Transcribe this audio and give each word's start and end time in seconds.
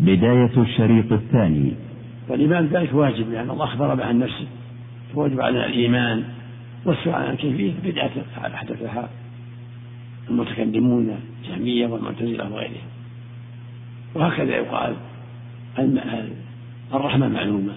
بداية 0.00 0.62
الشريط 0.62 1.12
الثاني. 1.12 1.72
والإيمان 2.28 2.66
ذلك 2.66 2.94
واجب 2.94 3.32
لأن 3.32 3.50
الله 3.50 3.64
أخبر 3.64 3.94
به 3.94 4.04
عن 4.04 4.18
نفسه 4.18 4.46
فوجب 5.14 5.40
علينا 5.40 5.66
الإيمان 5.66 6.24
والسؤال 6.84 7.14
عن 7.14 7.34
كيفية 7.34 7.72
بدعة 7.84 8.10
أحدثها 8.54 9.08
المتكلمون 10.30 11.18
الجهمية 11.42 11.86
والمعتزلة 11.86 12.52
وغيرهم. 12.52 12.88
وهكذا 14.14 14.56
يقال 14.56 14.94
الرحمة 16.94 17.28
معلومة 17.28 17.72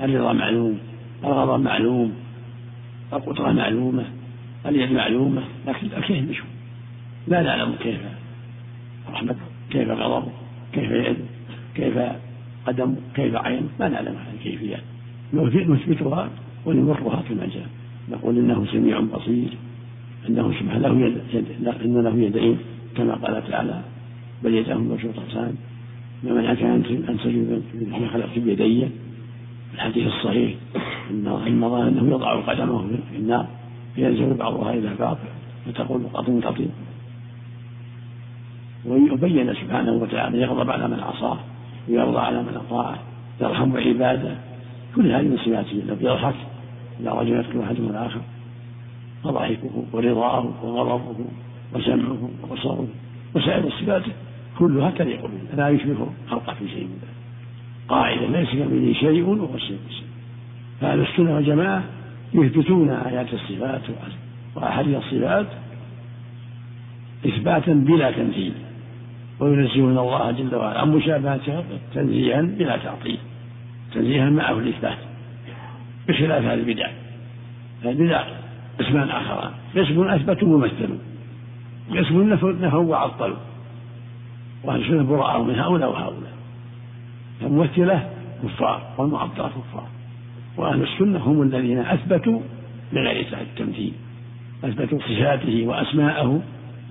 الرضا 0.00 0.32
معلوم 0.32 0.78
الغضب 1.24 1.62
معلوم 1.64 2.12
القدرة 3.12 3.52
معلومة 3.52 4.04
اليد 4.66 4.92
معلومة 4.92 5.42
لكن 5.66 5.86
الكيف 5.96 6.30
مشهور. 6.30 6.48
لا 7.28 7.42
نعلم 7.42 7.74
كيف 7.82 8.00
رحمته 9.12 9.40
كيف 9.70 9.88
غضبه 9.88 10.32
كيف 10.72 10.90
يده 10.90 11.33
كيف 11.74 11.98
قدم 12.66 12.94
كيف 13.14 13.36
عين 13.36 13.68
ما 13.80 13.88
نعلم 13.88 14.16
عن 14.16 14.34
الكيفيات. 14.34 14.82
نثبتها 15.32 16.28
ونمرها 16.66 17.22
كما 17.28 17.46
جاء 17.46 17.66
نقول 18.10 18.38
إنه 18.38 18.66
سميع 18.72 19.00
بصير 19.00 19.48
إنه 20.28 20.52
سبحانه 20.60 20.88
له 20.88 21.06
يد 21.06 21.44
ان 21.84 22.02
له 22.02 22.16
يدين 22.16 22.58
كما 22.96 23.14
قال 23.14 23.50
تعالى 23.50 23.80
بل 24.44 24.54
يداه 24.54 24.74
مبسوطتان 24.74 25.54
ما 26.22 26.32
منعك 26.32 26.62
أن 26.62 26.82
تسجد 27.18 27.62
لما 27.74 28.08
خلقت 28.08 28.38
بيدي. 28.38 28.88
الحديث 29.74 30.06
الصحيح 30.06 30.54
ان 31.10 31.26
الله 31.64 31.88
إنه 31.88 32.10
يضع 32.10 32.40
قدمه 32.40 32.88
في 33.10 33.16
النار 33.16 33.46
فينزل 33.94 34.34
بعضها 34.34 34.74
إلى 34.74 34.90
بعض 35.00 35.18
فتقول 35.66 36.02
قطن 36.14 36.40
قطن 36.40 36.68
وبين 38.86 39.54
سبحانه 39.54 39.92
وتعالى 39.92 40.40
يغضب 40.40 40.70
على 40.70 40.88
من 40.88 41.00
عصاه. 41.00 41.38
ويرضى 41.88 42.18
على 42.18 42.42
من 42.42 42.56
اطاعه 42.56 42.98
يرحم 43.40 43.76
عباده 43.76 44.36
كل 44.96 45.12
هذه 45.12 45.22
من 45.22 45.38
صفاته 45.38 45.82
لو 45.88 45.96
يضحك 46.00 46.34
إذا 47.00 47.10
رجل 47.12 47.32
يقتل 47.32 47.60
أحدهم 47.60 47.90
الآخر 47.90 48.20
فضحكه 49.24 49.84
ورضاه 49.92 50.64
وغضبه 50.64 51.24
وسمعه 51.74 52.30
وبصره 52.42 52.88
وسائر 53.34 53.66
الصفات 53.66 54.02
كلها 54.58 54.90
تليق 54.90 55.26
به 55.26 55.56
لا 55.56 55.68
يشبه 55.68 56.06
خلقه 56.30 56.54
في 56.54 56.68
شيء 56.68 56.84
من 56.84 56.98
ذلك. 57.02 57.14
قاعدة 57.88 58.26
ليس 58.26 58.48
كمثله 58.48 58.92
شيء 58.92 59.22
وهو 59.22 59.54
الشيء 59.54 59.78
فاهل 60.80 61.00
السنة 61.00 61.34
والجماعة 61.34 61.84
يثبتون 62.34 62.90
آيات 62.90 63.34
الصفات 63.34 63.80
وأحاديث 64.54 64.96
الصفات 64.96 65.46
إثباتا 67.26 67.72
بلا 67.72 68.10
تمثيل. 68.10 68.52
وينزهون 69.40 69.98
الله 69.98 70.30
جل 70.30 70.54
وعلا 70.54 70.80
عن 70.80 70.90
مشابهته 70.90 71.64
تنزيها 71.94 72.42
بلا 72.42 72.76
تعطيل 72.76 73.18
تنزيها 73.94 74.30
معه 74.30 74.58
الإثبات 74.58 74.98
بخلاف 76.08 76.44
هذه 76.44 76.54
البدع. 76.54 76.90
البدع 77.84 78.24
قسمان 78.78 79.08
آخران 79.08 79.50
قسم 79.76 80.02
أثبتوا 80.02 80.54
ومثلوا 80.54 80.98
قسم 81.90 82.32
نفوا 82.32 82.78
وعطلوا 82.78 83.36
وأهل 84.64 84.80
السنة 84.80 85.02
براء 85.02 85.42
من 85.42 85.58
هؤلاء 85.58 85.90
وهؤلاء. 85.90 86.32
الممثلة 87.42 88.10
كفار 88.42 88.94
والمعطلة 88.98 89.48
كفار. 89.48 89.88
وأهل 90.56 90.82
السنة 90.82 91.18
هم 91.18 91.42
الذين 91.42 91.78
أثبتوا 91.78 92.40
بغير 92.92 93.26
التمثيل 93.40 93.92
أثبتوا 94.64 94.98
صفاته 94.98 95.66
وأسماءه 95.66 96.40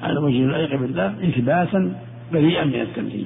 على 0.03 0.19
وجه 0.19 0.37
اللائق 0.37 0.75
بالله 0.75 1.15
إثباتا 1.23 1.95
بريئا 2.33 2.65
من 2.65 2.81
التمثيل 2.81 3.25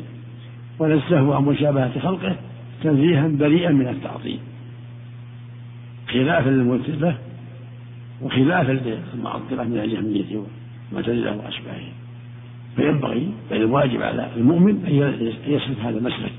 ونزهه 0.80 1.36
عن 1.36 1.44
مشابهة 1.44 2.00
خلقه 2.00 2.36
تنزيها 2.84 3.28
بريئا 3.28 3.72
من 3.72 3.88
التعطيل. 3.88 4.40
خلافا 6.08 6.50
للمبتدة 6.50 7.16
وخلافا 8.22 8.72
للمعطلة 8.72 9.64
من 9.64 9.78
الجهمية 9.78 10.44
والمعتزلة 10.92 11.38
وأشباههم 11.38 11.94
فينبغي 12.76 13.32
بل 13.52 13.58
الواجب 13.58 14.02
على 14.02 14.28
المؤمن 14.38 14.86
أن 14.88 15.32
يسلك 15.48 15.80
هذا 15.84 15.98
المسلك 15.98 16.32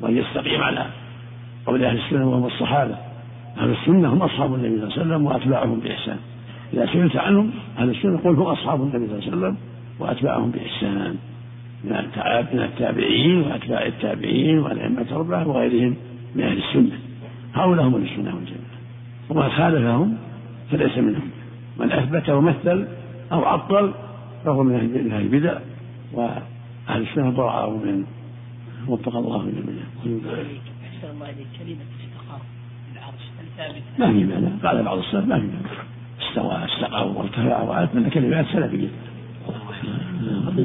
وأن 0.00 0.16
يستقيم 0.16 0.60
على 0.60 0.86
قول 1.66 1.84
أهل 1.84 1.98
السنة 1.98 2.28
وهم 2.30 2.46
الصحابة. 2.46 2.96
أهل 3.58 3.70
السنة 3.70 4.12
هم 4.12 4.22
أصحاب 4.22 4.54
النبي 4.54 4.68
صلى 4.68 4.84
الله 4.84 4.92
عليه 4.92 5.02
وسلم 5.02 5.26
وأتباعهم 5.26 5.80
بإحسان. 5.80 6.16
إذا 6.74 6.86
سئلت 6.86 7.16
عنهم 7.16 7.50
أهل 7.78 7.90
السنة 7.90 8.18
قل 8.18 8.34
هم 8.34 8.42
أصحاب 8.42 8.82
النبي 8.82 9.06
صلى 9.06 9.18
الله 9.18 9.26
عليه 9.26 9.36
وسلم 9.36 9.56
وأتباعهم 9.98 10.50
بإحسان. 10.50 11.16
من 11.84 12.60
التابعين 12.62 13.40
وأتباع 13.40 13.86
التابعين 13.86 14.58
والأئمة 14.58 15.00
الأربعة 15.00 15.48
وغيرهم 15.48 15.96
من 16.34 16.44
أهل 16.44 16.58
السنة. 16.58 16.98
هؤلاء 17.54 17.86
هم 17.86 17.96
السنة 17.96 18.34
والجماعة. 18.34 18.76
ومن 19.30 19.48
خالفهم 19.50 20.16
فليس 20.70 20.98
منهم. 20.98 21.30
من 21.78 21.92
أثبت 21.92 22.30
ومثل 22.30 22.86
أو 23.32 23.44
عطل 23.44 23.92
فهو 24.44 24.62
من 24.62 24.74
أهل 25.12 25.22
البدع. 25.22 25.58
وأهل 26.12 27.02
السنة 27.02 27.30
براء 27.30 27.70
من 27.70 28.04
وفق 28.88 29.16
الله 29.16 29.38
جميعا. 29.38 29.86
أحسن؟ 32.98 33.98
ما 33.98 34.12
في 34.12 34.24
معنى 34.24 34.46
قال 34.64 34.82
بعض 34.82 34.98
السلف 34.98 35.26
ما 35.26 35.40
في 35.40 35.46
معنى 35.46 35.66
استوى 36.20 36.64
استقى 36.64 37.08
وارتفع 37.08 37.62
وعاد 37.62 37.88
من 37.94 38.10
كلمات 38.10 38.46
سلفية. 38.52 38.88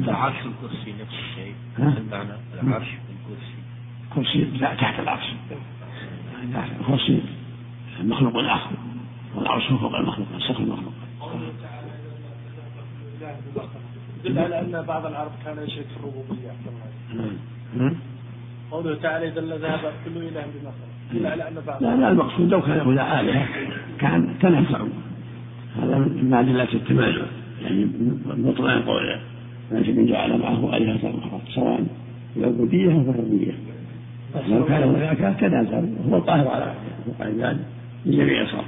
العرش 0.08 0.36
والكرسي 0.44 0.94
نفس 1.00 1.14
الشيء. 1.30 1.54
المعنى 1.78 2.30
العرش 2.62 2.88
والكرسي 3.08 3.58
كرسي؟ 4.14 4.58
لا 4.58 4.74
تحت 4.74 5.00
العرش. 5.00 5.26
الكرسي 6.80 7.22
مخلوق 8.02 8.36
آخر 8.36 8.70
والعرش 9.34 9.66
فوق 9.66 9.94
المخلوق 9.94 10.28
سقف 10.38 10.60
المخلوق. 10.60 10.92
يدل 14.24 14.38
على 14.38 14.60
أن 14.60 14.84
بعض 14.88 15.06
العرب 15.06 15.30
كان 15.44 15.56
يشرك 15.64 15.86
في 15.86 15.96
الربوبية 15.96 16.50
قوله 18.70 18.94
تعالى 18.94 19.28
إذا 19.28 19.40
لذهب 19.40 19.92
كل 20.04 20.16
إله 20.16 20.44
بما 20.54 20.72
يدل 21.12 21.26
على 21.26 21.48
أن 21.48 21.54
بعض 21.66 21.82
لا 21.82 21.96
لا 21.96 22.08
المقصود 22.08 22.50
لو 22.50 22.62
كان 22.62 22.80
هؤلاء 22.80 23.20
الهه 23.20 23.48
كان 23.98 24.34
تنازعوا. 24.40 24.88
هذا 25.76 25.98
من 25.98 26.34
أدلة 26.34 26.72
التماثل 26.74 27.26
يعني 27.62 27.84
بطلان 28.26 28.82
قوله. 28.82 29.20
من 29.72 30.06
جعل 30.06 30.38
معه 30.38 30.76
آلهة 30.76 30.96
أخرى 30.96 31.40
سواء 31.54 31.86
العبودية 32.36 32.92
أو 32.92 33.00
الربوبية. 33.00 33.52
لو 34.48 34.64
كان 34.64 34.82
هناك 34.82 35.40
تنازع 35.40 35.80
هو 36.10 36.16
القاهر 36.16 36.48
على 36.48 36.74
العباد 37.20 37.58
لجميع 38.06 38.42
الخلق 38.42 38.64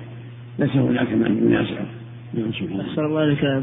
ليس 0.59 0.77
هناك 0.77 1.12
من 1.12 1.50
ينازعه 1.50 1.87
أحسن 2.81 3.05
الله 3.05 3.21
عليك 3.21 3.62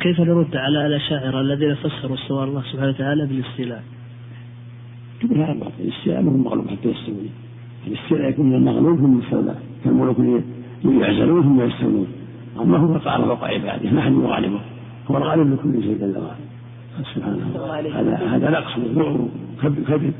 كيف 0.00 0.20
نرد 0.20 0.56
على 0.56 0.86
الأشاعرة 0.86 1.40
الذين 1.40 1.74
فسروا 1.74 2.16
استواء 2.16 2.44
الله 2.44 2.62
سبحانه 2.72 2.88
وتعالى 2.88 3.26
بالاستيلاء؟ 3.26 3.82
تقول 5.20 5.38
هذا 5.38 5.56
الاستيلاء 5.80 6.22
ما 6.22 6.32
هو 6.32 6.36
مغلوب 6.36 6.68
حتى 6.68 6.88
يستوي 6.88 7.30
الاستيلاء 7.86 8.30
يكون 8.30 8.46
من 8.46 8.54
المغلوب 8.54 8.98
هم 8.98 9.20
يستولى 9.20 9.54
كالملوك 9.84 10.18
يعزلون 10.84 11.44
هم 11.44 11.60
يستولون 11.60 12.06
أما 12.60 12.78
هو 12.78 12.98
فقع 12.98 13.18
فوق 13.18 13.44
عباده 13.44 13.90
ما 13.90 14.00
حد 14.02 14.12
يغالبه. 14.12 14.60
هو 15.10 15.16
الغالب 15.16 15.52
لكل 15.52 15.82
شيء 15.82 15.98
جل 16.00 16.18
وعلا. 16.18 16.47
سبحان 17.14 17.32
الله 17.32 18.00
هذا 18.00 18.16
هذا 18.16 18.50
نقص 18.50 18.78
وذعر 18.78 19.28
وكذب 19.64 20.12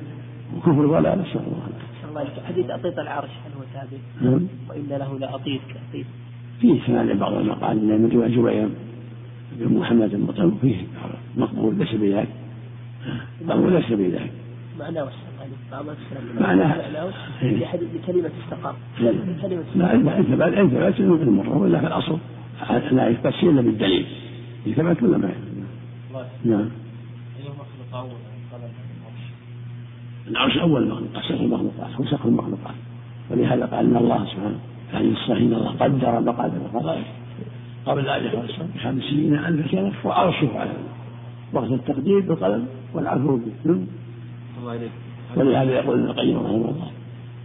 وكفر 0.56 0.86
ولا 0.86 1.14
نسأل 1.14 1.40
الله 1.40 1.68
العافية 2.14 2.42
حديث 2.48 2.70
أعطيت 2.70 2.98
العرش 2.98 3.28
هل 3.28 3.52
هو 3.58 3.64
ثابت؟ 3.74 4.00
نعم 4.20 4.46
وإن 4.68 4.98
له 4.98 5.18
لأطيت 5.18 5.60
كأطيت 5.68 6.06
فيه 6.60 6.80
سماع 6.86 7.14
بعض 7.14 7.32
المقال 7.32 7.76
من 7.76 8.08
جبير 8.08 8.68
بن 9.60 9.78
محمد 9.78 10.14
المطلب 10.14 10.58
فيه 10.60 10.76
مقبول 11.36 11.78
ليس 11.78 11.94
بذاك 11.94 12.28
مقبول 13.44 13.72
ليس 13.72 13.92
بذاك 13.92 14.30
معناه 14.80 15.08
معناه 16.40 16.76
بكلمة 17.94 18.30
استقام 18.44 18.74
كلمة 19.42 19.64
لا 19.74 19.94
أنت 20.18 20.30
بعد 20.30 20.54
أنت 20.54 20.74
بعد 20.74 21.00
المرة 21.00 21.58
ولا 21.58 21.80
في 21.80 21.86
الأصل 21.86 22.18
لا 22.92 23.08
يثبت 23.08 23.34
إلا 23.42 23.60
بالدليل 23.60 24.06
يثبت 24.66 25.02
ولا 25.02 25.18
ما 25.18 25.30
نعم. 26.44 26.68
العرش. 30.28 30.56
أول 30.56 30.88
مخلوق 30.88 31.08
سقف 31.28 31.40
المخلوقات 31.40 31.90
هو 32.00 32.04
سقف 32.04 32.26
المخلوقات. 32.26 32.74
ولهذا 33.30 33.66
قال 33.66 33.86
إن 33.86 33.96
الله 33.96 34.24
سبحانه 34.24 34.58
يعني 34.92 35.08
الصحيح 35.08 35.38
إن 35.38 35.54
الله 35.54 35.70
قدر 35.70 36.20
مقادير 36.20 36.60
الخلائق 36.66 37.04
قبل 37.86 38.08
أن 38.08 38.24
يخلق 38.26 38.66
بخمسين 38.74 39.34
ألف 39.34 39.70
سنة 39.70 39.92
وعرشه 40.04 40.58
على 40.58 40.70
وقت 41.52 41.70
التقدير 41.70 42.20
بالقلم 42.20 42.66
والعفو 42.94 43.36
به 43.36 43.86
ولهذا 45.36 45.72
يقول 45.72 45.98
ابن 45.98 46.10
القيم 46.10 46.36
رحمه 46.36 46.54
الله 46.54 46.90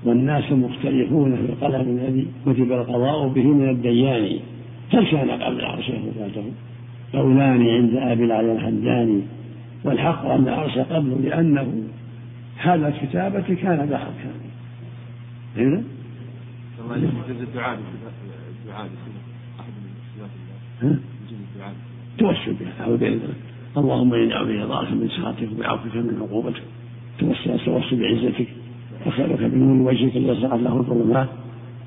والناس 0.06 0.51
مختلفون 0.51 1.36
في 1.36 1.42
القلم 1.42 1.81
الذي 1.81 2.27
كتب 2.45 2.71
القضاء 2.71 3.27
به 3.27 3.44
من 3.44 3.69
الديان. 3.69 4.39
هل 4.94 5.07
كان 5.12 5.30
قبل 5.30 5.65
عرشه 5.65 6.01
وفاته 6.07 6.51
قولان 7.13 7.68
عند 7.68 7.95
أبي 7.95 8.24
العلي 8.24 8.51
الحداني 8.51 9.21
والحق 9.83 10.25
أن 10.25 10.48
العرش 10.48 10.77
قبله 10.77 11.18
لأنه 11.24 11.83
هذا 12.57 12.94
كتابتي 13.01 13.56
كان 13.56 13.89
دهر 13.89 14.12
كان. 14.24 14.39
هنا 15.57 15.83
الله 16.80 16.98
يجوز 16.98 17.42
الدعاء 17.42 17.80
الدعاء 18.63 18.89
أحد 19.60 19.74
من 19.83 19.94
صفات 20.15 20.30
الله 20.81 21.00
يجوز 21.27 21.39
الدعاء 21.54 21.74
توسل 22.18 22.54
بها 22.54 22.71
أعوذ 22.81 22.98
بالله. 22.98 23.33
اللهم 23.77 24.13
إني 24.13 24.33
أعوذ 24.33 24.57
برضاك 24.57 24.92
من 24.92 25.10
سخطك 25.10 25.50
وبعفوك 25.57 25.95
من 25.95 26.18
عقوبتك. 26.21 26.63
توسل 27.19 27.60
توسل 27.65 28.00
بعزتك. 28.01 28.48
أسألك 29.06 29.39
بنور 29.39 29.88
وجهك 29.88 30.15
الذي 30.15 30.42
سقط 30.42 30.60
له 30.60 30.77
الظلمات. 30.77 31.30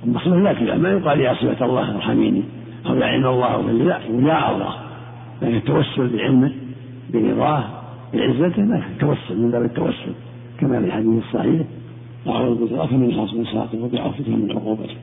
المخلوق 0.05 0.63
لا 0.63 0.77
ما 0.79 0.89
يقال 0.91 1.21
يا 1.21 1.35
صفة 1.35 1.67
الله 1.67 1.95
ارحميني 1.97 2.43
أو 2.87 2.97
يا 2.97 3.07
علم 3.07 3.27
الله 3.27 3.47
أو 3.55 3.63
لا 3.69 3.99
يا 3.99 4.51
الله. 4.55 4.86
لكن 5.43 5.57
التوسل 5.57 6.17
بعلمه 6.17 6.53
برضاه 7.13 7.65
بعزته 8.15 8.63
لا 8.63 8.83
التوسل 8.93 9.37
من 9.39 9.51
باب 9.51 9.65
التوسل 9.65 10.13
كما 10.61 10.81
في 10.81 10.87
الحديث 10.87 11.23
الصحيح 11.25 11.67
أعوذ 12.29 12.65
بك 12.65 12.93
من 12.93 13.17
من 13.17 13.45
سخطك 13.45 13.75
وبعفوك 13.75 14.29
من 14.29 14.51
عقوبتك 14.51 14.97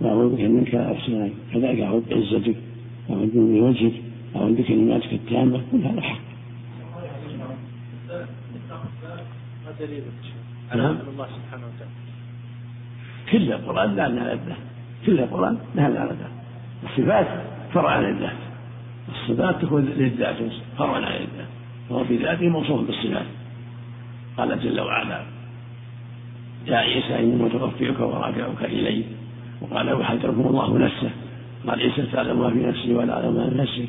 وأعوذ 0.00 0.34
بك 0.34 0.40
منك 0.40 0.74
أحسن 0.74 1.30
كذلك 1.52 1.80
أعوذ 1.80 2.02
بعزتك 2.10 2.56
أعوذ 3.10 3.28
بوجهك 3.34 3.92
أعوذ 4.36 4.52
بكلماتك 4.52 5.12
التامة 5.12 5.60
كل 5.72 5.78
هذا 5.78 6.00
حق. 6.00 6.18
نعم. 10.76 10.96
الله 11.12 11.26
سبحانه 11.26 11.64
وتعالى 11.66 11.92
كل 13.32 13.52
القرآن 13.52 13.96
لا 13.96 14.06
الذات 14.06 14.56
كل 15.06 15.18
القرآن 15.18 15.58
لا 15.74 15.86
الذات 15.86 16.16
الصفات 16.84 17.26
فرع 17.74 17.90
عن 17.90 18.04
الذات. 18.04 18.53
الصفات 19.08 19.62
تكون 19.62 19.84
للذات 19.84 20.36
فرع 20.78 20.96
عن 20.96 21.02
الذات 21.02 21.48
وهو 21.90 22.04
في 22.04 22.16
ذاته 22.16 22.48
موصوف 22.48 22.86
بالصفات. 22.86 23.26
قال 24.36 24.60
جل 24.60 24.80
وعلا 24.80 25.24
يا 26.66 26.76
عيسى 26.76 27.18
إني 27.18 27.42
متوفيك 27.42 28.00
ورافعك 28.00 28.64
إلي. 28.64 29.04
وقال 29.60 30.00
يحذركم 30.00 30.40
الله 30.40 30.78
نفسه. 30.78 31.10
قال 31.66 31.80
عيسى 31.80 32.02
تعلم 32.12 32.40
ما 32.40 32.50
في 32.50 32.66
نفسي 32.66 32.94
ولا 32.94 33.12
أعلم 33.12 33.34
ما 33.34 33.50
في 33.50 33.56
نفسك. 33.56 33.88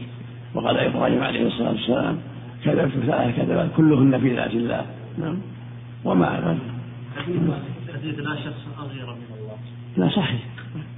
وقال 0.53 0.77
إبراهيم 0.77 1.23
عليه 1.23 1.47
الصلاة 1.47 1.71
والسلام 1.71 2.17
كذبت 2.65 2.91
ثلاث 3.05 3.35
كذبات 3.35 3.69
كلهن 3.77 4.19
في 4.19 4.35
ذات 4.35 4.51
الله. 4.51 4.85
نعم. 5.17 5.37
وما 6.05 6.57
حديث 7.93 8.19
لا 8.19 8.35
شخص 8.35 8.61
أصغر 8.77 9.15
من 9.15 9.27
الله 9.37 9.57
لا 9.97 10.09
صحيح. 10.09 10.41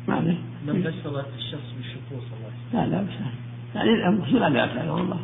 ما 0.07 0.15
عليه. 0.15 0.37
لم 0.67 0.83
تشتغل 0.83 1.25
الشخص 1.37 1.73
بالشكور 1.77 2.19
صلى 2.29 2.37
الله 2.37 2.51
عليه 2.73 2.87
وسلم. 2.87 2.91
لا 2.91 2.97
لا 2.97 3.01
بس 3.01 3.46
يعني 3.77 3.93
الامر 3.93 4.25
لا 4.49 4.65
له 4.65 4.93
والله 4.93 5.17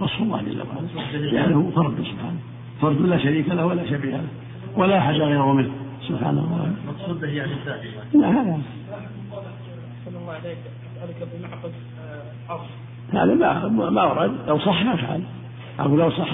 وصف 0.00 0.22
الله. 0.22 0.42
جل 0.42 0.62
وعلا. 0.62 1.18
لأنه 1.18 1.72
فرد 1.74 1.94
سبحانه. 1.94 2.40
فرد 2.80 3.00
لا 3.00 3.18
شريك 3.18 3.48
له 3.48 3.66
ولا 3.66 3.86
شبيه 3.90 4.16
له. 4.16 4.28
ولا 4.76 4.98
أحد 4.98 5.14
غيره 5.14 5.52
منه. 5.52 5.70
سبحانه 6.08 6.42
وتعالى 6.42 6.74
المقصود 6.84 7.20
به 7.20 7.28
يعني 7.28 7.52
الذات 7.52 7.80
لا 8.14 8.28
هذا 8.28 8.60
الله 10.08 10.32
عليك. 10.32 10.58
أسألك 10.96 11.28
بمعقد 11.32 11.72
آه، 12.00 12.52
عرش 12.52 12.68
هذا 13.12 13.34
ما 13.34 13.90
ما 13.90 14.04
ورد 14.04 14.32
لو 14.46 14.58
صح 14.58 14.82
ما 14.82 14.96
فعل. 14.96 15.22
أو 15.80 15.96
لو 15.96 16.10
صح. 16.10 16.30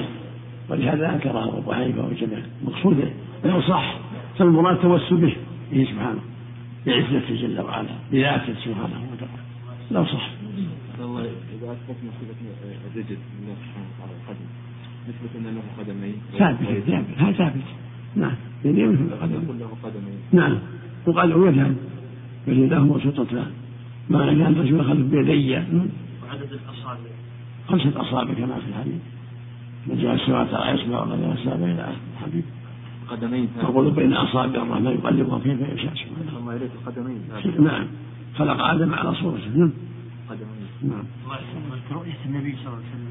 ولهذا 0.70 1.14
أنكره 1.14 1.58
أبو 1.58 1.72
حنيفة 1.72 2.06
وجميع 2.06 2.38
المقصود 2.62 3.12
لو 3.44 3.60
صح 3.60 3.94
فالمراد 4.38 4.76
توسل 4.76 5.16
به. 5.16 5.36
به 5.72 5.84
سبحانه. 5.92 6.20
بعزته 6.86 7.34
جل 7.34 7.60
وعلا. 7.60 7.88
بذاته 8.12 8.54
سبحانه 8.64 9.00
وتعالى. 9.12 9.42
لو 9.90 10.04
صح. 10.04 10.35
اذا 11.66 11.74
اثبتنا 11.74 12.10
صفه 12.10 12.40
الرجل 12.94 13.16
لله 13.42 13.54
سبحانه 13.62 13.86
وتعالى 13.90 14.12
القدم. 14.18 14.48
نثبت 15.08 15.32
ان 15.38 15.46
له 15.54 15.62
قدمين. 15.78 16.16
ثابت 16.38 16.58
ثابت. 16.86 17.18
هذا 17.18 17.32
ثابت. 17.32 17.66
نعم 18.16 18.34
القدم 18.64 19.42
يكون 19.42 19.58
له 19.58 19.70
قدمين. 19.82 20.18
نعم. 20.32 20.58
وقال 21.06 21.30
يدان 21.30 21.76
فاليداه 22.46 22.78
مبسوطتان 22.78 23.50
ما 24.10 24.26
كان 24.26 24.42
الرجل 24.42 24.84
خلف 24.84 25.06
بيدي. 25.10 25.52
وعدد 25.54 26.52
الأصابع. 26.52 27.10
خمسة 27.68 28.00
أصابع 28.00 28.34
كما 28.34 28.58
في 28.58 28.68
الحديث. 28.68 29.00
من 29.86 29.98
جاء 30.02 30.14
السماء 30.14 30.46
ترى 30.46 30.70
يسمع 30.74 31.02
ومن 31.02 31.20
جاء 31.20 31.32
السماء 31.32 31.70
إلى 31.74 31.82
آخر 31.82 31.96
الحديث. 32.18 32.44
قدمين 33.08 33.48
تقول 33.62 33.90
بين 33.90 34.12
أصابع 34.12 34.62
الرحمن 34.62 34.86
يقلبها 34.86 35.38
كيف 35.38 35.60
يشاء 35.60 35.94
سبحانه. 35.94 36.38
الله 36.38 36.56
إليك 36.56 36.70
قدمين 36.86 37.20
نعم. 37.58 37.86
خلق 38.38 38.64
آدم 38.64 38.94
على 38.94 39.14
صورته. 39.14 39.50
نعم. 39.56 39.72
الله 40.82 41.36
يسلمك 41.36 41.92
رؤية 41.92 42.20
النبي 42.26 42.56
صلى 42.56 42.66
الله 42.66 42.76
عليه 42.76 42.92
وسلم. 42.92 43.06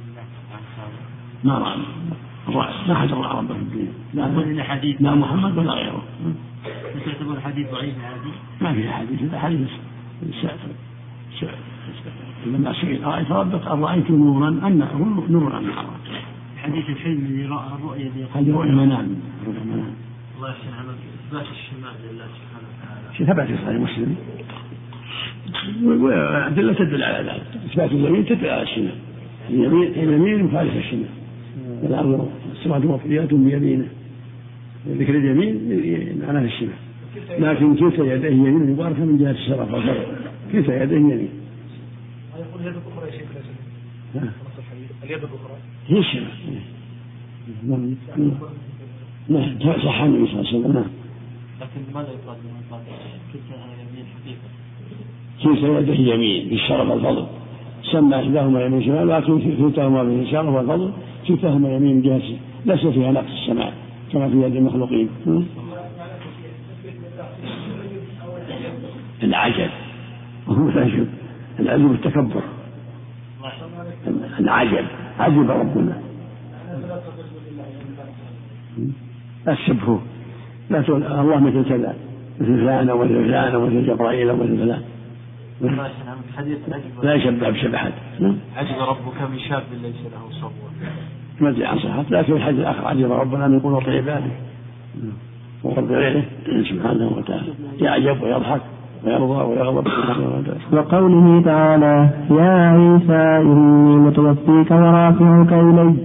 ما 1.43 1.57
رأى 1.57 1.77
الرأي 2.47 2.87
ما 2.87 2.95
حد 2.95 3.11
رأى 3.11 3.37
ربه 3.37 3.53
في 3.53 3.59
الدنيا 3.59 3.93
لا 4.13 4.25
إن 4.25 4.63
حديث 4.63 5.01
لا 5.01 5.15
محمد 5.15 5.57
ولا 5.57 5.71
غيره. 5.71 6.03
تعتبر 7.05 7.39
حديث 7.39 7.71
ضعيف 7.71 7.95
هذه؟ 7.97 8.31
ما 8.61 8.73
في 8.73 8.91
حديث. 8.91 9.21
هذا 9.21 9.39
حديث 9.39 9.69
لما 12.45 12.73
سئل 12.73 13.03
أرأيت 13.03 13.31
ربك 13.31 13.67
أرأيت 13.67 14.11
نورا؟ 14.11 14.49
أنه 14.49 15.25
نور 15.29 15.57
أم 15.57 15.71
حرام 15.71 15.97
حديث 16.63 16.89
الحلم 16.89 17.25
اللي 17.25 17.45
رأى 17.45 17.67
الرؤيا 17.75 18.07
اللي 18.07 18.25
هذه 18.35 18.51
رؤيا 18.51 18.71
منام. 18.71 19.15
رؤيا 19.47 19.63
منام. 19.63 19.93
الله 20.37 20.49
يحسن 20.49 20.73
عملك 20.79 21.01
إثبات 21.27 21.45
الشمال 21.51 21.95
لله 22.03 22.27
سبحانه 22.37 22.67
وتعالى. 22.71 23.17
شيء 23.17 23.25
ثبت 23.27 23.47
في 23.47 23.57
صحيح 23.57 23.81
مسلم. 23.81 24.15
وأدلة 25.83 26.73
تدل 26.73 27.03
على 27.03 27.29
ذلك. 27.29 27.43
إثبات 27.71 27.91
اليمين 27.91 28.25
تدل 28.25 28.49
على 28.49 28.61
الشمال 28.61 28.95
اليمين 29.49 29.87
اليمين 29.93 30.43
مخالف 30.43 30.75
الشمال 30.77 31.09
والأرض 31.83 32.31
السماوات 32.51 32.85
مطويات 32.85 33.33
بيمينه. 33.33 33.87
ذكر 34.87 35.15
اليمين 35.15 36.21
معناه 36.27 36.45
الشمال 36.45 36.75
لكن 37.39 37.75
كلتا 37.75 38.03
يديه 38.13 38.29
يمين 38.29 38.71
مباركة 38.71 39.05
من 39.05 39.17
جهة 39.17 39.31
الشرف 39.31 39.73
والفضل 39.73 40.05
كلتا 40.51 40.83
يديه 40.83 40.95
يمين؟ 40.95 41.29
يقول 42.35 42.61
اليد 42.61 42.75
الأخرى 42.75 43.05
يا 43.07 43.11
شيخ 43.11 43.29
اليد 45.03 45.17
الأخرى. 45.17 45.55
هي 45.87 45.99
الشمال 45.99 46.23
نعم. 47.67 47.95
نعم. 49.29 49.59
صح 49.59 50.01
النبي 50.01 50.25
صلى 50.31 50.39
الله 50.39 50.47
عليه 50.47 50.59
وسلم. 50.59 50.73
نعم. 50.73 50.91
لكن 51.61 51.93
ماذا 51.93 52.07
يقال 52.07 52.37
لمن 52.43 52.63
قال 52.71 52.81
كلتا 53.33 53.55
كلتا 55.45 55.67
يديه 55.79 56.13
يمين 56.13 56.49
بالشرف 56.49 56.89
والفضل. 56.89 57.25
سمى 57.91 58.15
إحداهما 58.15 58.61
يمين 58.65 58.83
شمال 58.83 59.09
لكن 59.09 59.57
كلتاهما 59.61 60.03
بالشرف 60.03 60.47
والفضل. 60.55 60.91
كلتاهما 61.27 61.69
يمين 61.75 62.01
جهة 62.01 62.21
ليس 62.65 62.87
فيها 62.87 63.11
نقص 63.11 63.31
السماء 63.41 63.73
كما 64.11 64.29
في 64.29 64.41
يد 64.41 64.55
المخلوقين? 64.55 65.09
العجب. 69.23 69.69
وهو 70.47 70.69
العجب. 70.69 71.07
العجب 71.59 71.91
التكبر. 71.91 72.43
العجب. 74.39 74.85
عجب 75.19 75.51
ربنا. 75.51 75.97
تشبهه 79.45 80.01
لا 80.69 80.81
تقول 80.81 81.03
الله 81.03 81.39
مثل 81.39 81.69
كذا. 81.69 81.95
مثل 82.41 82.57
فلان 82.61 82.89
أو 82.89 82.97
مثل 82.97 83.25
فلان 83.25 83.53
أو 83.55 83.61
مثل 83.65 83.87
جبرائيل 83.87 84.29
أو 84.29 84.35
مثل 84.35 84.57
فلان. 84.57 84.81
حديث 86.37 86.57
لا 87.03 87.13
يشبه 87.13 87.49
بشبه 87.49 87.77
أحد. 87.77 87.91
نعم. 88.19 88.35
عجب 88.57 88.89
ربك 88.89 89.31
من 89.31 89.39
شاب 89.39 89.63
ليس 89.83 89.95
له 89.95 90.39
صبوة. 90.41 90.69
ما 91.41 91.49
أدري 91.49 91.65
عن 91.65 91.77
صحته 91.79 92.05
لكن 92.09 92.33
الحديث 92.33 92.59
الآخر 92.59 92.87
عجب 92.87 93.11
ربنا 93.11 93.47
من 93.47 93.59
قنوط 93.59 93.89
عباده. 93.89 94.31
ورب 95.63 95.91
غيره 95.91 96.23
سبحانه 96.69 97.11
وتعالى. 97.17 97.53
يعجب 97.79 98.23
ويضحك 98.23 98.61
ويرضى 99.03 99.43
ويغضب. 99.43 99.87
وقوله 100.71 101.41
تعالى 101.45 102.09
يا 102.31 102.51
عيسى 102.69 103.51
إني 103.51 103.95
متوفيك 103.95 104.71
ورافعك 104.71 105.53
إلي. 105.53 105.95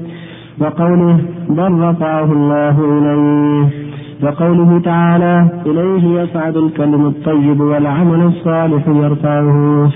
وقوله 0.59 1.21
بل 1.49 1.73
رفعه 1.73 2.33
الله 2.33 2.77
إليه 2.99 3.80
وقوله 4.23 4.81
تعالى 4.85 5.49
إليه 5.67 6.21
يصعد 6.21 6.57
الكلم 6.57 7.07
الطيب 7.07 7.61
والعمل 7.61 8.23
الصالح 8.23 8.89
يرفعه. 8.89 9.91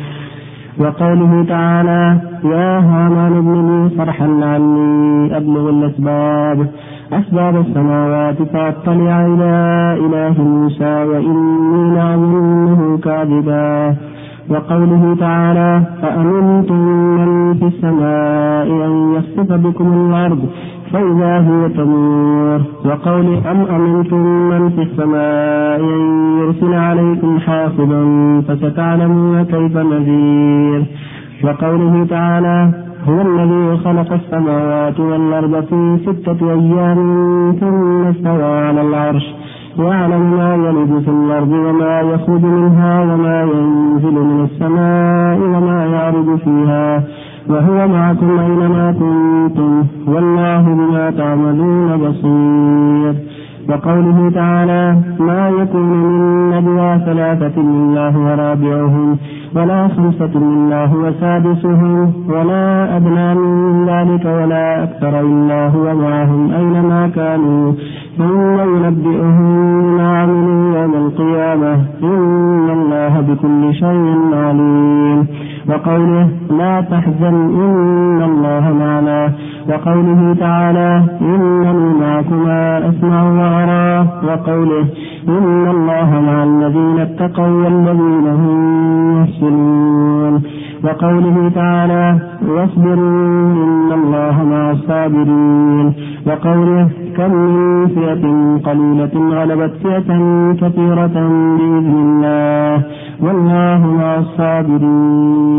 وقوله 0.79 1.45
تعالى 1.49 2.19
يا 2.45 2.79
هامان 2.79 3.37
ابن 3.37 3.55
لي 3.67 3.91
صرحا 3.97 4.27
لعلي 4.27 5.37
أبلغ 5.37 5.71
الأسباب. 5.71 6.67
أسباب 7.13 7.57
السماوات 7.57 8.43
فأطلع 8.43 9.27
إلى 9.27 9.55
إله 10.07 10.43
موسى 10.43 11.05
وإني 11.05 11.95
لأظنه 11.95 12.99
كاذبا. 13.05 13.95
وقوله 14.51 15.17
تعالى 15.21 15.83
أأمنتم 16.05 16.75
من 17.19 17.55
في 17.55 17.67
السماء 17.67 18.67
أن 18.87 19.15
يخسف 19.17 19.53
بكم 19.53 19.93
الأرض 19.93 20.49
فإذا 20.95 21.41
هي 21.41 21.69
تمور 21.69 22.61
وقول 22.85 23.27
أم 23.51 23.61
أمنتم 23.77 24.23
من 24.51 24.71
في 24.71 24.83
السماء 24.83 25.81
أن 25.81 26.01
يرسل 26.39 26.75
عليكم 26.75 27.39
حافظا 27.39 28.03
فستعلمون 28.49 29.43
كيف 29.43 29.77
نذير. 29.77 30.85
وقوله 31.45 32.07
تعالى 32.11 32.71
هو 33.09 33.21
الذي 33.21 33.77
خلق 33.85 34.13
السماوات 34.13 35.01
والأرض 35.01 35.65
في 35.65 35.99
ستة 36.07 36.51
أيام 36.51 36.99
ثم 37.61 38.05
استوى 38.05 38.67
على 38.67 38.81
العرش. 38.81 39.35
يعلم 39.79 40.37
ما 40.37 40.55
يلد 40.55 41.03
في 41.05 41.11
الأرض 41.11 41.53
وما 41.53 42.01
يخرج 42.01 42.43
منها 42.43 43.03
وما 43.03 43.43
ينزل 43.43 44.13
من 44.13 44.45
السماء 44.45 45.39
وما 45.39 45.87
يعرج 45.87 46.39
فيها. 46.39 47.03
وهو 47.49 47.89
معكم 47.89 48.39
أينما 48.39 48.93
كنتم 48.93 49.85
والله 50.07 50.63
بما 50.63 51.11
تعملون 51.11 51.97
بصير. 51.97 53.15
وقوله 53.69 54.31
تعالى 54.35 54.97
ما 55.21 55.49
يكون 55.49 55.83
من 55.83 56.51
نجوى 56.51 56.99
ثلاثة 57.07 57.57
الله 57.61 58.19
ورابعهم 58.19 59.17
ولا 59.57 59.89
خمسة 59.89 60.35
إلا 60.37 60.87
هو 60.87 61.13
سادسهم 61.21 62.13
ولا 62.29 62.97
أدنى 62.97 63.35
من 63.35 63.87
ذلك 63.89 64.25
ولا 64.25 64.83
أكثر 64.83 65.21
إلا 65.21 65.69
هو 65.69 65.95
معهم 65.95 66.53
أينما 66.53 67.09
كانوا 67.09 67.73
ثم 68.19 68.57
ينبئهم 68.61 69.83
بما 69.83 70.19
عملوا 70.19 70.79
يوم 70.79 70.95
القيامة 70.95 71.73
إن 72.03 72.71
الله 72.71 73.21
بكل 73.21 73.75
شيء 73.75 74.35
عليم. 74.35 75.27
وقوله 75.69 76.29
لا 76.59 76.81
تحزن 76.81 77.35
إن 77.35 78.23
الله 78.23 78.73
معنا. 78.81 79.33
وقوله 79.69 80.37
تعالى 80.41 81.03
إنني 81.21 82.01
معكما 82.01 82.89
أسمع 82.89 83.23
وأرى. 83.23 84.07
وقوله 84.29 84.85
إن 85.29 85.69
الله 85.69 86.21
مع 86.27 86.45
الذين 86.45 86.99
اتقوا 86.99 87.47
والذين 87.47 88.27
هم 88.27 89.23
محسنون. 89.23 90.43
وقوله 90.85 91.51
تعالى 91.55 92.19
واصبروا 92.49 93.53
إن 93.65 93.93
الله 93.93 94.45
مع 94.45 94.71
الصابرين. 94.71 95.93
وقوله 96.27 96.89
كم 97.17 97.31
من 97.35 97.87
فئة 97.87 98.25
قليلة 98.71 99.41
غلبت 99.41 99.73
فئة 99.83 100.11
كثيرة 100.53 101.17
بإذن 101.59 101.95
الله. 102.07 102.83
والله 103.23 103.81
مع 103.99 104.19
الصابرين. 104.19 105.54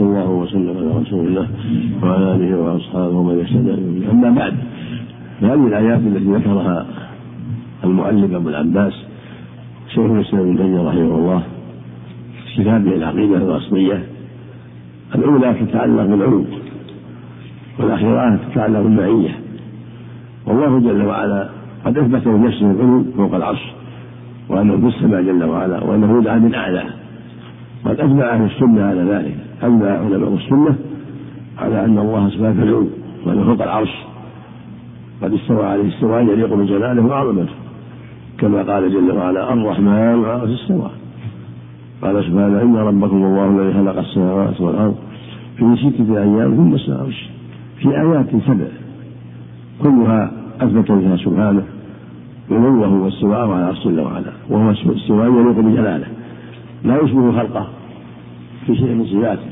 وصلى 0.00 0.08
الله 0.08 0.30
وسلم 0.30 0.76
على 0.76 1.00
رسول 1.00 1.26
الله 1.26 1.48
وعلى 2.02 2.34
آله 2.34 2.56
وأصحابه 2.56 3.16
ومن 3.16 3.40
اهتدى 3.40 4.10
أما 4.10 4.30
بعد 4.30 4.54
فهذه 5.40 5.66
الآيات 5.66 5.98
التي 5.98 6.24
ذكرها 6.24 6.86
المؤلف 7.84 8.34
أبو 8.34 8.48
العباس 8.48 8.92
شيخ 9.88 10.10
الإسلام 10.10 10.42
ابن 10.42 10.56
تيمية 10.56 10.88
رحمه 10.88 11.14
الله 11.18 11.42
في 12.44 12.62
كتابه 12.62 12.96
العقيدة 12.96 13.36
الأصلية 13.36 14.02
الأولى 15.14 15.54
تتعلق 15.54 16.02
بالعلو 16.04 16.44
والأخيرات 17.78 18.40
تتعلق 18.52 18.80
بالمعية. 18.80 19.38
والله 20.46 20.78
جل 20.78 21.06
وعلا 21.06 21.48
قد 21.84 21.98
أثبت 21.98 22.26
لنفسه 22.26 22.70
العلو 22.70 23.04
فوق 23.16 23.34
العرش 23.34 23.72
وأنه 24.48 24.76
في 24.76 24.96
السماء 24.96 25.22
جل 25.22 25.44
وعلا 25.44 25.84
وأنه 25.84 26.18
يدعى 26.18 26.38
من 26.38 26.54
أعلى. 26.54 26.84
قد 27.84 28.00
أجمع 28.00 28.24
أهل 28.34 28.44
السنة 28.44 28.84
على 28.84 29.02
ذلك. 29.02 29.49
اجمع 29.62 29.86
علماء 29.86 30.34
السنة 30.34 30.76
على 31.58 31.84
أن 31.84 31.98
الله 31.98 32.28
سبحانه 32.28 32.52
في 32.52 32.62
العلو 32.62 32.86
وانه 33.26 33.44
فوق 33.44 33.62
العرش. 33.62 33.94
قد 35.22 35.32
استوى 35.32 35.66
عليه 35.66 35.88
استواء 35.88 36.22
يليق 36.22 36.54
بجلاله 36.54 37.06
وعظمته. 37.06 37.52
كما 38.38 38.62
قال 38.62 38.92
جل 38.92 39.12
وعلا 39.12 39.52
الرحمن 39.52 39.88
العرش 39.88 40.50
استوى. 40.50 40.90
قال 42.02 42.24
سبحانه 42.24 42.62
ان 42.62 42.76
ربكم 42.76 43.16
الله 43.16 43.46
الذي 43.46 43.72
خلق 43.74 43.98
السماوات 43.98 44.60
والارض 44.60 44.94
في 45.56 45.76
ستة 45.76 46.18
أيام 46.18 46.56
ثم 46.56 46.74
استوى 46.74 47.12
في 47.78 47.88
آيات 47.88 48.26
سبع 48.46 48.66
كلها 49.82 50.32
أثبت 50.60 50.92
فيها 50.92 51.16
سبحانه 51.16 51.64
علوه 52.50 53.02
واستواءه 53.02 53.52
على 53.52 53.62
العرش 53.62 53.84
جل 53.84 54.00
وعلا 54.00 54.32
وهو 54.50 54.70
استواء 54.70 55.28
يليق 55.28 55.60
بجلاله. 55.60 56.06
لا 56.84 57.02
يشبه 57.02 57.32
خلقه. 57.32 57.66
في 58.66 58.76
شيء 58.76 58.94
من 58.94 59.04
صفاته. 59.04 59.50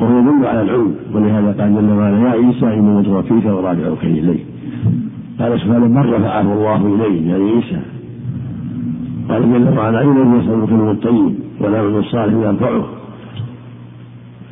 وهو 0.00 0.18
يدل 0.18 0.46
على 0.46 0.62
العلو 0.62 0.90
ولهذا 1.14 1.54
قال 1.58 1.74
جل 1.74 1.90
وعلا 1.92 2.18
يا 2.18 2.30
عيسى 2.30 2.66
إني 2.66 2.98
متوفيك 2.98 3.44
وراجعك 3.44 4.04
اليه 4.04 4.44
قال 5.40 5.60
سبحانه 5.60 5.86
من 5.86 6.14
رفعه 6.14 6.40
الله 6.40 6.80
إليه 6.94 7.30
يا 7.30 7.34
عيسى. 7.34 7.80
قال 9.28 9.42
جل 9.52 9.78
وعلا 9.78 10.00
اين 10.00 10.40
يصعد 10.40 10.62
الكلم 10.62 10.88
الطيب 10.90 11.34
ولا 11.60 11.82
من 11.82 11.98
الصالح 11.98 12.34
يرفعه. 12.34 12.84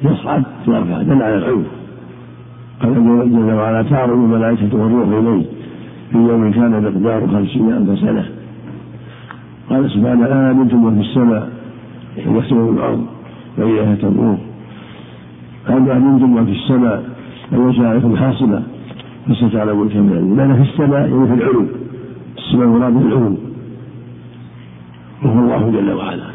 يصعد 0.03 0.43
يرفع 0.69 1.03
دل 1.03 1.23
على 1.23 1.37
العلو 1.37 1.63
قال 2.83 2.95
جل 3.33 3.53
وعلا 3.53 3.83
تعرض 3.83 4.19
الملائكة 4.19 4.77
والروح 4.77 5.09
اليه 5.09 5.45
في 6.13 6.19
يوم 6.19 6.53
كان 6.53 6.83
مقداره 6.83 7.27
خمسين 7.27 7.73
الف 7.73 7.99
سنة. 7.99 8.25
قال 9.71 9.91
سبحانه 9.91 10.51
آمنتم 10.51 10.85
من 10.85 10.95
في 10.95 11.01
السماء 11.01 11.49
ويحسبه 12.27 12.71
الأرض 12.71 13.07
تنظرون 13.57 14.39
أم 15.71 15.91
أمنتم 15.91 16.35
من 16.35 16.45
في 16.47 16.53
السماء 16.53 17.05
أن 17.53 17.71
يجعلكم 17.71 18.17
حاصبا 18.17 18.63
فستعلمون 19.29 19.89
كم 19.89 20.13
يعني 20.15 20.35
لأن 20.37 20.55
في 20.55 20.71
السماء 20.71 21.01
يعني 21.01 21.27
في 21.27 21.35
العلو. 21.35 21.67
السماء 22.39 22.67
مراد 22.67 22.97
العلو 22.97 23.37
وهو 25.25 25.39
الله 25.39 25.71
جل 25.71 25.93
وعلا. 25.93 26.27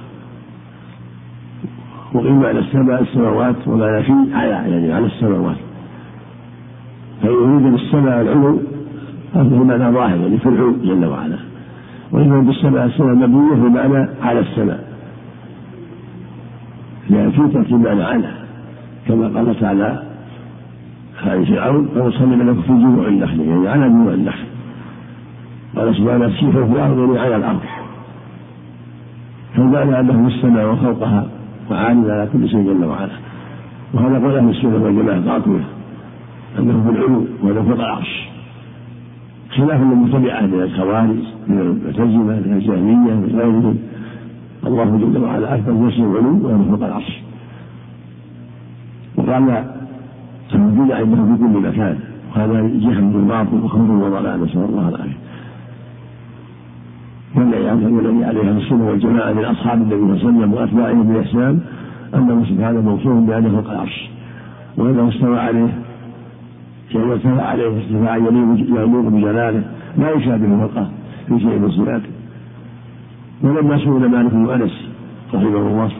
وقيل 2.14 2.34
معنى 2.34 2.60
السماء 2.60 3.02
السماوات 3.02 3.68
ومعنى 3.68 4.04
في. 4.04 4.14
على 4.34 4.50
يعني 4.50 4.94
على 4.94 5.06
السماوات. 5.06 5.58
فإن 7.22 7.32
يريد 7.34 7.72
بالسماء 7.72 8.22
العلو 8.22 8.60
هذا 9.36 9.64
معنى 9.64 9.94
ظاهر 9.94 10.18
يعني 10.18 10.38
في 10.38 10.50
العلو 10.50 10.76
جل 10.84 11.06
وعلا. 11.06 11.38
وإذا 12.12 12.40
بالسماء 12.40 12.86
السماء 12.86 13.16
مبنية 13.16 13.56
بمعنى 13.56 14.10
على 14.22 14.40
السماء. 14.40 14.89
لأن 17.10 17.32
في 17.32 17.54
تركيب 17.54 17.80
معنى 17.80 18.28
كما 19.08 19.28
قال 19.28 19.60
تعالى 19.60 20.04
عن 21.26 21.46
فرعون 21.46 21.90
ويصلي 21.96 22.36
لكم 22.36 22.62
في 22.62 22.74
جذوع 22.74 23.08
النخل 23.08 23.40
يعني 23.40 23.68
على 23.68 23.90
جذوع 23.90 24.14
النخل. 24.14 24.46
قال 25.76 25.96
سبحانه 25.96 26.30
سيفوا 26.30 26.66
في 26.66 26.72
الأرض 26.72 26.98
يعني 26.98 27.20
على 27.20 27.36
الأرض. 27.36 27.60
فالمعنى 29.56 30.00
أنه 30.00 30.30
في 30.30 30.36
السماء 30.36 30.74
وفوقها 30.74 31.28
وعالم 31.72 32.12
على 32.12 32.28
كل 32.34 32.50
شيء 32.50 32.64
جل 32.64 32.86
وعلا. 32.86 33.12
وهذا 33.94 34.20
قول 34.20 34.36
أهل 34.36 34.50
السنة 34.50 34.84
والجماعة 34.84 35.32
قاطبة 35.32 35.60
أنه 36.60 36.84
في 36.84 36.90
العلو 36.90 37.26
وأنه 37.44 37.62
فوق 37.64 37.80
العرش. 37.80 38.30
خلاف 39.58 39.82
المتبعة 39.82 40.42
من 40.42 40.62
الخوارج 40.62 41.24
من 41.48 41.60
المعتزلة 41.60 42.42
من 42.46 42.54
الجهمية 42.58 43.14
من 43.14 43.32
غيرهم. 43.36 43.78
الله 44.70 44.98
جل 44.98 45.24
وعلا 45.24 45.56
أثبت 45.56 45.70
نفسه 45.70 46.04
العلو 46.04 46.48
وأنه 46.48 46.64
فوق 46.70 46.84
العرش 46.84 47.22
وقال 49.16 49.64
الموجود 50.54 50.92
عنده 50.92 51.16
في 51.16 51.38
كل 51.38 51.68
مكان. 51.68 51.98
وهذا 52.36 52.54
جهم 52.62 53.12
بالباطل 53.12 53.56
وخوف 53.64 53.90
وضلال 53.90 54.44
نسأل 54.44 54.66
الله 54.70 54.90
العافية. 54.90 55.20
والذي 57.36 58.26
عليه 58.26 58.52
السنة 58.52 58.88
والجماعة 58.88 59.34
من 59.34 59.46
أصحاب 59.46 59.82
النبي 59.82 59.96
صلى 59.96 60.06
الله 60.06 60.20
عليه 60.20 60.26
وسلم 60.26 60.54
وأتباعهم 60.54 61.14
بإحسان 61.14 61.60
أنه 62.16 62.46
سبحانه 62.46 62.82
موصوف 62.82 63.14
بأنه 63.14 63.50
فوق 63.62 63.72
العرش. 63.72 64.10
وأنه 64.78 65.10
استوى 65.10 65.40
عليه. 65.40 65.70
استوى 66.88 67.42
عليه 67.42 67.82
استواء 67.86 68.18
يليق 68.18 69.10
بجلاله. 69.10 69.64
لا 69.98 70.12
يشابه 70.12 70.68
خلقه 70.68 70.90
في 71.28 71.40
شيء 71.40 71.60
من 71.60 71.72
صفاته. 71.72 72.10
ولما 73.44 73.78
سئل 73.78 74.12
مالك 74.12 74.34
بن 74.34 74.50
أنس 74.50 74.90
رحمه 75.34 75.68
الله. 75.68 75.92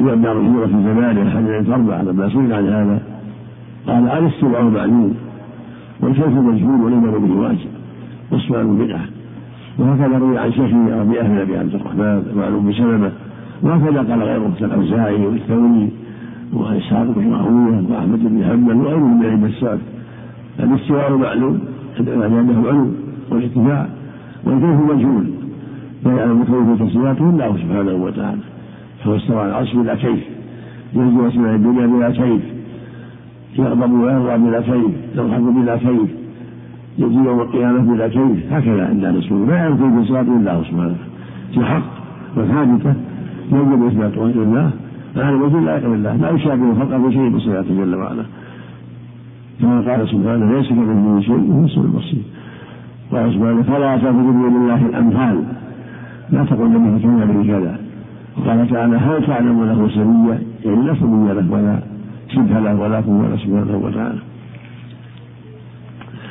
إمام 0.00 0.22
دار 0.22 0.40
الهجرة 0.40 0.66
في 0.66 0.72
زمانه 0.72 1.22
الحديث 1.22 1.70
أربعة 1.70 2.02
لما 2.02 2.28
سئل 2.28 2.52
عن 2.52 2.66
هذا. 2.66 3.02
قال 3.86 4.08
الاستواء 4.08 4.64
معلوم؟ 4.64 5.14
والكيف 6.00 6.26
مجهول 6.26 6.80
ولم 6.80 7.00
به 7.00 7.40
واجب 7.40 7.68
والسؤال 8.30 8.66
بدعة 8.66 9.04
وهكذا 9.78 10.18
روي 10.18 10.38
عن 10.38 10.52
شيخه 10.52 11.00
ربيعة 11.00 11.28
بن 11.28 11.38
أبي 11.38 11.58
عبد 11.58 11.74
الرحمن 11.74 12.22
معلوم 12.36 12.70
بسببه 12.70 13.12
وهكذا 13.62 13.98
قال 13.98 14.22
غيره 14.22 14.52
كالأوزاعي 14.60 15.26
والثوري 15.26 15.90
وإسحاق 16.52 17.06
بن 17.16 17.32
راهويه 17.32 17.82
وأحمد 17.90 18.18
بن 18.18 18.44
حنبل 18.44 18.76
وغيرهم 18.76 19.18
من 19.18 19.26
أئمة 19.26 19.46
السلف 19.46 19.80
الاستواء 20.60 21.16
معلوم؟ 21.16 21.60
يعني 21.98 22.40
أنه 22.40 22.68
علو 22.68 22.90
والارتفاع 23.30 23.86
والكيف 24.44 24.80
مجهول؟ 24.90 25.26
لا 26.04 26.44
كيف 26.44 26.82
تصفياته 26.82 27.30
إلا 27.30 27.46
هو 27.46 27.56
سبحانه 27.56 27.92
وتعالى. 27.92 28.40
فهو 29.04 29.16
استوى 29.16 29.40
على 29.40 29.48
العرش 29.48 29.74
بلا 29.74 29.94
كيف 29.94 30.20
يرجو 30.94 31.28
أسماء 31.28 31.54
الدنيا 31.54 31.86
بلا 31.86 32.10
كيف 32.10 32.42
يغضب 33.58 33.92
ويرضى 33.92 34.38
بلا 34.38 34.60
كيف 34.60 34.84
يضحك 35.16 35.40
بلا 35.40 35.76
كيف 35.76 36.10
يجي 36.98 37.14
يوم 37.14 37.40
القيامة 37.40 37.92
بلا 37.92 38.08
كيف 38.08 38.52
هكذا 38.52 38.88
عند 38.88 39.04
أهل 39.04 39.16
السنة. 39.16 39.38
ما 39.38 39.56
يعلم 39.56 39.76
كيف 39.76 40.08
صفاته 40.08 40.36
إلا 40.36 40.54
هو 40.54 40.64
سبحانه 40.64 40.96
في 41.54 41.64
حق 41.64 41.82
وثابتة. 42.36 42.94
يجب 43.52 43.86
إثبات 43.86 44.18
غير 44.18 44.42
الله. 44.42 44.70
فهذا 45.14 45.28
الوجه 45.28 45.60
لا 45.60 45.76
يقبل 45.76 45.94
الله. 45.94 46.16
لا 46.16 46.30
يشابه 46.30 46.74
خلقه 46.74 47.08
في 47.08 47.12
شيء 47.12 47.28
بصفاته 47.28 47.74
جل 47.84 47.94
وعلا. 47.94 48.24
كما 49.60 49.80
قال 49.80 50.08
سبحانه 50.08 50.52
ليس 50.52 50.68
كمثله 50.68 51.20
شيء 51.20 51.44
وهو 51.50 51.64
السميع 51.64 51.84
البصير. 51.84 52.22
قال 53.12 53.32
سبحانه 53.34 53.62
فلا 53.62 53.96
تضربوا 53.96 54.48
لله 54.48 54.86
الأمثال. 54.86 55.44
لا 56.30 56.44
تقل 56.44 56.72
له 56.72 57.42
كذا 57.46 57.78
وقال 58.36 58.70
تعالى 58.70 58.96
هل 58.96 59.26
تعلم 59.26 59.64
له 59.64 59.88
سميا 59.88 60.38
يعني 60.64 60.86
لا 60.86 60.94
سمي 60.94 61.32
له 61.32 61.52
ولا 61.52 61.80
شبه 62.28 62.60
له 62.60 62.74
ولا 62.74 63.00
قوة 63.00 63.36
سبحانه 63.36 63.80
وتعالى. 63.84 64.18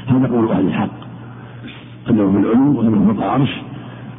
هذا 0.08 0.28
قول 0.28 0.52
أهل 0.52 0.68
الحق. 0.68 0.90
أنه 2.10 2.32
في 2.32 2.38
العلو 2.38 2.80
وأنه 2.80 3.06
فوق 3.06 3.24
العرش 3.24 3.62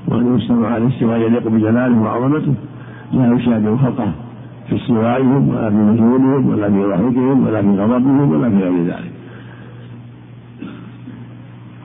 وأنه 0.08 0.36
استوى 0.36 0.66
على 0.66 0.88
استواء 0.88 1.18
يليق 1.18 1.48
بجلاله 1.48 2.00
وعظمته. 2.00 2.54
لا 3.12 3.34
يشابه 3.34 3.76
خلقه 3.76 4.12
في 4.68 4.76
استوائهم 4.76 5.48
ولا 5.48 5.70
في 5.70 5.76
نزولهم 5.76 6.48
ولا 6.48 6.70
في 6.70 6.84
ضحكهم 6.84 7.46
ولا 7.46 7.62
في 7.62 7.68
غضبهم 7.68 8.30
ولا 8.30 8.50
في 8.50 8.56
غير 8.56 8.84
ذلك. 8.84 9.12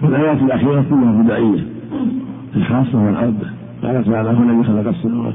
والآيات 0.02 0.42
الأخيرة 0.42 0.86
كلها 0.90 1.12
بدعية 1.22 1.66
الخاصة 2.56 3.06
والعامة. 3.06 3.61
قال 3.84 4.06
تعالى 4.06 4.30
هو 4.30 4.64
خلق 4.64 4.88
السماوات 4.88 5.34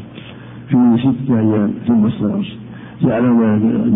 في 0.69 0.77
ستة 0.99 1.39
أيام 1.41 1.71
ثم 1.87 2.07
استوى 2.07 2.45
جعل 3.03 3.23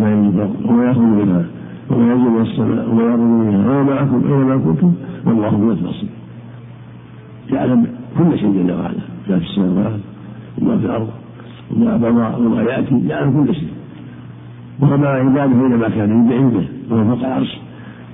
ما 0.00 0.12
ينفق 0.12 0.50
وما 0.70 0.90
يخرج 0.90 1.04
منها 1.04 1.44
وما 1.90 2.12
ينزل 2.12 2.30
من 2.30 2.40
السماء 2.40 2.88
وما 2.90 3.02
يخرج 3.02 3.20
منها. 3.20 3.80
وما 3.80 3.82
معكم 3.82 4.32
أينما 4.32 4.56
كنتم 4.56 4.94
والله 5.26 5.48
هو 5.48 5.70
البصير. 5.70 6.08
يعلم 7.52 7.86
كل 8.18 8.38
شيء 8.38 8.52
جل 8.52 8.72
وعلا. 8.72 8.94
ما 9.28 9.38
في 9.38 9.44
السماوات 9.44 10.00
وما 10.58 10.78
في 10.78 10.84
الأرض 10.84 11.08
وما 11.76 11.96
مضى 11.96 12.46
وما 12.46 12.62
يأتي. 12.62 13.08
يعلم 13.08 13.44
كل 13.44 13.54
شيء. 13.54 13.68
وما 14.80 15.08
عباده 15.08 15.66
إلى 15.66 15.76
ما 15.76 15.88
كان 15.88 16.28
بعلمه. 16.28 16.64
وهو 16.90 17.04
فوق 17.04 17.26
العرش. 17.26 17.58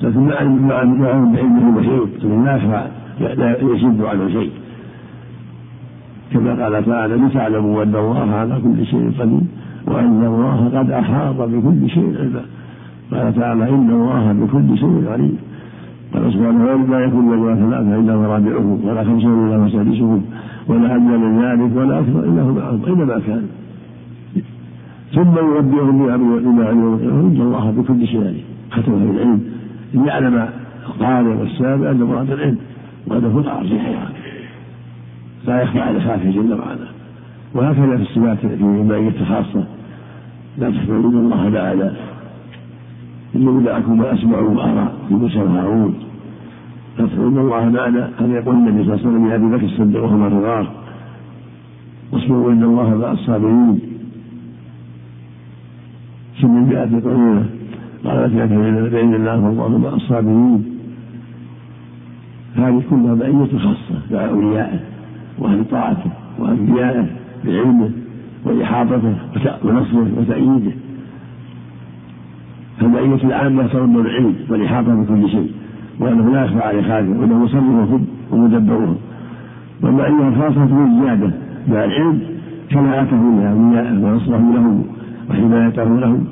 لكن 0.03 0.21
مع 0.21 0.45
مع 0.45 0.85
مع 0.85 1.11
بعلمه 1.35 1.71
محيط 1.71 2.25
لا 2.25 2.57
يخفى 2.57 2.89
لا 3.21 3.75
يشد 3.75 4.03
عنه 4.03 4.29
شيء. 4.29 4.51
كما 6.33 6.65
قال 6.65 6.85
تعالى 6.87 7.15
لتعلموا 7.17 7.83
أن 7.83 7.95
الله 7.95 8.31
على 8.31 8.61
كل 8.65 8.87
شيء 8.87 9.13
قدير 9.19 9.41
وأن 9.87 10.25
الله 10.25 10.79
قد 10.79 10.91
أحاط 10.91 11.37
بكل 11.37 11.91
شيء 11.91 12.15
علما. 12.19 12.43
قال 13.13 13.35
تعالى 13.35 13.69
إن 13.69 13.91
الله 13.91 14.33
بكل 14.33 14.79
شيء 14.79 15.05
عليم. 15.13 15.37
قال 16.15 16.33
سبحانه 16.33 16.77
ما 16.77 17.01
يكون 17.01 17.25
ولا 17.29 17.55
ثلاثة 17.55 18.01
إلا 18.01 18.13
هو 18.15 18.25
رابعهم 18.33 18.79
ولا 18.85 19.05
خمسة 19.05 19.29
إلا 19.29 19.57
هو 19.57 19.69
سادسهم 19.69 20.23
ولا 20.69 20.97
أدنى 20.97 21.17
من 21.17 21.43
ذلك 21.43 21.77
ولا 21.77 22.01
أكثر 22.01 22.25
إلا 22.25 22.43
هو 22.43 22.53
معهم 22.53 22.81
أينما 22.87 23.19
كان. 23.27 23.47
ثم 25.15 25.35
ينبئهم 25.39 25.99
بما 25.99 26.67
علموا 26.67 26.99
إن 27.21 27.41
الله 27.41 27.71
بكل 27.71 28.07
شيء 28.07 28.21
عليم. 28.21 28.45
ختم 28.71 28.83
في 28.83 29.11
العلم. 29.11 29.41
ليعلم 29.95 30.49
القارئ 30.87 31.35
والسامع 31.41 31.91
أن 31.91 32.03
مراد 32.03 32.31
العلم. 32.31 32.59
وهذا 33.07 33.29
هو 33.29 33.41
العرش 33.41 33.73
لا 35.47 35.63
يخفى 35.63 35.81
على 35.81 36.01
خافه 36.01 36.31
جل 36.31 36.53
وعلا. 36.53 36.89
وهكذا 37.55 37.97
في 37.97 38.03
الصفات 38.03 38.39
في 38.39 38.55
المائية 38.55 39.21
الخاصة 39.21 39.65
لا 40.59 40.71
تحملون 40.71 41.17
الله 41.17 41.51
تعالى 41.51 41.93
إنه 43.37 43.63
دعاكم 43.65 44.01
وأسمع 44.01 44.39
وأرى 44.39 44.93
في 45.09 45.15
موسى 45.15 45.39
وهارون 45.39 45.95
تدعون 46.99 47.39
الله 47.39 47.69
معنا 47.69 48.11
أن 48.21 48.31
يقول 48.31 48.55
النبي 48.55 48.85
صلى 48.85 48.95
الله 48.95 49.07
عليه 49.07 49.09
وسلم 49.09 49.29
لأبي 49.29 49.57
بكر 49.57 49.65
الصديق 49.65 50.05
وهما 50.05 50.27
الرغار 50.27 50.71
واصبروا 52.13 52.53
إن 52.53 52.63
الله 52.63 52.95
مع 52.95 53.13
الصابرين. 53.13 53.81
ثم 56.43 56.65
بآية 56.65 57.03
قوله 57.05 57.47
قالت 58.05 58.35
يا 58.35 58.45
بين 58.89 59.15
الله 59.15 59.41
والله 59.45 59.79
مع 59.79 59.89
الصابرين. 59.89 60.65
هذه 62.57 62.83
كلها 62.91 63.15
مئية 63.15 63.59
خاصة 63.59 63.97
مع 64.11 64.29
أوليائه 64.29 64.96
وأهل 65.39 65.65
طاعته 65.71 66.11
وأنبيائه 66.39 67.07
بعلمه 67.45 67.91
وإحاطته 68.45 69.15
ونصره 69.65 70.09
وتأييده. 70.19 70.73
فالمئية 72.81 73.25
العامة 73.25 73.67
تضمن 73.67 74.01
العلم 74.07 74.35
والإحاطة 74.51 74.95
بكل 74.95 75.31
شيء 75.31 75.51
وأنه 76.01 76.33
لا 76.33 76.45
يخفى 76.45 76.61
عليه 76.61 76.83
خافه 76.83 77.09
وأنه 77.09 77.39
مصرفهم 77.45 78.07
ومدبرهم 78.31 78.97
والمعية 79.83 80.29
الخاصة 80.29 80.65
من 80.65 81.03
زيادة 81.03 81.31
مع 81.69 81.85
العلم 81.85 82.21
كلاءته 82.71 83.17
لأوليائه 83.17 84.05
ونصره 84.05 84.53
لهم 84.55 84.85
وحمايته 85.31 85.85
لهم 85.85 86.25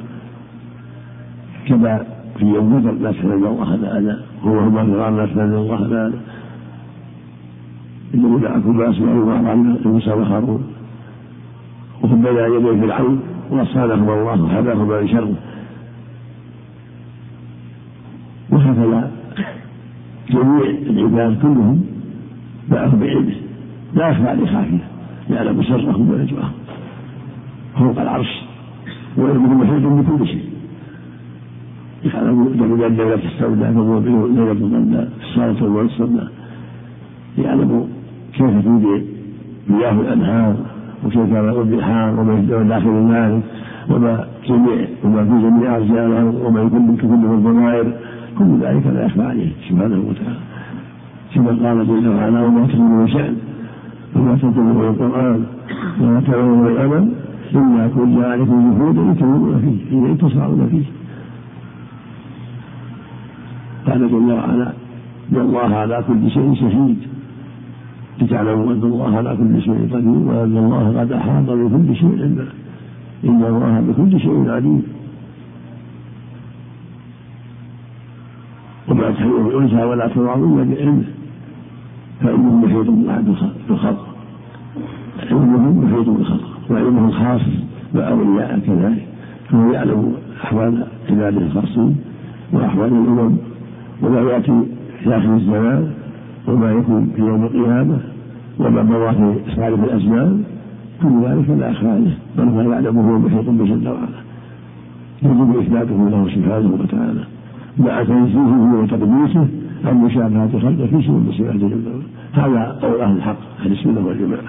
كما 1.69 2.03
في 2.39 2.45
يوم 2.45 2.79
بدر 2.79 2.93
لا 2.93 3.13
تحمل 3.13 3.33
الله 3.33 3.79
تعالى 3.83 4.17
هو 4.43 4.59
هو 4.59 4.81
الغار 4.81 5.11
لا 5.11 5.27
تحمل 5.27 5.43
الله 5.43 5.89
تعالى 5.91 6.15
إنه 8.15 8.39
دعاكم 8.39 8.79
فأسمعوا 8.79 9.25
وأطعنا 9.25 9.79
موسى 9.85 10.11
وهارون 10.11 10.63
وهم 12.03 12.23
بين 12.23 12.37
يدي 12.37 12.81
فرعون 12.87 13.21
وصانهم 13.51 14.11
الله 14.11 14.43
وهداهما 14.43 15.01
بشره 15.01 15.35
وهكذا 18.51 19.11
جميع 20.31 20.65
العباد 20.65 21.43
كلهم 21.43 21.85
معه 22.71 22.97
بعلمه 22.97 23.35
لا 23.95 24.09
يخفى 24.09 24.29
عليه 24.29 24.47
خافيه 24.47 24.89
يعلم 25.31 25.63
سرهم 25.63 26.11
ونجواهم 26.11 26.53
فوق 27.79 28.01
العرش 28.01 28.43
وعلمه 29.19 29.55
محيط 29.55 29.83
بكل 29.83 30.27
شيء 30.27 30.45
يعلم 32.05 32.55
جميع 32.59 32.87
الليلة 32.87 33.15
السوداء 33.15 33.73
فهو 33.73 33.99
ليلة 33.99 34.53
الظلماء 34.53 35.09
الصلاة 35.23 35.65
والصلاة 35.65 36.29
يعلم 37.39 37.89
كيف 38.37 38.65
تودي 38.65 39.03
مياه 39.69 39.93
الأنهار 39.93 40.57
وكيف 41.05 41.29
يرى 41.29 41.63
البحار 41.63 42.21
وما 42.21 42.65
داخل 42.69 43.13
ذلك 43.13 43.43
وما 43.91 44.27
جميع 44.49 44.87
وما 45.05 45.25
في 45.25 45.31
جميع 45.31 45.77
أرجاء 45.77 46.07
الأرض 46.07 46.35
وما 46.45 46.63
يكون 46.63 46.83
من 46.87 46.97
كل 46.97 47.07
الضمائر. 47.07 47.93
كل 48.39 48.59
ذلك 48.61 48.87
لا 48.87 49.07
يخفى 49.07 49.23
عليه 49.23 49.53
سبحانه 49.69 50.03
وتعالى. 50.09 50.41
كما 51.35 51.69
قال 51.69 51.87
جل 51.87 52.09
وعلا 52.09 52.41
وما 52.43 52.61
من 52.61 53.09
شأن 53.09 53.37
وما 54.17 54.35
من 54.57 54.85
القرآن 54.89 55.45
وما 56.01 56.21
تعلم 56.21 56.61
من 56.61 56.67
الأمل 56.67 57.09
إلا 57.55 57.89
كنا 57.89 58.27
عليكم 58.27 58.79
جهودا 58.79 59.03
لتمرون 59.13 59.59
فيه 59.61 59.91
حين 59.91 60.19
تصعدون 60.19 60.69
فيه. 60.71 60.87
قال 63.87 64.11
جل 64.11 64.33
وعلا 64.33 64.73
إن 65.33 65.37
الله 65.41 65.77
على 65.77 66.05
كل 66.09 66.31
شيء 66.31 66.55
شهيد. 66.55 67.14
لتعلموا 68.21 68.73
أن 68.73 68.83
الله 68.83 69.17
على 69.17 69.37
كل 69.37 69.63
شيء 69.63 69.89
قدير 69.93 70.09
وأن 70.09 70.57
الله 70.57 71.01
قد 71.01 71.13
أحاط 71.13 71.45
بكل 71.45 71.97
شيء 71.97 72.23
علما 72.23 72.47
إن 73.25 73.45
الله 73.45 73.81
بكل 73.89 74.21
شيء 74.21 74.51
عليم. 74.51 74.83
وما 78.89 79.11
تحمل 79.11 79.47
الأنثى 79.47 79.85
ولا 79.85 80.09
تضع 80.09 80.35
الا 80.35 80.65
بعلمه 80.65 81.05
فانه 82.21 82.57
محيط 82.57 82.87
بالخلق. 83.69 84.07
علمه 85.31 85.87
محيط 85.87 86.09
بالخلق. 86.09 86.51
وعلمه 86.71 87.09
الخاص 87.09 87.43
بأولياء 87.95 88.59
كذلك. 88.67 89.07
فهو 89.51 89.73
يعلم 89.73 90.15
أحوال 90.45 90.87
عباده 91.11 91.41
الخاصين 91.41 91.97
وأحوال 92.53 92.93
الأمم. 92.93 93.37
وما 94.03 94.21
يأتي 94.21 94.63
في 95.03 95.17
آخر 95.17 95.35
الزمان 95.35 95.91
وما 96.49 96.73
يكون 96.73 97.13
في 97.17 97.21
يوم 97.21 97.45
القيامه 97.45 97.99
وما 98.59 98.83
مضى 98.83 99.15
في 99.45 99.57
صالح 99.57 99.83
الازمان 99.83 100.43
كل 101.03 101.25
ذلك 101.25 101.51
لا 101.51 101.67
عليه 101.67 102.19
بل 102.39 102.49
هو 102.49 102.61
يعلمه 102.73 103.11
هو 103.11 103.19
محيط 103.19 103.49
بجل 103.49 103.89
وعلا 103.89 104.25
يجب 105.23 105.59
اثباته 105.59 106.09
له 106.11 106.29
سبحانه 106.35 106.79
وتعالى 106.81 107.25
مع 107.79 108.03
تنزيهه 108.05 108.83
وتقديسه 108.83 109.49
عن 109.85 109.97
مشابهة 109.97 110.59
خلقه 110.59 110.87
في 110.87 111.07
سوء 111.07 111.21
بصيرته 111.21 111.69
جل 111.69 111.83
وعلا 111.87 112.03
هذا 112.33 112.79
قول 112.83 113.01
أهل 113.01 113.17
الحق 113.17 113.37
أهل 113.61 113.73
السنة 113.73 114.07
والجماعة 114.07 114.43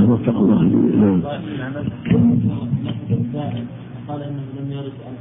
وفق 0.00 0.36
الله 0.36 0.62
نعم 0.96 1.20
قال 4.08 4.22
إنه 4.22 4.42
لم 4.60 4.72
يرد 4.72 4.92
عن 5.06 5.14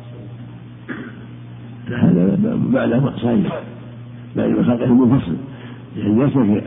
هذا 1.92 2.60
بعد 2.74 3.14
صحيح 3.18 3.62
بعد 4.36 4.62
خلقه 4.62 4.94
منفصل 4.94 5.36
يعني 6.00 6.24
ليس 6.24 6.34
في 6.34 6.62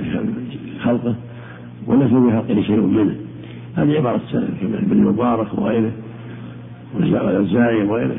خلقه 0.80 1.14
وليس 1.86 2.08
في 2.08 2.30
خلقه 2.30 2.62
شيء 2.62 2.80
منه. 2.80 3.14
هذه 3.74 3.96
عبارة 3.96 4.16
السلف 4.16 4.50
كما 4.60 4.78
ابن 4.78 4.92
المبارك 4.92 5.58
وغيره. 5.58 5.92
والزايد 6.94 7.88
وغيره 7.88 8.16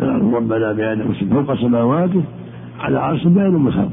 نعم 0.00 0.34
ربنا 0.34 0.72
بأنه 0.72 1.12
فوق 1.30 1.54
سماواته 1.54 2.22
على 2.80 2.98
عرش 2.98 3.26
بين 3.26 3.50
من 3.50 3.72
خلقه. 3.72 3.90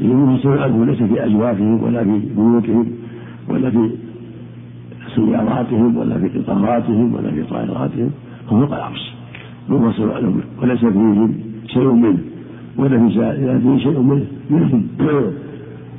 يقول 0.00 0.58
عنه 0.58 0.84
ليس 0.86 1.02
في 1.02 1.26
أجوافهم 1.26 1.82
ولا 1.82 2.04
في 2.04 2.20
بيوتهم 2.36 2.86
ولا 3.48 3.70
في 3.70 3.90
سياراتهم 5.14 5.96
ولا 5.96 6.18
في 6.18 6.38
قطاراتهم 6.38 7.14
ولا 7.14 7.30
في 7.30 7.42
طائراتهم. 7.42 8.10
هم 8.50 8.66
فوق 8.66 8.74
العرش. 8.74 9.12
منفصل 9.68 10.10
عنهم 10.10 10.40
وليس 10.62 10.80
فيهم 10.80 11.34
شيء 11.66 11.92
منه. 11.92 12.18
ولا 12.76 13.08
في 13.08 13.78
شيء 13.78 14.00
منه. 14.00 14.26
منهم 14.50 14.86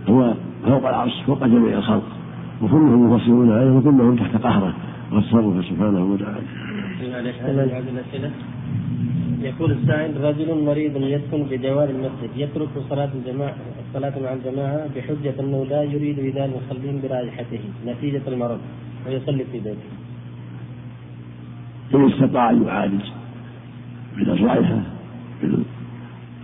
هو 0.09 0.33
فوق 0.65 0.87
العرش 0.89 1.21
فوق 1.27 1.45
جميع 1.45 1.77
الخلق 1.77 2.03
وكلهم 2.61 3.13
مفصلون 3.13 3.51
عليه 3.51 3.71
وكلهم 3.71 4.15
تحت 4.15 4.37
قهره 4.37 4.73
وتصرفه 5.11 5.61
سبحانه 5.61 6.03
وتعالى. 6.05 6.41
يقول 9.41 9.71
السائل 9.71 10.21
رجل 10.21 10.65
مريض 10.65 10.97
يسكن 10.97 11.43
بجوار 11.51 11.89
المسجد 11.89 12.29
يترك 12.37 12.69
صلاة 12.89 13.09
الجماعة 13.15 13.55
الصلاة 13.87 14.13
مع 14.23 14.33
الجماعة 14.33 14.87
بحجة 14.95 15.33
أنه 15.39 15.65
لا 15.65 15.83
يريد 15.83 16.19
إيذاء 16.19 16.45
المصلين 16.45 17.01
برائحته 17.03 17.59
نتيجة 17.87 18.21
المرض 18.27 18.59
ويصلي 19.07 19.43
في 19.51 19.59
بيته. 19.59 19.89
إن 21.95 22.11
استطاع 22.11 22.49
أن 22.49 22.63
يعالج 22.63 23.01
من 24.17 24.29
الرائحة 24.29 24.81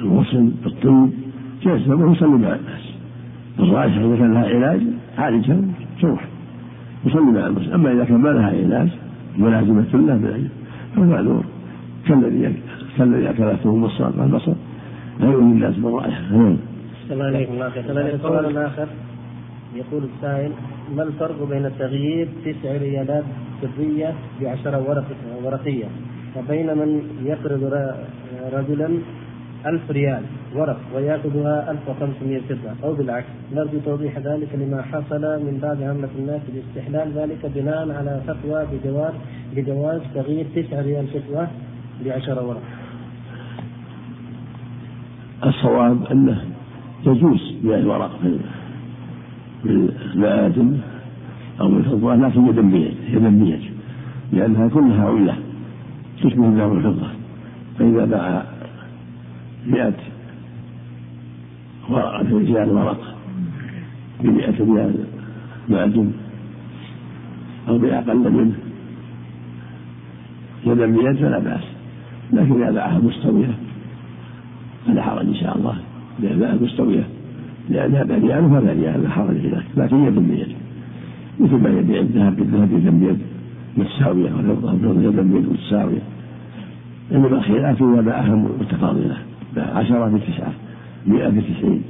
الغسل 0.02 0.52
بالطيب 0.64 1.12
جاز 1.64 1.88
له 1.88 2.12
يصلي 2.12 2.30
مع 2.30 2.56
الناس 2.56 2.89
الرائحة 3.60 3.98
إذا 3.98 4.16
كان 4.16 4.34
لها 4.34 4.46
علاج 4.46 4.82
عالجها 5.18 5.62
تروح. 6.02 6.26
يصلي 7.06 7.32
مع 7.32 7.48
الناس 7.48 7.74
أما 7.74 7.92
إذا 7.92 8.04
كان 8.06 8.18
ما 8.18 8.30
لها 8.30 8.48
علاج 8.48 8.90
ملازمة 9.38 9.86
له 9.94 10.50
فهو 10.96 11.04
معذور. 11.04 11.44
كالذي 12.08 12.54
كالذي 12.98 13.30
أكل 13.30 13.58
ثوم 13.64 13.86
الصلاة 13.86 14.12
مع 14.18 14.24
البصر 14.24 14.54
لا 15.20 15.26
يؤذي 15.26 15.44
الناس 15.44 15.76
بالرائحة 15.76 16.22
نعم. 16.32 16.58
الله 17.12 17.26
عليكم. 17.26 17.54
السؤال 18.16 18.46
الآخر 18.46 18.88
يقول 19.76 20.04
السائل 20.16 20.52
ما 20.96 21.04
الفرق 21.04 21.50
بين 21.50 21.70
تغيير 21.80 22.28
تسع 22.46 22.72
ريالات 22.78 23.24
فضية 23.62 24.14
بعشرة 24.42 25.04
ورقية؟ 25.44 25.86
وبين 26.38 26.68
من 26.78 27.02
يقرض 27.26 27.74
رجلا 28.54 28.90
ألف 29.66 29.92
ريال. 29.92 30.24
ورق 30.56 30.80
ويأخذها 30.96 31.72
1500 31.72 32.40
فضة. 32.40 32.88
أو 32.88 32.94
بالعكس 32.94 33.28
نرجو 33.56 33.80
توضيح 33.86 34.18
ذلك 34.18 34.50
لما 34.56 34.82
حصل 34.82 35.22
من 35.22 35.60
بعض 35.62 35.84
عامة 35.84 36.10
الناس 36.20 36.42
باستحلال 36.54 37.12
ذلك 37.12 37.52
بناء 37.56 37.92
على 37.92 38.22
فتوى 38.28 38.66
بجواز 38.72 39.14
بجواز 39.56 40.02
تغيير 40.16 40.46
9 40.56 40.82
ريال 40.82 41.08
فتوى 41.08 41.48
بعشرة 42.06 42.48
ورق. 42.48 42.62
الصواب 45.46 46.06
أنه 46.12 46.44
يجوز 47.06 47.54
بيع 47.64 47.78
الورق 47.78 48.12
في 48.22 48.40
المآدن 49.66 50.78
أو 51.60 51.68
الفضة 51.68 52.16
لكن 52.16 52.48
يدا 52.48 53.30
بيد 53.30 53.62
لأنها 54.32 54.68
كلها 54.68 55.10
علة 55.10 55.36
تشبه 56.24 56.46
الذهب 56.46 56.72
والفضة. 56.72 57.08
فإذا 57.80 58.06
باع 58.06 58.44
مئة 59.68 59.94
ورقة 61.90 62.38
ريال 62.38 62.70
ورق 62.70 63.16
بمئة 64.24 64.56
ريال 64.60 64.94
معدن. 65.70 66.12
أو 67.68 67.78
بأقل 67.78 68.32
منه. 68.32 68.54
يدا 70.66 70.86
بيد 70.86 71.16
فلا 71.16 71.40
بأس. 71.40 71.64
لكن 72.34 72.62
إذا 72.62 72.72
باعها 72.72 73.00
مستوية 73.00 73.54
فلا 74.88 75.02
حرج 75.02 75.28
إن 75.28 75.36
شاء 75.36 75.58
الله. 75.58 75.76
إذا 76.24 76.36
باعها 76.36 76.58
مستوية 76.62 77.04
لأنها 77.70 78.04
بريال 78.04 78.50
فلا 78.50 78.74
ريال 78.74 79.04
لا 79.04 79.10
حرج 79.10 79.38
في 79.38 79.48
ذلك 79.48 79.66
لكن 79.78 80.04
يد 80.04 80.20
بيد. 80.20 80.56
مثل 81.40 81.56
ما 81.56 81.70
يبيع 81.70 82.00
الذهب 82.00 82.36
بالذهب 82.36 82.72
يدا 82.72 82.90
بيد 82.92 83.20
متساوية 83.78 84.34
والفضة 84.34 84.72
بالفضة 84.72 85.02
يدا 85.02 85.22
بيد 85.22 85.50
متساوية. 85.50 86.02
إنما 87.12 87.28
الخلاف 87.28 87.84
إذا 87.84 88.02
باعها 88.02 88.36
متفاضلة 88.60 89.18
عشرة 89.58 90.18
في 90.18 90.32
مئة 91.08 91.30
تسعين 91.30 91.82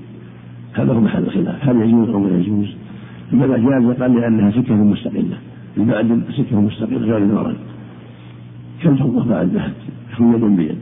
هذا 0.74 0.94
هو 0.94 1.00
محل 1.02 1.24
الخلاف. 1.24 1.70
هل 1.70 1.82
يجوز 1.82 2.10
أو 2.10 2.28
لا 2.28 2.38
يجوز؟ 2.38 2.68
إنما 3.34 3.58
جاز؟ 3.58 4.02
قال 4.02 4.16
لأنها 4.16 4.52
سكة 4.52 4.76
مستقلة. 4.76 5.38
المعدن 5.78 6.22
سكة 6.38 6.62
مستقلة 6.62 6.98
غير 6.98 7.18
الورق 7.18 7.56
كالفضة 8.84 9.26
مع 9.26 9.42
الذهب 9.42 9.74
يكون 10.14 10.34
يد 10.34 10.58
بيد. 10.58 10.78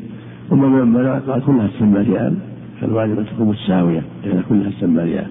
ومن 0.49 0.69
من 0.69 0.97
قال 0.97 1.41
كلها 1.45 1.67
تسمى 1.67 1.99
ريال. 1.99 2.35
فالواجب 2.81 3.19
أن 3.19 3.25
تكون 3.25 3.47
متساوية 3.47 4.01
لأن 4.25 4.43
كلها 4.49 4.69
تسمى 4.69 5.03
ريال. 5.03 5.27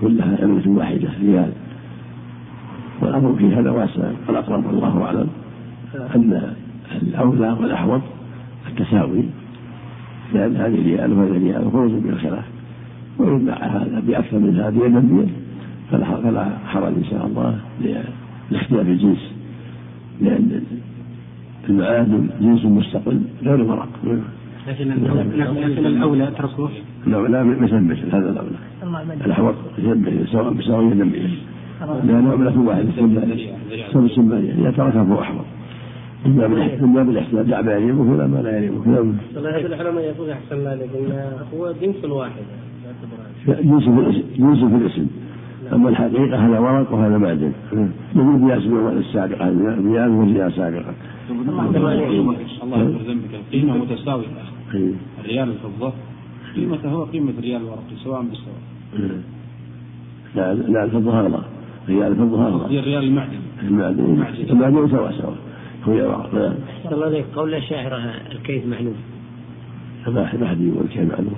كلها 0.00 0.36
علمة 0.40 0.78
واحدة 0.78 1.08
ريال. 1.22 1.52
والأمر 3.02 3.34
في 3.38 3.54
هذا 3.54 3.70
واسع. 3.70 4.10
والأقرب 4.28 4.66
والله 4.66 5.02
أعلم 5.02 5.28
أن 6.14 6.52
الأولى 7.02 7.56
والأحوط 7.60 8.00
التساوي 8.68 9.24
لأن 10.34 10.56
هذه 10.56 10.82
ريال 10.84 11.12
وهذه 11.12 11.38
ريال 11.38 11.66
وخروج 11.66 11.90
من 11.90 12.10
الخلاف 12.10 12.44
وإن 13.18 13.44
باع 13.44 13.66
هذا 13.66 14.02
بأكثر 14.06 14.38
من 14.38 14.60
هذه 14.60 14.76
يدا 14.76 14.98
بيد 14.98 15.28
فلا 15.90 16.04
حرج 16.66 16.94
إن 16.96 17.04
شاء 17.10 17.26
الله 17.26 17.58
لاختلاف 18.50 18.86
الجنس 18.88 19.32
لأن 20.20 20.62
المعادن 21.68 22.28
جنس 22.40 22.64
مستقل 22.64 23.20
غير 23.42 23.62
ورق 23.62 23.88
لكن 24.68 24.88
لكن 24.88 25.86
الأولى 25.86 26.30
تركه 26.38 26.68
الأولى 27.06 27.44
مثل 27.44 27.80
مثل 27.80 28.06
هذا 28.06 28.30
الأولى 28.30 28.56
الأحوط 29.24 29.54
سواء 30.32 30.52
بسواء 30.52 30.84
يدا 30.84 31.04
بيد 31.04 31.30
لأن 31.80 32.30
عملة 32.32 32.60
واحدة 32.60 32.90
سبب 33.92 34.08
سمانية 34.08 34.52
إذا 34.52 34.70
تركها 34.70 35.04
فهو 35.04 35.20
أحوط 35.20 35.44
من 36.26 36.92
باب 36.94 37.10
الاحسان 37.10 37.46
دع 37.46 37.60
ما 37.60 37.72
يليمك 37.72 38.12
ولا 38.12 38.26
ما 38.26 38.38
لا 38.38 38.58
يليمك 38.58 38.86
نعم. 38.86 39.14
هذا 39.36 39.66
العلماء 39.66 40.04
يقول 40.04 40.30
احسن 40.30 40.56
الله 40.56 40.70
عليكم 40.70 40.98
هو 41.54 41.72
جنس 41.82 42.04
واحد 42.04 42.42
جنس 43.48 43.84
في 43.84 44.00
الاسم 44.00 44.22
جنس 44.38 44.58
في 44.58 44.76
الاسم 44.76 45.06
اما 45.72 45.88
الحقيقة 45.88 46.46
هذا 46.46 46.58
ورق 46.58 46.92
وهذا 46.92 47.18
معدن 47.18 47.52
مثل 48.14 48.44
بياس 48.44 48.62
الاموال 48.62 48.98
السابقه 48.98 49.50
بياس 49.80 50.10
وزياء 50.10 50.50
سابقه 50.50 50.94
الله 51.30 51.94
يغفر 52.78 53.02
ذنبك 53.08 53.34
القيمه 53.34 53.76
متساويه 53.76 54.26
الريال 55.20 55.48
الفضه 55.48 55.92
قيمته 56.56 56.88
هو 56.88 57.04
قيمه 57.04 57.32
الريال 57.38 57.62
الورقي 57.62 57.96
سواء 58.04 58.22
بسواء 58.22 59.20
لا 60.34 60.54
لا 60.54 60.84
الفضه 60.84 61.20
اغلى 61.20 61.42
ريال 61.88 62.12
الفضه 62.12 62.46
اغلى 62.46 62.78
الريال 62.78 63.04
المعدن 63.04 63.40
المعدن 63.62 64.24
المعدن 64.50 64.88
سوا 64.88 65.10
سوا. 65.10 65.34
نعم. 65.86 66.54
الله 66.92 67.06
عليك 67.06 67.26
قول 67.34 67.54
الشاعر 67.54 67.92
الكيف 68.32 68.66
معلوم 68.66 68.94
ما 70.06 70.12
ما 70.12 70.46
حد 70.46 70.60
يقول 70.60 70.84
الكيف 70.84 71.12
معلوم. 71.12 71.36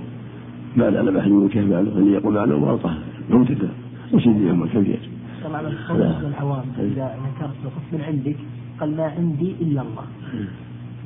ما 0.77 0.85
لا 0.91 1.03
ما 1.03 1.23
حد 1.23 1.29
يقول 1.29 1.45
الكيف 1.45 1.65
معلوم. 1.71 1.99
اللي 1.99 2.13
يقول 2.13 2.35
معلوم 2.35 2.65
غلطه 2.65 2.99
مو 3.31 3.45
تقدر 3.45 3.69
وش 4.13 4.27
اللي 4.27 4.49
يوم 4.49 4.63
الكيفية 4.63 4.99
طبعا 5.45 5.61
قول 5.89 6.03
العوام 6.03 6.65
إذا 6.79 7.17
ذكرت 7.25 7.59
قلت 7.65 7.89
من 7.93 8.01
عندك 8.01 8.37
قال 8.81 8.97
ما 8.97 9.05
عندي 9.05 9.55
إلا 9.61 9.83
الله. 9.83 10.05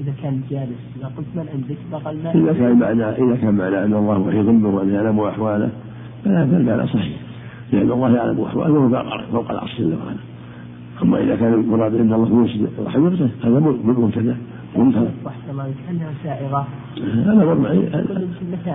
إذا 0.01 0.13
كان 0.23 0.43
جالس 0.51 0.83
إذا 0.97 1.07
قلت 1.17 1.27
من 1.35 1.47
عندك 1.55 1.77
فقال 1.93 2.25
ما 2.25 2.35
إذا 2.35 2.53
كان 2.53 2.79
معنى 2.79 3.05
إذا 3.05 3.37
كان 3.37 3.55
معنى 3.55 3.85
أن 3.85 3.95
الله 3.95 4.19
محيط 4.27 4.47
به 4.47 4.69
وان 4.69 4.91
يعلم 4.91 5.21
أحواله 5.21 5.71
فلا 6.25 6.47
فالمعنى 6.47 6.87
صحيح. 6.87 7.17
لأن 7.73 7.91
الله 7.91 8.17
يعلم 8.17 8.41
أحواله 8.41 8.73
وهو 8.73 9.05
فوق 9.33 9.51
العرش 9.51 9.79
جل 9.79 9.95
وعلا. 9.95 10.32
اما 11.03 11.23
إذا 11.23 11.37
كان 11.37 11.55
المراد 11.55 11.95
إن 11.95 12.13
الله 12.13 12.29
يوسد 12.29 12.69
رحمته 12.87 13.29
هذا 13.45 13.59
مبتدا 13.85 14.37
منكر 14.77 15.09
كانها 15.87 16.13
سائغه 16.25 16.67
هذا 16.99 17.35
مرمى 17.35 17.69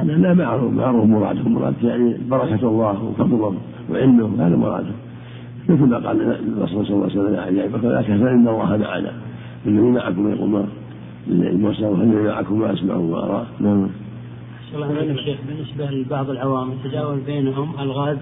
لا 0.03 0.33
معروف 0.33 0.73
معروف 0.73 1.05
مراده 1.05 1.49
مراد 1.49 1.73
يعني 1.83 2.17
بركة 2.29 2.67
الله 2.67 3.03
وفضله 3.03 3.55
وعلمه 3.89 4.47
هذا 4.47 4.55
مراده 4.55 4.93
مثل 5.69 5.85
ما 5.85 5.97
قال 5.97 6.21
الرسول 6.21 6.85
صلى 6.85 6.95
الله 6.95 7.09
عليه 7.09 7.19
وسلم 7.19 7.39
عن 7.39 7.59
ابي 7.59 7.67
بكر 7.67 8.03
فان 8.03 8.47
الله 8.47 8.77
معنا. 8.77 9.11
الذي 9.65 9.81
معكم 9.81 10.31
يقول 10.31 10.49
ما 10.49 10.65
الذي 11.27 12.27
معكم 12.27 12.59
ما 12.59 12.73
اسمع 12.73 12.95
وأرى. 12.95 13.47
نعم. 13.59 13.89
بالنسبة 15.47 15.91
لبعض 15.91 16.29
العوام 16.29 16.71
يتجاوز 16.71 17.19
بينهم 17.19 17.79
الغاز 17.79 18.17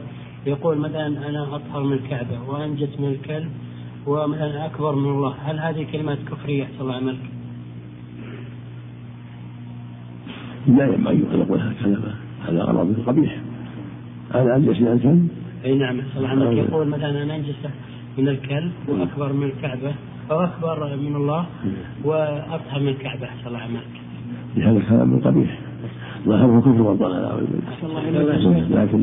يقول 0.46 0.78
مثلا 0.78 1.08
أنا 1.08 1.56
أطهر 1.56 1.84
من 1.84 1.94
الكعبة 1.94 2.50
وأنجت 2.50 3.00
من 3.00 3.08
الكلب 3.08 3.50
ومثلا 4.08 4.66
أكبر 4.66 4.96
من 4.96 5.10
الله. 5.10 5.36
هل 5.46 5.60
هذه 5.60 5.88
كلمات 5.92 6.18
كفرية؟ 6.18 6.64
أحسن 6.64 6.82
الله 6.82 6.96
عملك؟ 6.96 7.26
لا 10.68 10.86
ينبغي 10.86 11.16
أن 11.34 11.40
يقول 11.40 11.60
هكذا 11.60 12.16
هذا 12.48 12.64
غرض 12.64 12.96
قبيح. 13.08 13.36
هذا 14.34 14.56
أنجس 14.56 14.82
من 14.82 14.88
الكلب. 14.88 15.28
أي 15.66 15.76
نعم 15.76 16.00
أحسن 16.00 16.18
الله 16.18 16.30
عملك 16.30 16.58
يقول 16.58 16.88
مثلا 16.88 17.24
أنا 17.24 17.36
أنجس 17.36 17.56
من 18.18 18.28
الكلب 18.28 18.72
وأكبر 18.88 19.34
من 19.34 19.44
الكعبة 19.44 19.96
أو 20.32 20.40
أكبر 20.40 20.96
من 20.96 21.16
الله 21.16 21.46
وأطهر 22.04 22.80
من 22.80 22.88
الكعبة. 22.88 23.26
أحسن 23.26 23.48
الله 23.48 23.60
عملك 23.60 23.88
هذا 24.58 24.78
الكلام 24.78 25.20
قبيح 25.20 25.60
ظاهره 26.26 26.60
كفر 26.60 26.82
وضلال 26.82 27.26
أحسن 27.70 27.86
الله 27.86 28.00
عملك 28.00 28.72
لكن 28.72 29.00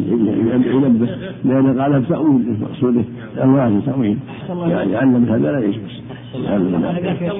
ينبه 0.66 1.08
لأن 1.44 1.80
قالها 1.80 1.98
بتأويل 1.98 2.56
مقصوده 2.61 3.04
الواجب 3.42 3.82
تأويل 3.87 4.18
يعني 4.48 4.96
علم 4.96 5.24
هذا 5.24 5.52
لا 5.52 5.58
يجوز 5.58 6.02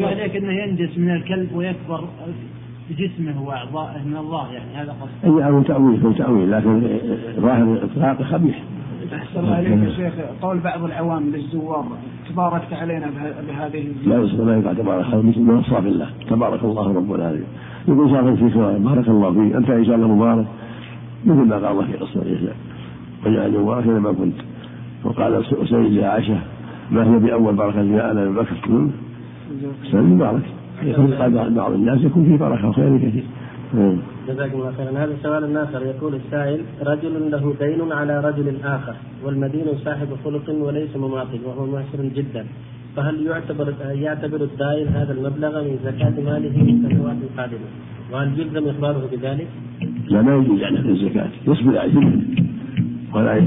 عليك 0.05 0.37
إنه 0.37 0.53
ينجس 0.53 0.99
من 0.99 1.11
الكلب 1.11 1.49
ويكبر 1.55 2.05
بجسمه 2.91 3.43
واعضائه 3.43 4.03
من 4.07 4.17
الله 4.17 4.53
يعني 4.53 4.75
هذا 4.75 4.93
قصد. 4.93 5.41
اي 5.41 5.51
هو 5.51 5.63
تأويل 5.63 6.01
هو 6.01 6.13
تأويل 6.13 6.51
لكن 6.51 6.99
ظاهر 7.41 7.63
الاطلاق 7.63 8.23
خبيث. 8.23 8.55
أحسن 9.15 9.41
الله 9.41 9.55
عليك 9.55 9.71
يا 9.71 9.91
شيخ. 9.91 10.13
قول 10.43 10.59
بعض 10.59 10.85
العوام 10.85 11.31
للزوار 11.31 11.87
تباركت 12.29 12.73
علينا 12.73 13.07
بهذه 13.49 13.85
لا 14.07 14.19
يصدق 14.19 14.45
لا 14.45 14.57
يقع 14.59 14.73
تبارك 14.73 15.07
الله 15.07 15.23
مثل 15.23 15.41
ما 15.41 15.59
وصى 15.59 15.81
بالله 15.81 16.09
تبارك 16.31 16.65
الله 16.65 16.93
رب 16.93 17.15
العالمين. 17.15 17.47
يقول 17.89 18.11
صار 18.11 18.37
في 18.37 18.51
خير 18.51 18.79
بارك 18.79 19.09
الله 19.09 19.33
فيك. 19.33 19.55
أنت 19.55 19.71
إن 19.71 19.85
شاء 19.85 19.97
الله 19.97 20.09
مبارك. 20.09 20.47
مثل 21.27 21.45
ما 21.45 21.55
قال 21.55 21.65
الله 21.65 21.87
في 21.87 21.93
قصة 21.93 22.21
عيسى 22.21 22.53
وجعل 23.27 23.61
مبارك 23.61 23.87
ما 23.87 24.13
كنت. 24.13 24.35
وقال 25.05 25.45
سيد 25.69 25.99
عائشه 25.99 26.39
ما 26.91 27.15
هي 27.15 27.19
بأول 27.19 27.55
بركة 27.55 27.83
جاء 27.83 28.13
ابي 28.13 28.35
بكر؟ 28.35 28.57
سيد 29.91 29.95
مبارك 29.95 30.43
بعض 31.57 31.73
الناس 31.73 32.01
يكون 32.01 32.25
فيه 32.25 32.37
بركة 32.37 32.69
وخير 32.69 32.99
كثير 32.99 33.25
جزاكم 34.29 34.59
الله 34.59 34.73
خيرا. 34.73 34.91
هذا 34.91 35.15
سؤال 35.23 35.57
آخر. 35.57 35.83
يقول 35.83 36.15
السائل 36.15 36.61
رجل 36.87 37.31
له 37.31 37.55
دين 37.61 37.93
على 37.93 38.21
رجل 38.21 38.57
آخر 38.65 38.95
والمدين 39.25 39.67
صاحب 39.85 40.09
خلق 40.25 40.51
وليس 40.51 40.97
مماطل 40.97 41.41
وهو 41.47 41.67
معسر 41.67 42.01
جدا. 42.17 42.47
فهل 42.97 43.27
يعتبر 43.27 43.75
يعتبر 43.93 44.41
الدائن 44.43 44.89
هذا 44.89 45.13
المبلغ 45.13 45.65
من 45.65 45.79
زكاة 45.85 46.15
ماله 46.25 46.51
في 46.65 46.71
السنوات 46.71 47.17
القادمة؟ 47.23 47.69
وهل 48.13 48.41
يلزم 48.41 48.69
إخباره 48.69 49.03
بذلك؟ 49.13 49.49
لا 50.09 50.23
ما 50.23 50.37
يجوز 50.37 50.63
عليه 50.63 50.81
الزكاة. 50.81 51.29
يصبر 51.47 51.79
عليه 51.79 51.97
ولا 53.15 53.39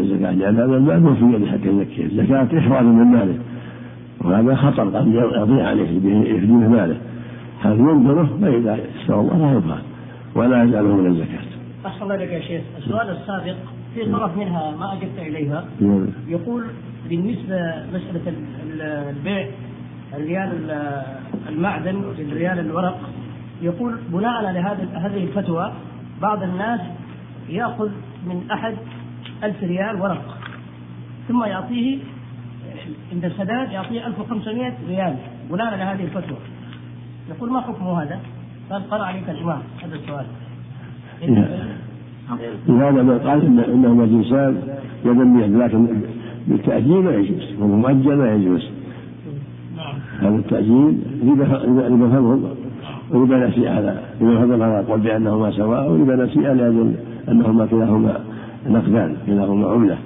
الزكاة 0.00 0.32
لأن 0.32 0.56
هذا 0.56 0.76
المال 0.76 1.02
ما 1.02 1.14
في 1.14 1.24
يده 1.24 1.46
حتى 1.46 1.68
يزكيه 1.68 2.04
الزكاة 2.04 2.58
إحراز 2.58 2.84
من 2.84 3.04
ماله. 3.04 3.38
وهذا 4.24 4.54
خطر 4.54 4.88
قد 4.88 5.06
يضيع 5.06 5.66
عليه 5.66 5.82
يفديه 5.82 6.68
ماله. 6.68 6.96
هذا 7.60 7.74
ينظره؟ 7.74 8.38
فإذا 8.40 8.78
استوى 9.00 9.20
الله 9.20 9.52
لا 9.52 9.58
يبغى 9.58 9.78
ولا 10.34 10.64
يجعله 10.64 10.96
من 10.96 11.06
الزكاة. 11.06 11.44
أحسن 11.86 12.02
الله 12.02 12.16
لك 12.16 12.28
يا 12.28 12.40
شيخ، 12.40 12.62
السؤال 12.78 13.10
السابق 13.10 13.56
في 13.94 14.12
طرف 14.12 14.36
منها 14.36 14.70
ما 14.70 14.92
أجبت 14.92 15.18
إليها 15.18 15.64
نعم. 15.80 16.06
يقول 16.28 16.66
بالنسبة 17.08 17.86
مسألة 17.92 18.32
البيع 19.10 19.48
الريال 20.14 20.70
المعدن 21.48 22.02
بالريال 22.18 22.58
الورق 22.58 23.00
يقول 23.62 23.98
بناء 24.08 24.46
على 24.46 24.58
هذه 24.58 25.06
هذه 25.06 25.24
الفتوى 25.24 25.72
بعض 26.22 26.42
الناس 26.42 26.80
يأخذ 27.48 27.90
من 28.26 28.50
أحد 28.52 28.76
ألف 29.44 29.62
ريال 29.62 30.00
ورق 30.00 30.38
ثم 31.28 31.44
يعطيه 31.44 31.98
عند 33.12 33.24
السداد 33.24 33.72
يعطيه 33.72 34.06
1500 34.06 34.72
ريال 34.88 35.16
بناء 35.50 35.66
على 35.66 35.82
هذه 35.82 36.04
الفتوى 36.04 36.38
يقول 37.28 37.50
ما 37.50 37.60
حكم 37.60 37.84
هذا؟ 37.84 38.20
قال 38.70 38.90
قرأ 38.90 39.02
عليك 39.02 39.30
الإمام 39.30 39.62
هذا 39.82 39.94
السؤال. 39.94 40.26
لهذا 42.68 43.02
ما 43.02 43.18
قال 43.18 43.60
إنه 43.70 43.94
مجلسان 43.94 44.56
يدا 45.04 45.24
بيد 45.24 45.56
لكن 45.56 45.86
بالتأجيل 46.48 47.02
ما 47.02 47.10
يجوز 47.10 47.54
والمؤجل 47.60 48.16
ما 48.16 48.34
يجوز. 48.34 48.70
هذا 50.20 50.36
التأجيل 50.36 50.98
ربا 51.26 52.08
فضل 52.08 52.40
وربا 53.10 53.46
نسيء 53.46 53.68
على 53.68 54.00
ربا 54.20 54.40
فضل 54.40 54.62
على 54.62 54.84
قول 54.84 55.00
بأنهما 55.00 55.50
سواء 55.50 55.90
وربا 55.90 56.16
نسيء 56.16 56.42
لأجل 56.42 56.94
أنهما 57.28 57.66
كلاهما 57.66 58.20
نقدان 58.66 59.16
كلاهما 59.26 59.68
عملة. 59.68 59.98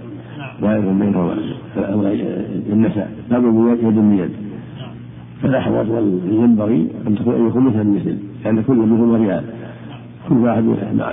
لا 0.62 0.77
يكون 0.77 0.98
بينهما 0.98 1.37
النساء 2.72 3.11
فضل 3.31 3.79
يد 3.83 3.98
بيد. 3.98 4.31
فالأحوط 5.42 5.87
ينبغي 6.31 6.88
أن 7.07 7.16
يكون 7.46 7.64
مثل 7.64 7.87
مثل 7.87 8.18
لأن 8.44 8.62
كل 8.62 8.76
منهما 8.76 9.18
ريال 9.18 9.44
كل 10.28 10.37
واحد 10.37 10.64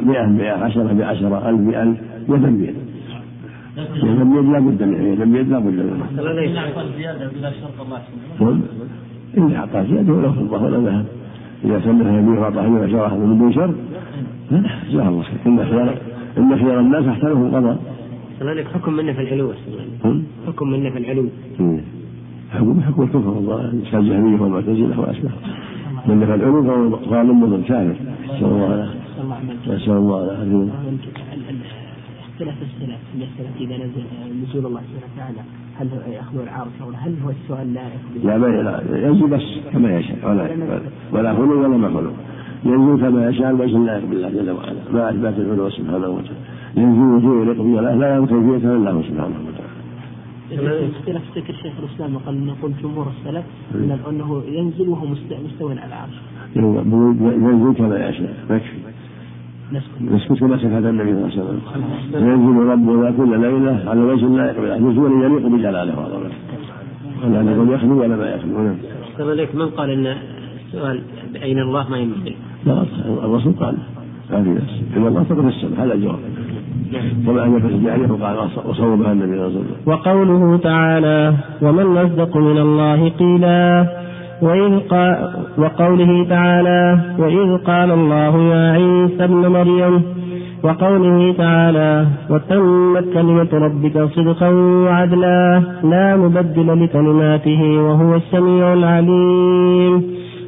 مئة 0.04 0.26
مئة 0.26 0.52
عشرة 0.52 0.94
بعشرة 0.94 1.50
ألف 1.50 1.60
بألف 1.62 1.98
يدا 2.30 2.50
بيد 2.50 2.76
يدا 4.04 4.24
بيد 4.24 4.46
لا 4.54 4.60
بد 4.60 4.84
منه 4.84 5.04
يدا 5.04 5.26
بيد 5.26 5.50
لا 5.50 5.60
بد 5.60 5.74
منه 5.74 6.06
إن 6.48 6.58
أعطى 6.58 6.84
زيادة 6.98 7.28
بلا 7.28 7.52
شرط 7.52 7.78
الله 7.86 8.02
إن 9.38 9.56
أعطى 9.56 9.86
زيادة 9.90 10.14
ولو 10.14 10.32
فضة 10.34 10.64
ولا 10.64 10.78
ذهب. 10.78 11.06
إذا 11.66 11.80
سمح 11.80 12.08
يمين 12.08 12.38
وأعطاه 12.38 12.66
يمين 12.66 12.84
وشرح 12.84 13.14
من 13.14 13.38
دون 13.40 13.54
شر 13.54 13.74
جزاه 14.92 15.10
الله 15.10 15.24
خير. 15.24 15.38
إن 15.48 15.66
خيار 15.66 15.98
إن 16.38 16.58
خيار 16.58 16.80
الناس 16.80 17.06
أحسنهم 17.06 17.46
القضاء 17.46 17.78
كذلك 18.40 18.68
حكم 18.68 18.94
منه 18.94 19.14
في 19.14 19.22
العلو 19.22 19.52
حكم 20.48 20.70
منه 20.70 20.90
في 20.90 20.98
العلو. 20.98 21.30
حكم 22.52 22.82
حكم 22.82 23.04
الكفر 23.04 23.38
الله 23.38 23.72
الجهمية 23.94 24.42
والمعتزلة 24.42 25.00
وأشباههم 25.00 25.38
من 26.08 26.20
نفى 26.20 26.34
العلو 26.36 26.64
فهو 26.64 27.10
ظالم 27.10 27.44
مضل 27.44 27.64
كافر 27.64 27.96
نسأل 28.26 28.46
الله 28.46 28.74
العافية. 28.74 29.76
نسأل 29.76 29.92
الله 29.92 30.24
العافية. 30.24 30.68
اختلاف 32.34 32.56
السلف 32.62 33.02
المسألة 33.16 33.52
إذا 33.60 33.76
نزل 33.84 34.04
نزول 34.44 34.66
الله 34.66 34.82
سبحانه 34.82 35.14
وتعالى 35.16 35.42
هل 35.80 35.88
هو 35.88 36.12
يأخذ 36.14 36.38
العرش 36.42 36.76
أو 36.82 36.90
هل 36.90 37.14
هو 37.26 37.30
السؤال 37.30 37.74
لا 37.74 37.82
لا 38.24 38.38
ما 38.38 38.48
لا 38.48 39.08
ينزل 39.08 39.28
بس 39.28 39.42
كما 39.74 39.98
يشاء 39.98 40.18
ولا 40.30 40.50
ولا 41.14 41.34
خلو 41.34 41.60
ولا 41.64 41.78
ما 41.78 41.88
خلو. 41.88 42.12
ينزل 42.66 43.02
كما 43.02 43.30
يشاء 43.30 43.52
ليس 43.56 43.74
لا 43.74 44.00
بالله 44.00 44.30
جل 44.30 44.52
وعلا 44.52 44.82
ما 44.94 45.10
أثبت 45.10 45.40
العلو 45.40 45.70
سبحانه 45.70 46.08
وتعالى 46.08 46.40
ينزل 46.78 47.02
وجوه 47.02 47.42
يليق 47.42 47.62
به 47.62 47.82
لا 47.82 48.16
يمكن 48.18 48.54
كيفية 48.54 48.76
إلا 48.76 48.92
هو 48.92 49.02
سبحانه 49.02 49.26
وتعالى. 49.26 49.51
اختلاف 50.54 51.22
فكر 51.36 51.54
شيخ 51.54 51.74
الإسلام 51.80 52.16
وقال 52.16 52.46
نقول 52.46 52.72
جمهور 52.84 53.08
السلف 53.20 53.46
أنه 54.10 54.44
ينزل 54.48 54.90
وهو 54.90 55.06
مستوى 55.06 55.80
على 55.80 55.88
العرش. 55.88 56.18
ينزل 56.56 57.74
كما 57.78 58.10
يشاء 58.10 58.36
يكفي. 58.50 58.78
نسكت 60.02 60.40
كما 60.40 60.58
سكت 60.58 60.68
النبي 60.68 61.12
صلى 61.12 61.42
الله 61.42 61.60
عليه 61.74 61.86
وسلم 62.10 62.30
ينزل 62.30 62.56
ربنا 62.72 63.12
كل 63.12 63.42
ليله 63.42 63.84
على 63.90 64.02
وجه 64.02 64.26
لا 64.26 64.46
يقبل 64.52 64.92
نزولا 64.92 65.26
يليق 65.26 65.48
بجلاله 65.48 66.00
وعظمته. 66.00 66.36
ولا 67.24 67.42
نقول 67.42 67.70
يخلو 67.74 68.02
ولا 68.02 68.16
ما 68.16 68.30
يخلو 68.30 68.62
نعم. 68.64 68.76
كذلك 69.18 69.56
من 69.56 69.70
قال 69.70 69.90
إن 69.90 70.18
السؤال 70.66 71.02
بأين 71.34 71.60
الله 71.60 71.90
ما 71.90 71.98
ينبغي؟ 71.98 72.36
لا 72.66 72.86
الرسول 73.08 73.54
قال 73.54 73.78
ما 74.32 74.44
في 74.44 74.50
نفس 74.50 74.74
إن 74.98 75.08
الله 75.08 75.24
فقد 75.24 75.46
السمع 75.46 75.84
هذا 75.84 75.94
الجواب. 75.94 76.20
كما 77.26 77.44
أن 77.46 77.60
في 77.60 78.14
وقال 78.14 78.38
وصوبها 78.66 79.12
النبي 79.12 79.38
صلى 79.38 79.48
الله 79.48 79.60
عليه 79.60 79.60
وسلم 79.60 79.76
وقوله 79.86 80.58
تعالى 80.58 81.34
ومن 81.62 81.98
أصدق 81.98 82.38
من 82.38 82.58
الله 82.58 83.10
قيلا 83.10 83.86
وإذ 84.42 84.80
قال 84.80 85.30
وقوله 85.58 86.26
تعالى 86.30 87.00
وإذ 87.20 87.58
قال 87.58 87.92
الله 87.92 88.38
يا 88.54 88.72
عيسى 88.72 89.24
ابن 89.24 89.48
مريم 89.48 90.02
وقوله 90.64 91.34
تعالى 91.38 92.08
وتمت 92.30 93.06
كلمة 93.14 93.50
ربك 93.54 94.10
صدقا 94.16 94.50
وعدلا 94.86 95.62
لا 95.84 96.16
مبدل 96.16 96.84
لكلماته 96.84 97.62
وهو 97.82 98.16
السميع 98.16 98.74
العليم 98.74 100.04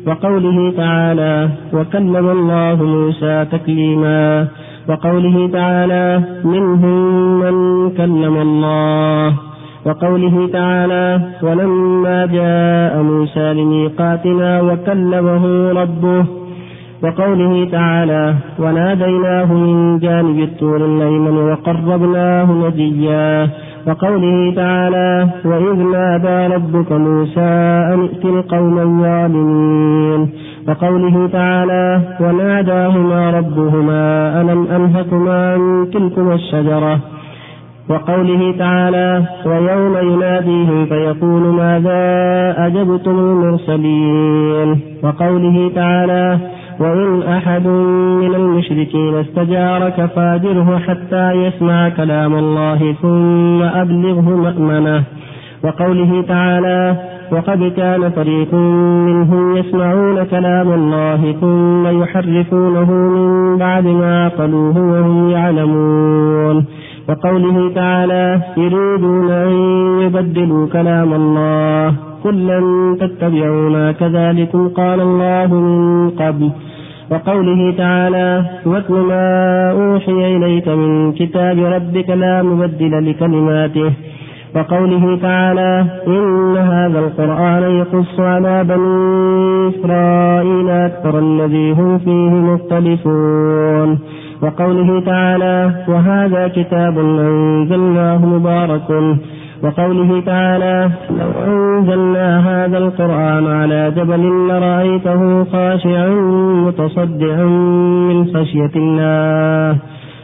وقوله 0.07 0.71
تعالى 0.77 1.49
وكلم 1.73 2.29
الله 2.29 2.83
موسى 2.83 3.45
تكليما 3.51 4.47
وقوله 4.89 5.49
تعالى 5.53 6.21
منهم 6.43 7.39
من 7.39 7.89
كلم 7.89 8.35
الله. 8.41 9.33
وقوله 9.85 10.49
تعالى 10.53 11.21
ولما 11.41 12.25
جاء 12.25 13.01
موسى 13.01 13.53
لميقاتنا 13.53 14.61
وكلمه 14.61 15.71
ربه. 15.71 16.25
وقوله 17.03 17.69
تعالى 17.71 18.35
وناديناه 18.59 19.53
من 19.53 19.99
جانب 19.99 20.39
الطور 20.39 20.77
الأيمن 20.77 21.37
وقربناه 21.37 22.51
نجيا. 22.51 23.49
وقوله 23.87 24.53
تعالى 24.55 25.27
وإذ 25.45 25.77
نادى 25.91 26.53
ربك 26.55 26.91
موسى 26.91 27.51
أن 27.93 27.99
ائت 28.01 28.25
القوم 28.25 28.79
الظالمين 28.79 30.29
وقوله 30.67 31.27
تعالى 31.27 32.01
وناداهما 32.19 33.31
ربهما 33.31 34.01
ألم 34.41 34.67
أنهكما 34.67 35.53
عن 35.53 35.87
تلكما 35.93 36.33
الشجرة 36.35 36.99
وقوله 37.89 38.55
تعالى 38.59 39.23
ويوم 39.45 39.97
يناديهم 40.13 40.85
فيقول 40.85 41.41
ماذا 41.41 42.03
أجبتم 42.67 43.19
المرسلين 43.19 44.79
وقوله 45.03 45.71
تعالى 45.75 46.37
وإن 46.79 47.23
أحد 47.23 47.67
من 48.21 48.35
المشركين 48.35 49.15
استجارك 49.15 50.05
فاجره 50.15 50.79
حتى 50.87 51.31
يسمع 51.31 51.89
كلام 51.89 52.35
الله 52.35 52.95
ثم 53.01 53.61
أبلغه 53.61 54.21
مأمنة. 54.21 55.03
وقوله 55.63 56.21
تعالى 56.27 56.95
وقد 57.31 57.73
كان 57.77 58.09
فريق 58.09 58.53
منهم 58.53 59.57
يسمعون 59.57 60.23
كلام 60.23 60.71
الله 60.73 61.35
ثم 61.41 62.01
يحرفونه 62.01 62.91
من 62.91 63.57
بعد 63.57 63.85
ما 63.85 64.25
عقلوه 64.25 64.77
وهم 64.77 65.29
يعلمون. 65.29 66.65
وقوله 67.09 67.73
تعالى 67.75 68.41
يريدون 68.57 69.31
أن 69.31 69.51
يبدلوا 70.01 70.67
كلام 70.67 71.13
الله 71.13 71.93
قل 72.23 72.47
لن 72.47 72.97
تتبعونا 72.99 73.91
كذلكم 73.91 74.69
قال 74.69 75.01
الله 75.01 75.53
من 75.53 76.09
قبل. 76.09 76.49
وقوله 77.11 77.73
تعالى 77.77 78.45
واتل 78.65 78.93
ما 78.93 79.27
أوحي 79.71 80.35
إليك 80.35 80.67
من 80.67 81.11
كتاب 81.11 81.57
ربك 81.59 82.09
لا 82.09 82.43
مبدل 82.43 83.09
لكلماته. 83.09 83.91
وقوله 84.55 85.17
تعالى 85.21 85.85
إن 86.07 86.57
هذا 86.57 86.99
القرآن 86.99 87.63
يقص 87.79 88.19
على 88.19 88.63
بني 88.63 89.69
إسرائيل 89.69 90.69
أكثر 90.69 91.19
الذي 91.19 91.71
هم 91.71 91.97
فيه 91.97 92.29
مختلفون. 92.29 93.99
وقوله 94.41 95.01
تعالى 95.05 95.85
وهذا 95.87 96.47
كتاب 96.47 96.99
أنزلناه 96.99 98.25
مبارك 98.25 98.89
وقوله 99.63 100.21
تعالى 100.25 100.89
لو 101.09 101.31
أنزلنا 101.47 102.27
هذا 102.39 102.77
القرآن 102.77 103.47
على 103.47 103.91
جبل 103.95 104.47
لرأيته 104.47 105.43
خاشعا 105.43 106.09
متصدعا 106.67 107.45
من 108.09 108.25
خشية 108.33 108.71
الله 108.75 109.77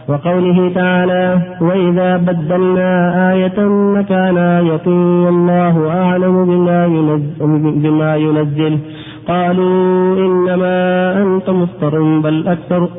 وقوله 0.08 0.72
تعالى 0.76 1.42
وإذا 1.62 2.18
بدلنا 2.18 2.92
آية 3.34 3.60
مكان 3.98 4.38
آية 4.38 4.88
والله 5.26 5.90
أعلم 6.02 6.46
بما 6.46 6.86
ينزل, 6.86 7.80
بما 7.84 8.16
ينزل. 8.16 8.80
قالوا 9.28 10.18
إنما 10.26 10.78
أنت 11.22 11.50
مفتر 11.50 12.20
بل 12.24 12.48
أكثر 12.48 12.90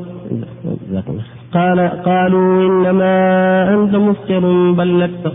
قال 1.54 1.80
قالوا 2.04 2.66
إنما 2.66 3.14
أنت 3.74 3.94
مفتر 3.96 4.72
بل 4.78 5.02
أكثر 5.02 5.32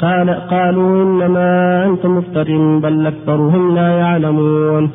قال 0.00 0.30
قالوا 0.30 1.02
إنما 1.02 1.48
أنت 1.84 2.06
مفتر 2.06 2.48
بل 2.78 3.06
أكثرهم 3.06 3.74
لا 3.74 3.88
يعلمون. 3.98 4.90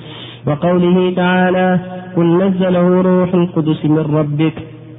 وقوله 0.47 1.13
تعالى 1.15 1.79
قل 2.15 2.27
نزله 2.43 3.01
روح 3.01 3.33
القدس 3.33 3.85
من 3.85 4.05
ربك 4.17 4.53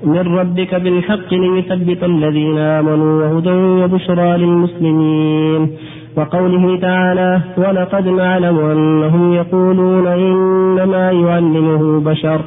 من 0.05 0.25
ربك 0.39 0.75
بالحق 0.75 1.35
ليثبت 1.35 2.05
الذين 2.05 2.59
آمنوا 2.59 3.13
وهدى 3.23 3.51
وبشرى 3.83 4.37
للمسلمين. 4.43 5.63
وقوله 6.17 6.65
تعالى 6.77 7.41
ولقد 7.57 8.09
نعلم 8.09 8.59
أنهم 8.59 9.33
يقولون 9.33 10.07
إنما 10.07 11.11
يعلمه 11.11 12.01
بشر. 12.01 12.41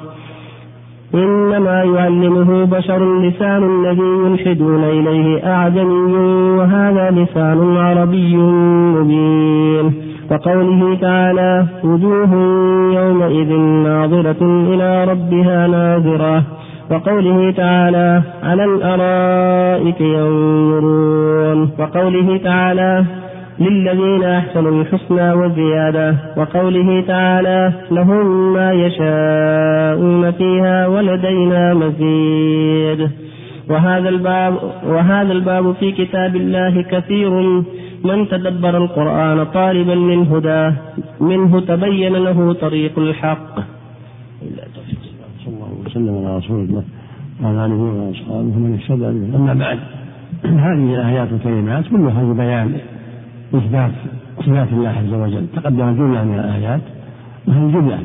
إنما 1.13 1.83
يعلمه 1.83 2.65
بشر 2.65 3.21
لسان 3.21 3.63
الذي 3.63 4.01
يلحدون 4.01 4.83
إليه 4.83 5.53
أعجمي 5.53 6.17
وهذا 6.57 7.11
لسان 7.11 7.77
عربي 7.77 8.37
مبين. 8.37 9.93
وقوله 10.31 10.97
تعالى 11.01 11.65
وجوه 11.83 12.29
يومئذ 12.93 13.53
ناظرة 13.59 14.41
إلى 14.41 15.03
ربها 15.03 15.67
ناظرة. 15.67 16.43
وقوله 16.91 17.51
تعالى 17.51 18.21
على 18.43 18.65
الأرائك 18.65 20.01
ينظرون. 20.01 21.69
وقوله 21.79 22.39
تعالى 22.43 23.03
للذين 23.59 24.23
أحسنوا 24.23 24.81
الحسنى 24.81 25.33
وزيادة 25.33 26.15
وقوله 26.37 27.03
تعالى 27.07 27.73
لهم 27.91 28.53
ما 28.53 28.73
يشاءون 28.73 30.31
فيها 30.31 30.87
ولدينا 30.87 31.73
مزيد. 31.73 33.09
وهذا 33.69 34.09
الباب 34.09 34.53
وهذا 34.87 35.31
الباب 35.31 35.71
في 35.71 35.91
كتاب 35.91 36.35
الله 36.35 36.81
كثير. 36.81 37.29
من 38.03 38.27
تدبر 38.27 38.77
القرآن 38.77 39.43
طالبا 39.45 39.91
للهدى 39.91 40.75
منه 41.21 41.59
تبين 41.59 42.13
له 42.13 42.53
طريق 42.53 42.99
الحق. 42.99 43.55
صلى 45.45 45.53
الله 45.53 45.71
وسلم 45.85 46.25
على 46.25 46.37
رسول 46.37 46.59
الله 46.59 46.83
وعلى 47.43 47.65
آله 47.65 47.75
وأصحابه 47.75 48.53
ومن 48.55 48.73
اهتدى 48.73 49.09
به. 49.19 49.35
أما 49.37 49.53
بعد 49.53 49.79
هذه 50.45 50.95
الآيات 50.95 51.27
الكريمات 51.31 51.87
كلها 51.87 52.33
بيان 52.33 52.77
إثبات 53.57 53.91
صفات 54.39 54.69
الله 54.71 54.89
عز 54.89 55.13
وجل. 55.13 55.45
تقدم 55.55 55.95
جملة 55.95 56.23
من 56.23 56.39
الآيات 56.39 56.81
وهي 57.47 57.71
جملة 57.71 57.99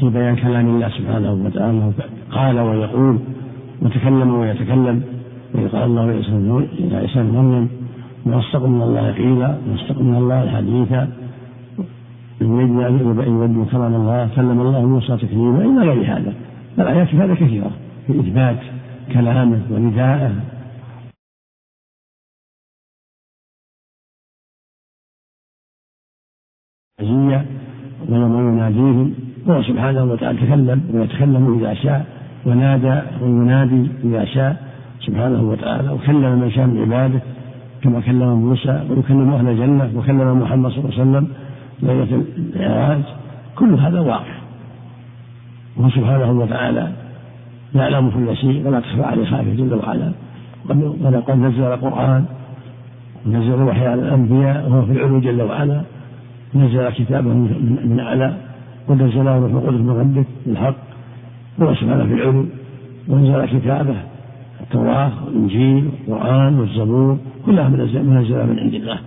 في 0.00 0.08
بيان 0.08 0.36
كلام 0.36 0.66
الله 0.66 0.88
سبحانه 0.88 1.32
وتعالى. 1.44 1.92
قال 2.32 2.60
ويقول 2.60 3.18
وتكلم 3.82 4.34
ويتكلم. 4.34 5.02
وإذ 5.54 5.68
قال 5.68 5.82
الله 5.82 6.04
إلى 6.78 6.96
عيسى 6.96 7.22
بن 7.22 7.34
مريم 7.38 7.68
واصدق 8.26 8.64
من 8.66 8.82
الله 8.82 9.12
قيلا 9.12 9.56
واصدق 9.70 9.98
من 10.02 10.14
الله 10.16 10.50
حديثا. 10.56 11.08
يبدو 12.40 13.64
كلام 13.64 13.94
الله 13.94 14.28
كلم 14.36 14.60
الله 14.60 14.86
موسى 14.86 15.16
تكليما 15.16 15.58
إلى 15.58 15.80
غير 15.90 16.16
هذا. 16.16 16.32
الآيات 16.78 17.08
في 17.08 17.16
هذا 17.16 17.34
كثيرة 17.34 17.70
في 18.06 18.20
إثبات 18.20 18.56
كلامه 19.12 19.60
ونداءه 19.70 20.32
عزية 27.00 27.44
ويوم 28.08 28.48
يناديهم 28.48 29.14
هو 29.48 29.62
سبحانه 29.62 30.04
وتعالى 30.04 30.38
تكلم 30.38 30.80
ويتكلم 30.94 31.58
إذا 31.60 31.74
شاء 31.74 32.06
ونادى 32.46 33.00
وينادي 33.22 33.86
إذا 34.04 34.24
شاء 34.24 34.56
سبحانه 35.06 35.42
وتعالى 35.42 35.90
وكلم 35.92 36.40
من 36.40 36.50
شاء 36.50 36.66
من 36.66 36.80
عباده 36.82 37.20
كما 37.82 38.00
كلم 38.00 38.28
موسى 38.28 38.84
ويكلم 38.90 39.32
أهل 39.32 39.48
الجنة 39.48 39.90
وكلم 39.96 40.38
محمد 40.42 40.70
صلى 40.70 40.78
الله 40.78 40.92
عليه 40.92 41.02
وسلم 41.02 41.28
ليلة 41.82 42.24
المعراج 42.56 43.02
كل 43.56 43.74
هذا 43.74 44.00
واقع. 44.00 44.34
وهو 45.76 45.90
سبحانه 45.90 46.30
وتعالى 46.30 46.88
يعلم 47.74 48.10
كل 48.10 48.36
شيء 48.36 48.66
ولا 48.66 48.80
تخفى 48.80 49.02
عليه 49.02 49.24
خافية 49.24 49.54
جل 49.54 49.74
وعلا 49.74 50.12
ولقد 51.00 51.38
نزل 51.38 51.62
القرآن 51.62 52.24
ونزل 53.26 53.54
الوحي 53.54 53.86
على 53.86 54.02
الأنبياء 54.02 54.68
وهو 54.68 54.82
في 54.82 54.92
العلو 54.92 55.20
جل 55.20 55.42
وعلا. 55.42 55.82
نزل 56.54 56.90
كتابه 56.90 57.34
من 57.84 58.00
أعلى 58.00 58.36
ونزله 58.88 59.38
روح 59.38 59.52
القدس 59.52 59.80
من 59.80 59.90
ربك 59.90 60.26
بالحق 60.46 60.74
هو 61.62 61.74
سبحانه 61.74 62.06
في 62.06 62.14
العلو 62.14 62.44
ونزل 63.08 63.58
كتابه 63.58 63.96
التوراة 64.60 65.12
والإنجيل 65.26 65.90
والقرآن 66.08 66.58
والزبور 66.58 67.18
كلها 67.46 67.68
منزلة 67.68 68.46
من 68.46 68.58
عند 68.58 68.74
الله. 68.74 68.98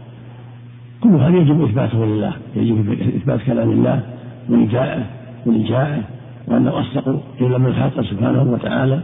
كل 1.04 1.10
هذا 1.10 1.38
يجب 1.38 1.64
إثباته 1.64 2.06
لله 2.06 2.34
يجب 2.56 2.92
إثبات 2.92 3.42
كلام 3.42 3.70
الله 3.72 4.04
وإجاءه 4.50 5.04
وإجاءه 5.46 6.02
وأنه 6.48 6.80
أصدق 6.80 7.24
إلا 7.42 7.58
من 7.58 7.66
الحق 7.66 8.02
سبحانه 8.02 8.44
وتعالى 8.44 9.00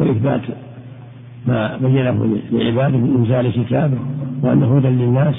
وإثبات 0.00 0.40
ما 1.46 1.76
بينه 1.76 2.38
لعباده 2.52 2.98
من 2.98 3.16
إنزال 3.18 3.64
كتابه 3.64 3.98
وأنه 4.42 4.76
هدى 4.76 4.88
للناس 4.88 5.34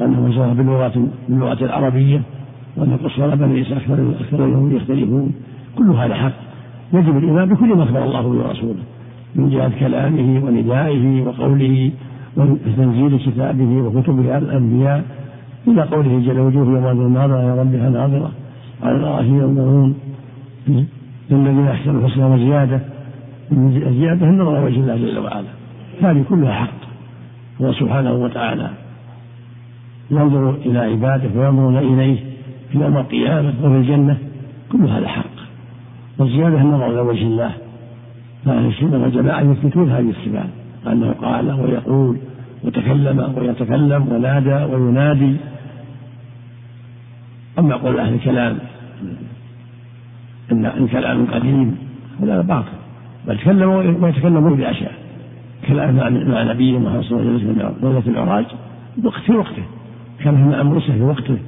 وأنه 0.00 0.26
أنزلها 0.26 0.54
باللغة 0.54 1.06
باللغة 1.28 1.64
العربية 1.64 2.22
وأن 2.76 2.98
بني 3.18 3.62
إسرائيل 3.62 3.72
أكثر 3.72 4.12
أكثر 4.20 4.44
اليهود 4.44 4.72
يختلفون. 4.72 5.32
كل 5.78 5.90
هذا 5.90 6.14
حق. 6.14 6.32
يجب 6.92 7.18
الإيمان 7.18 7.48
بكل 7.48 7.76
ما 7.76 7.82
أخبر 7.82 8.04
الله 8.04 8.26
ورسوله 8.26 8.82
من 9.34 9.50
جهة 9.50 9.72
كلامه 9.80 10.44
وندائه 10.44 11.26
وقوله 11.26 11.90
وتنزيل 12.36 13.18
كتابه 13.18 13.82
وكتبه 13.82 14.34
على 14.34 14.44
الأنبياء 14.44 15.04
إلى 15.68 15.82
قوله 15.82 16.22
جل 16.26 16.40
وجوه 16.40 16.90
يوم 16.90 17.14
ناظرة 17.14 17.42
يا 17.42 17.54
ربها 17.54 17.90
ناظرة. 17.90 18.30
على 18.82 18.96
الأرائك 18.96 19.26
ينظرون. 19.26 19.94
للذين 21.30 21.68
أحسنوا 21.68 22.00
الحسنى 22.00 22.24
وزيادة. 22.24 22.80
الزيادة 23.52 24.26
النظر 24.26 24.64
وجه 24.64 24.80
الله 24.80 24.96
جل 24.96 25.18
وعلا 25.18 25.48
هذه 26.02 26.24
كلها 26.28 26.52
حق. 26.52 26.80
هو 27.62 27.72
سبحانه 27.72 28.12
وتعالى. 28.12 28.70
ينظر 30.10 30.50
إلى 30.50 30.78
عباده 30.78 31.40
وينظرون 31.40 31.76
إليه 31.76 32.16
في 32.72 32.78
يوم 32.78 32.96
القيامة 32.96 33.54
وفي 33.62 33.76
الجنة 33.76 34.18
كل 34.72 34.84
هذا 34.88 35.08
حق. 35.08 35.24
والزيادة 36.18 36.60
النظر 36.60 36.86
إلى 36.86 37.00
وجه 37.00 37.22
الله. 37.22 37.50
فأهل 38.44 38.66
السنة 38.66 39.02
والجماعة 39.02 39.40
يثبتون 39.40 39.90
هذه 39.90 40.10
الصفات. 40.10 40.48
أنه 40.86 41.12
قال 41.12 41.60
ويقول 41.60 42.16
وتكلم 42.64 43.34
ويتكلم 43.36 44.08
ونادى 44.12 44.74
وينادي. 44.74 45.36
أما 47.58 47.76
قول 47.76 47.98
أهل 47.98 48.14
الكلام 48.14 48.58
إن 50.52 50.66
الكلام 50.66 51.26
قديم 51.26 51.78
هذا 52.22 52.40
باطل. 52.40 52.68
بل 53.26 53.38
تكلم 53.38 53.68
ويتكلمون 54.02 54.54
بأشياء 54.54 54.92
كلام 55.68 55.96
مع 56.30 56.42
نبيه 56.42 56.78
محمد 56.78 57.02
صلى 57.02 57.20
الله 57.20 57.30
عليه 57.30 57.44
وسلم 57.44 57.74
ليلة 57.82 58.02
العراج 58.06 58.46
في 59.26 59.32
وقته. 59.32 59.62
كلام 60.24 60.50
مع 60.50 60.62
موسى 60.62 60.92
في 60.92 61.02
وقته 61.02 61.38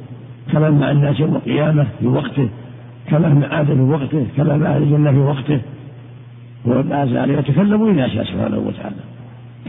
كلام 0.52 0.80
مع 0.80 0.90
الناس 0.90 1.20
يوم 1.20 1.36
القيامة 1.36 1.86
في 2.00 2.06
وقته 2.06 2.48
كلام 3.10 3.40
مع 3.40 3.60
آدم 3.60 3.74
في 3.76 3.92
وقته 3.92 4.26
كلام 4.36 4.60
مع 4.60 4.66
أهل 4.66 4.82
الجنة 4.82 5.10
في 5.10 5.18
وقته. 5.18 5.60
وما 6.64 7.06
زال 7.06 7.30
يتكلم 7.30 7.88
إذا 7.88 8.08
شاء 8.08 8.24
سبحانه 8.24 8.58
وتعالى. 8.58 9.02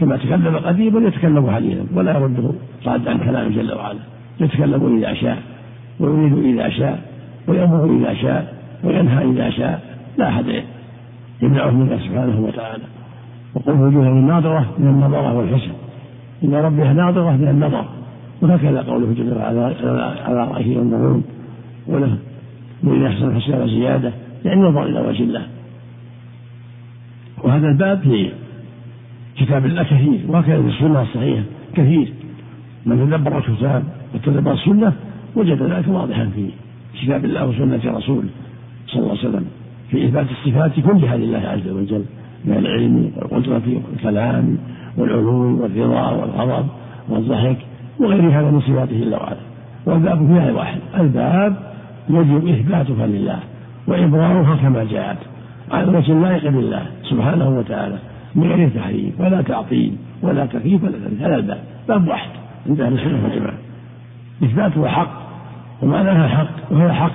كما 0.00 0.16
تكلم 0.16 0.56
قديما 0.56 1.08
يتكلم 1.08 1.50
حديثا 1.50 1.86
ولا 1.94 2.12
يرده 2.18 2.50
صاد 2.84 3.08
عن 3.08 3.18
كلامه 3.18 3.48
جل 3.48 3.74
وعلا. 3.74 3.98
يتكلم 4.40 4.98
إذا 4.98 5.14
شاء 5.14 5.38
ويريد 6.00 6.58
إذا 6.58 6.68
شاء 6.68 7.02
ويأمر 7.48 7.84
إذا 7.84 8.14
شاء 8.14 8.54
وينهى 8.84 9.24
إذا 9.24 9.50
شاء. 9.50 9.96
لا 10.18 10.28
أحد 10.28 10.44
يمنعه 11.42 11.70
منه 11.70 11.98
سبحانه 11.98 12.40
وتعالى. 12.40 12.84
وقل 13.54 13.72
وجوههم 13.72 14.26
ناظرة 14.26 14.66
من 14.78 14.88
النظرة 14.88 15.34
والحسن. 15.34 15.72
إن 16.44 16.54
ربها 16.54 16.92
ناظرة 16.92 17.30
من 17.30 17.48
النظر. 17.48 17.84
وهكذا 18.44 18.82
قوله 18.82 19.12
جل 19.12 19.36
وعلا 19.36 19.64
على 20.24 20.48
رأيه 20.50 20.76
ينظرون 20.76 21.24
وله 21.86 22.18
وإذا 22.84 23.08
أحسن 23.08 23.36
الحسنى 23.36 23.68
زيادة 23.68 24.12
يعني 24.44 24.60
نظر 24.60 24.86
إلى 24.86 25.00
وجه 25.00 25.22
الله. 25.22 25.46
وهذا 27.44 27.68
الباب 27.68 28.00
في 28.00 28.30
كتاب 29.36 29.66
الله 29.66 29.82
كثير 29.82 30.20
وهكذا 30.28 30.62
في 30.62 30.68
السنة 30.68 31.02
الصحيحة 31.02 31.42
كثير. 31.74 32.12
من 32.86 32.96
تدبر 32.98 33.38
الكتاب 33.38 33.82
وتدبر 34.14 34.52
السنة 34.52 34.92
وجد 35.36 35.62
ذلك 35.62 35.88
واضحا 35.88 36.30
في 36.34 36.48
كتاب 37.02 37.24
الله 37.24 37.46
وسنة 37.46 37.80
رسوله 37.84 38.28
صلى 38.86 39.02
الله 39.02 39.10
عليه 39.10 39.28
وسلم 39.28 39.44
في 39.90 40.04
إثبات 40.04 40.26
الصفات 40.30 40.80
كلها 40.80 41.16
لله 41.16 41.38
عز 41.38 41.68
وجل 41.68 42.04
من 42.44 42.56
العلم 42.56 43.12
والقدرة 43.16 43.82
والكلام 43.90 44.58
والعلوم 44.96 45.60
والرضا 45.60 46.10
والغضب 46.10 46.66
والضحك. 47.08 47.56
وغير 48.00 48.40
هذا 48.40 48.50
من 48.50 48.60
صفاته 48.60 49.00
جل 49.00 49.14
وعلا 49.14 49.36
والباب 49.86 50.26
فيها 50.26 50.52
واحد. 50.52 50.78
الباب 50.98 51.56
يجب 52.08 52.48
إثباتها 52.48 53.06
لله 53.06 53.38
وإبرارها 53.86 54.56
كما 54.56 54.84
جاءت 54.84 55.18
على 55.70 55.98
وجه 55.98 56.12
اللائق 56.12 56.50
بالله 56.50 56.86
سبحانه 57.10 57.58
وتعالى 57.58 57.98
من 58.34 58.52
غير 58.52 58.68
تحريف 58.68 59.20
ولا 59.20 59.42
تعطيل 59.42 59.96
ولا 60.22 60.46
تكييف 60.46 60.84
ولا 60.84 60.92
تكييف. 60.92 61.22
هذا 61.22 61.36
الباب. 61.36 61.58
باب 61.88 62.08
واحد. 62.08 62.30
عند 62.68 62.80
أهل 62.80 62.92
السنة 62.92 63.24
والجماعة 63.24 63.54
إثباتها 64.44 64.88
حق 64.88 65.10
ومعناها 65.82 66.28
حق 66.28 66.72
وهي 66.72 66.92
حق 66.92 67.12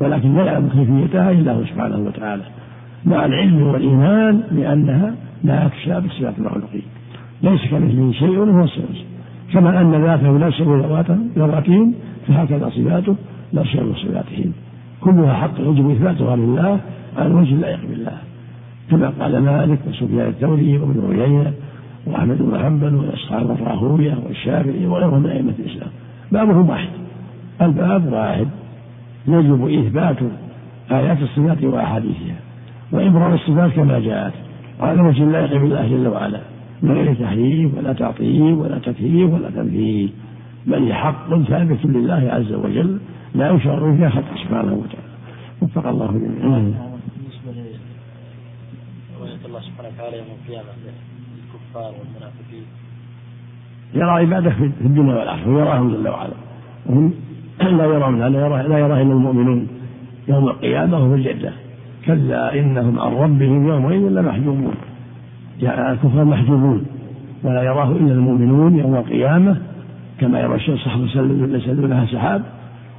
ولكن 0.00 0.36
لا 0.36 0.44
يعلم 0.44 0.68
كيفيتها 0.68 1.30
إلا 1.30 1.52
هو 1.52 1.64
سبحانه 1.64 1.98
وتعالى 1.98 2.42
مع 3.04 3.24
العلم 3.24 3.62
والإيمان 3.62 4.42
بأنها 4.50 5.14
لا 5.44 5.68
تشابه 5.68 6.08
صفات 6.08 6.38
المخلوقين. 6.38 6.82
ليس 7.42 7.60
كمثله 7.70 8.12
شيء 8.12 8.38
وهو 8.38 8.64
السمس 8.64 9.04
كما 9.52 9.80
أن 9.80 10.04
ذاته 10.04 10.38
لا 10.38 10.50
تشابه 10.50 11.04
ذواتهم 11.36 11.94
فهكذا 12.28 12.68
صفاته 12.68 13.16
لا 13.52 13.62
تشابه 13.62 13.94
صفاتهم. 13.94 14.52
كلها 15.00 15.34
حق 15.34 15.60
يجب 15.60 15.90
إثباتها 15.90 16.36
لله 16.36 16.80
على 17.18 17.34
وجه 17.34 17.54
اللائق 17.54 17.80
بالله. 17.88 18.18
كما 18.90 19.12
قال 19.20 19.42
مالك 19.42 19.78
وسفيان 19.88 20.28
الثوري 20.28 20.78
وابن 20.78 21.20
عيينة 21.20 21.52
وأحمد 22.06 22.38
بن 22.42 22.58
حنبل 22.58 22.94
وأصحاب 22.94 23.50
الراهوية 23.50 24.14
والشافعي 24.26 24.86
وغيرهم 24.86 25.22
من 25.22 25.30
أئمة 25.30 25.54
الإسلام. 25.58 25.90
بابهم 26.32 26.68
واحد. 26.70 26.88
الباب 27.62 28.12
واحد. 28.12 28.46
يجب 29.28 29.68
إثبات 29.68 30.16
آيات 30.90 31.22
الصفات 31.22 31.64
وأحاديثها. 31.64 32.36
وإبرار 32.92 33.34
الصفات 33.34 33.70
كما 33.72 33.98
جاءت 33.98 34.32
على 34.80 35.02
وجه 35.02 35.22
اللائق 35.22 35.60
بالله 35.60 35.88
جل 35.88 36.08
وعلا. 36.08 36.40
من 36.82 36.92
غير 36.92 37.14
تحريف 37.14 37.78
ولا 37.78 37.92
تعطيل 37.92 38.52
ولا 38.52 38.78
تكييف 38.78 39.30
ولا 39.30 39.50
تمثيل 39.50 40.10
بل 40.66 40.82
هي 40.82 40.94
حق 40.94 41.42
ثابت 41.42 41.84
لله 41.84 42.30
عز 42.32 42.52
وجل 42.52 42.98
لا 43.34 43.50
يشعر 43.50 43.96
فيها 43.96 44.10
خطأ 44.10 44.34
سبحانه 44.44 44.74
وتعالى. 44.74 45.10
وفق 45.62 45.86
الله 45.86 46.06
جميعا. 46.06 46.58
بالنسبة 46.58 47.50
لرؤية 49.20 49.46
الله 49.46 49.60
سبحانه 49.60 49.88
وتعالى 49.88 50.16
يوم 50.18 50.26
القيامة 50.40 50.68
للكفار 50.84 51.92
والمنافقين. 51.98 52.64
يرى 53.94 54.10
عباده 54.10 54.50
في 54.50 54.64
الدنيا 54.64 55.14
والآخرة 55.14 55.54
ويراهم 55.54 55.92
جل 55.92 56.08
وعلا. 56.08 56.34
وهم 56.86 57.12
لا 57.60 57.84
يرون 57.84 58.18
لا 58.20 58.40
يرى 58.40 58.68
لا 58.68 58.78
يرى 58.78 59.02
إلا 59.02 59.12
المؤمنون 59.12 59.68
يوم 60.28 60.48
القيامة 60.48 61.04
وفي 61.04 61.14
الجنة. 61.14 61.52
كلا 62.06 62.58
إنهم 62.58 63.00
عن 63.00 63.12
ربهم 63.12 63.68
يومئذ 63.68 64.08
لمحجوبون. 64.08 64.74
الكفار 65.62 66.24
محجوبون 66.24 66.86
ولا 67.42 67.62
يراه 67.62 67.90
إلا 67.90 68.12
المؤمنون 68.12 68.78
يوم 68.78 68.94
القيامة 68.94 69.56
كما 70.20 70.40
يرى 70.40 70.54
الشمس 70.54 70.86
يسلونها 71.26 72.06
سحاب 72.06 72.42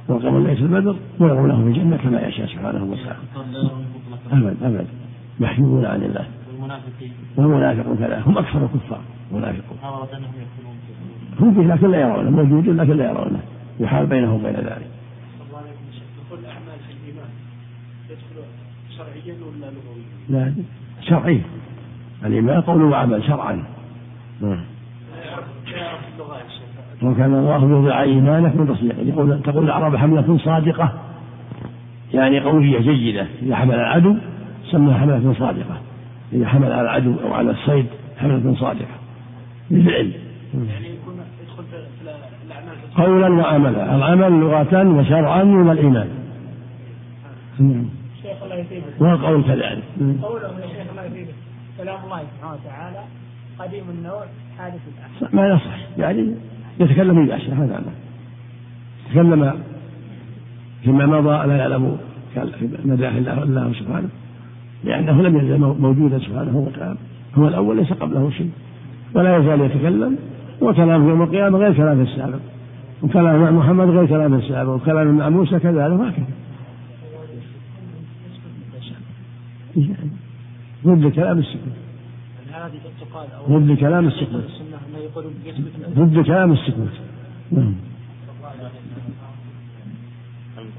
والقمر 0.08 0.40
ليس 0.40 0.58
البدر 0.58 0.96
ويرونه 1.20 1.56
في 1.56 1.68
الجنة 1.68 1.96
كما 1.96 2.26
يشاء 2.26 2.46
سبحانه 2.46 2.84
وتعالى. 2.84 3.18
أبد 4.32 4.56
أبد. 4.62 4.86
محجوبون 5.40 5.84
عن 5.84 6.02
الله. 6.02 6.26
والمنافقون 7.36 7.96
كذلك 7.96 8.22
هم 8.26 8.38
أكثر 8.38 8.64
الكفار 8.64 9.00
منافقون. 9.32 9.78
هم 11.40 11.54
فيه 11.54 11.74
لكن 11.74 11.90
لا 11.90 12.00
يرونه 12.00 12.30
موجودون 12.30 12.76
لكن 12.76 12.96
لا 12.96 13.04
يرونه. 13.04 13.40
يحال 13.80 14.06
بينهم 14.06 14.34
وبين 14.34 14.54
ذلك. 14.54 14.90
شرعيا؟ 18.96 19.34
لا 20.28 20.52
شرعي 21.02 21.40
الإيمان 22.24 22.60
قول 22.60 22.82
وعمل 22.82 23.24
شرعا. 23.24 23.64
نعم. 24.40 24.64
وكان 27.02 27.34
الله 27.34 27.62
يوضع 27.62 28.02
إيمانك 28.02 28.56
من 28.56 28.68
تصديق. 28.68 28.94
يقول 28.98 29.42
تقول 29.42 29.64
الأعراب 29.64 29.96
حملة 29.96 30.38
صادقة. 30.38 30.92
يعني 32.14 32.40
قوية 32.40 32.80
جيدة. 32.80 33.26
إذا 33.42 33.56
حمل 33.56 33.74
العدو 33.74 34.16
سمى 34.70 34.94
حملة 34.94 35.34
صادقة. 35.38 35.80
إذا 36.32 36.48
حمل 36.48 36.72
على 36.72 36.82
العدو 36.82 37.14
أو 37.24 37.32
على 37.32 37.50
الصيد 37.50 37.86
حملة 38.18 38.54
صادقة. 38.54 38.94
بالفعل 39.70 39.92
يعني 39.92 40.86
يكون 40.94 41.14
يدخل 41.42 41.64
في 41.64 41.76
الأعمال. 42.46 42.74
قولا 42.96 43.28
وعملا. 43.42 43.96
العمل 43.96 44.40
لغة 44.40 44.88
وشرعا 44.88 45.44
من 45.44 45.70
الإيمان. 45.70 46.08
شيخ 48.22 48.42
الله 48.42 48.56
يثيبك 48.56 49.00
والقول 49.00 49.42
كذلك 49.42 49.82
قوله 50.22 50.48
يا 50.60 50.66
شيخ 50.66 50.90
الله 50.90 51.04
يثيبك 51.04 51.34
كلام 51.82 52.04
الله 52.04 52.22
سبحانه 52.22 52.54
وتعالى 52.54 53.02
قديم 53.58 53.84
النوع 53.90 54.24
حادث 54.58 54.80
الأحد 55.20 55.34
ما 55.34 55.48
يصح. 55.48 55.98
يعني 55.98 56.34
يتكلم 56.80 57.26
شاء 57.38 57.54
هذا 57.54 57.66
معنى 57.66 57.96
تكلم 59.10 59.60
فيما 60.82 61.06
مضى 61.06 61.46
لا 61.48 61.56
يعلم 61.56 61.98
مداح 62.84 63.14
الله 63.14 63.42
الله 63.42 63.72
سبحانه 63.72 64.08
لأنه 64.84 65.22
لم 65.22 65.36
يزل 65.36 65.58
موجودا 65.58 66.18
سبحانه 66.18 66.58
وتعالى. 66.58 66.98
هو 67.34 67.48
الأول 67.48 67.76
ليس 67.76 67.92
قبله 67.92 68.30
شيء. 68.30 68.50
ولا 69.14 69.36
يزال 69.36 69.60
يتكلم. 69.60 70.18
وكلامه 70.60 71.08
يوم 71.08 71.22
القيامة 71.22 71.58
غير 71.58 71.74
كلام 71.74 72.00
السابق. 72.00 72.38
وكلام 73.02 73.40
مع 73.40 73.50
محمد 73.50 73.88
غير 73.88 74.06
كلام 74.06 74.34
السابق. 74.34 74.72
وكلام 74.72 75.18
مع 75.18 75.28
موسى 75.28 75.58
كذلك 75.58 76.00
وهكذا. 76.00 76.26
ضد 80.86 81.12
كلام 81.12 81.38
السكوت 81.38 81.76
ضد 83.48 83.78
كلام 83.80 84.06
السكوت 84.06 84.44
ضد 85.98 86.26
كلام 86.26 86.52
السكوت 86.52 86.94
نعم. 87.52 87.74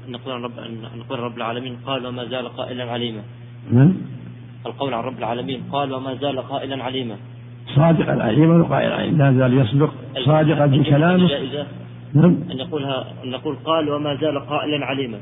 نقول 0.08 0.34
عن 0.34 0.42
رب 0.42 0.52
نقول 0.98 1.18
رب 1.18 1.36
العالمين 1.36 1.76
قال 1.86 2.06
وما 2.06 2.24
زال 2.24 2.48
قائلا 2.48 2.84
عليما. 2.92 3.20
نعم. 3.72 3.92
القول 4.66 4.94
عن 4.94 5.04
رب 5.04 5.18
العالمين 5.18 5.60
قال 5.72 5.92
وما 5.92 6.14
زال 6.14 6.38
قائلا 6.38 6.84
عليما. 6.84 7.16
صادقا 7.76 8.22
عليما. 8.22 8.62
وقائلا 8.62 9.06
لا 9.06 9.32
زال 9.32 9.58
يصدق 9.58 9.94
صادقا 10.24 10.68
في 10.68 10.82
كلامه 10.82 11.28
جائزة 11.28 11.66
نعم. 12.14 12.36
أن 12.50 12.58
يقولها 12.58 13.06
أن 13.24 13.30
نقول 13.30 13.56
قال 13.64 13.90
وما 13.90 14.14
زال 14.14 14.38
قائلا 14.46 14.86
عليما. 14.86 15.18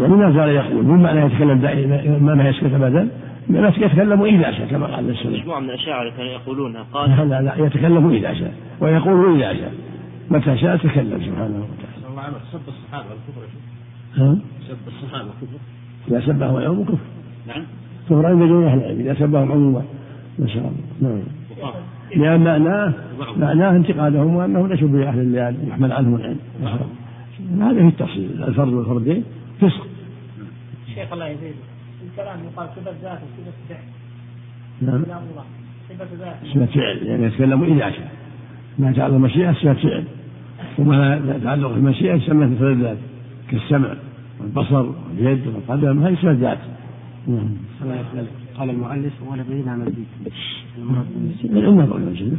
يعني 0.00 0.12
ما 0.12 0.32
زال 0.32 0.48
يقول. 0.48 0.84
مو 0.84 0.96
معنى 0.96 1.20
يتكلم 1.20 1.58
دائما 1.58 2.18
ما 2.18 2.34
ما 2.34 2.48
يسكت 2.48 2.72
ابدا. 2.74 3.08
الناس 3.50 3.78
يتكلم 3.78 4.24
اذا 4.24 4.52
شاء 4.52 4.66
كما 4.66 4.86
قال 4.86 5.10
السنة 5.10 5.32
مجموعة 5.32 5.60
من 5.60 5.70
الأشاعرة 5.70 6.10
كانوا 6.10 6.32
يقولونها. 6.32 6.86
قال 6.92 7.10
لا 7.10 7.24
لا 7.24 7.42
لا 7.42 7.66
يتكلم 7.66 8.10
اذا 8.10 8.34
شاء 8.34 8.54
ويقول 8.80 9.42
اذا 9.42 9.54
شاء 9.60 9.72
متى 10.30 10.58
شاء 10.58 10.76
تكلم 10.76 11.20
سبحانه 11.26 11.64
وتعالى. 11.64 12.06
الله 12.10 12.22
سب 12.52 12.60
الصحابة 12.68 13.06
الكفر 13.06 13.42
ها؟ 14.16 14.38
سب 14.68 14.76
الصحابة 14.86 15.28
كفر 15.28 15.58
إذا 16.08 16.20
سبهم 16.26 16.60
يوم 16.60 16.84
كفر. 16.84 16.98
نعم. 17.46 17.62
كفر 18.06 18.26
عند 18.26 18.42
جميع 18.42 18.72
أهل 18.72 18.78
العلم. 18.78 19.00
إذا 19.00 19.14
سبهم 19.14 19.52
عموما 19.52 19.82
ما 20.38 20.46
شاء 20.46 20.72
الله. 21.02 21.14
نعم. 21.14 21.22
لأن 22.16 22.44
معناه 22.44 22.92
معناه 23.36 23.70
انتقادهم 23.70 24.36
وأنه 24.36 24.68
ليسوا 24.68 24.88
بأهل 24.88 25.18
الليالي 25.18 25.68
يحمل 25.68 25.92
عنهم 25.92 26.14
العلم. 26.14 26.38
ما 26.62 26.68
شاء 26.68 26.86
الله 27.50 27.70
هذا 27.70 27.80
في 27.80 27.88
التفصيل 27.88 28.44
الفرد 28.48 28.72
والفردين 28.72 29.24
فسق. 29.60 29.86
شيخ 30.94 31.12
الله 31.12 31.26
يزيد. 31.26 31.54
الكلام 32.16 32.38
يقال 32.44 32.68
صفة 32.76 32.90
ذات 33.02 33.18
وصفة 33.18 33.52
فعل. 33.68 33.78
نعم. 34.82 35.04
صفة 35.88 36.06
ذات. 36.18 36.36
صفة 36.54 36.66
فعل 36.66 36.96
يعني 37.02 37.24
يتكلم 37.24 37.62
إذا 37.62 37.90
شاء 37.90 38.10
ما 38.78 38.90
يتعلق 38.90 39.14
المشيئة 39.14 39.52
صفة 39.52 39.74
فعل. 39.74 40.04
وما 40.78 41.18
لا 41.18 41.36
يتعلق 41.36 41.68
بالمشيئة 41.68 42.14
يسمى 42.14 42.56
صفة 42.56 42.72
ذات 42.72 42.96
كالسمع 43.50 43.94
والبصر 44.40 44.86
واليد 45.08 45.46
والقدم 45.46 46.02
هذه 46.02 46.14
صفة 46.14 46.32
ذات. 46.32 46.58
نعم. 47.26 47.48
قال 48.58 48.70
المؤلف 48.70 49.12
ولدينا 49.22 49.76
مزيد 49.76 50.06
النظر 51.56 51.96
إلى 51.96 52.06
وجه 52.06 52.20
الله 52.20 52.38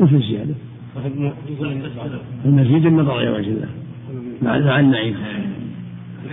مثل 0.00 0.14
الزيادة. 0.14 0.54
المزيد. 2.44 2.86
النظر 2.86 3.20
إلى 3.20 3.30
وجه 3.30 3.48
الله. 3.48 3.68
مع 4.42 4.58
مع 4.58 4.80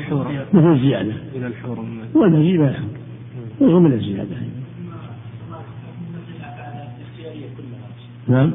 النعيم 0.02 0.46
مثل 0.54 0.72
الزيادة. 0.74 1.14
إلى 1.36 1.48
الحور 1.48 1.80
هو 2.16 2.24
المزيد 2.26 2.60
ما 2.60 2.72
يحكم 2.72 2.88
هو 3.62 3.80
من 3.80 3.94
الزيادة. 3.94 4.36
نعم. 8.28 8.52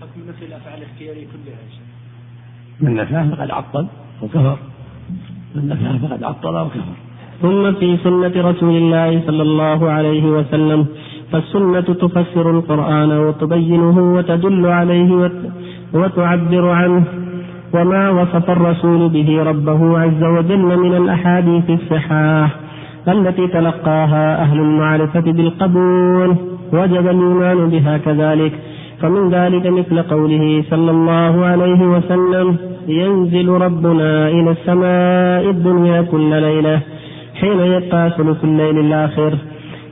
حكم 0.00 0.20
نفي 0.28 0.44
الافعال 0.44 0.78
الاختياريه 0.78 1.24
كلها 1.26 1.58
من 2.80 2.94
نفاه 2.94 3.30
فقد 3.34 3.50
عطل 3.50 3.86
وكفر. 4.22 4.58
من 5.54 5.68
نفاه 5.68 6.08
فقد 6.08 6.22
عطل 6.24 6.56
وكفر. 6.56 6.94
ثم 7.42 7.72
في 7.72 7.96
سنة 8.04 8.50
رسول 8.50 8.76
الله 8.76 9.22
صلى 9.26 9.42
الله 9.42 9.90
عليه 9.90 10.24
وسلم 10.24 10.86
فالسنة 11.32 11.80
تفسر 11.80 12.50
القرآن 12.50 13.12
وتبينه 13.12 13.98
وتدل 14.14 14.66
عليه 14.66 15.10
وت- 15.12 15.52
وتعبر 15.92 16.68
عنه. 16.68 17.04
وما 17.76 18.10
وصف 18.10 18.50
الرسول 18.50 19.08
به 19.08 19.42
ربه 19.42 19.98
عز 19.98 20.22
وجل 20.22 20.78
من 20.78 20.96
الأحاديث 20.96 21.70
الصحاح 21.70 22.50
التي 23.08 23.46
تلقاها 23.48 24.42
أهل 24.42 24.58
المعرفة 24.58 25.20
بالقبول 25.20 26.36
وجب 26.72 27.06
الإيمان 27.08 27.68
بها 27.70 27.98
كذلك 27.98 28.52
فمن 29.00 29.30
ذلك 29.30 29.66
مثل 29.66 30.02
قوله 30.02 30.64
صلى 30.70 30.90
الله 30.90 31.44
عليه 31.44 31.82
وسلم 31.82 32.56
ينزل 32.88 33.48
ربنا 33.48 34.28
إلى 34.28 34.50
السماء 34.50 35.50
الدنيا 35.50 36.02
كل 36.02 36.30
ليلة 36.42 36.80
حين 37.40 37.60
يبقى 37.60 38.10
ثلث 38.10 38.44
الليل 38.44 38.78
الآخر 38.78 39.32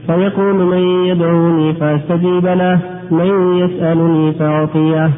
فيقول 0.07 0.55
من 0.55 1.07
يدعوني 1.07 1.73
فأستجيب 1.73 2.47
له 2.47 2.79
من 3.11 3.57
يسألني 3.59 4.33
فأعطيه 4.33 5.11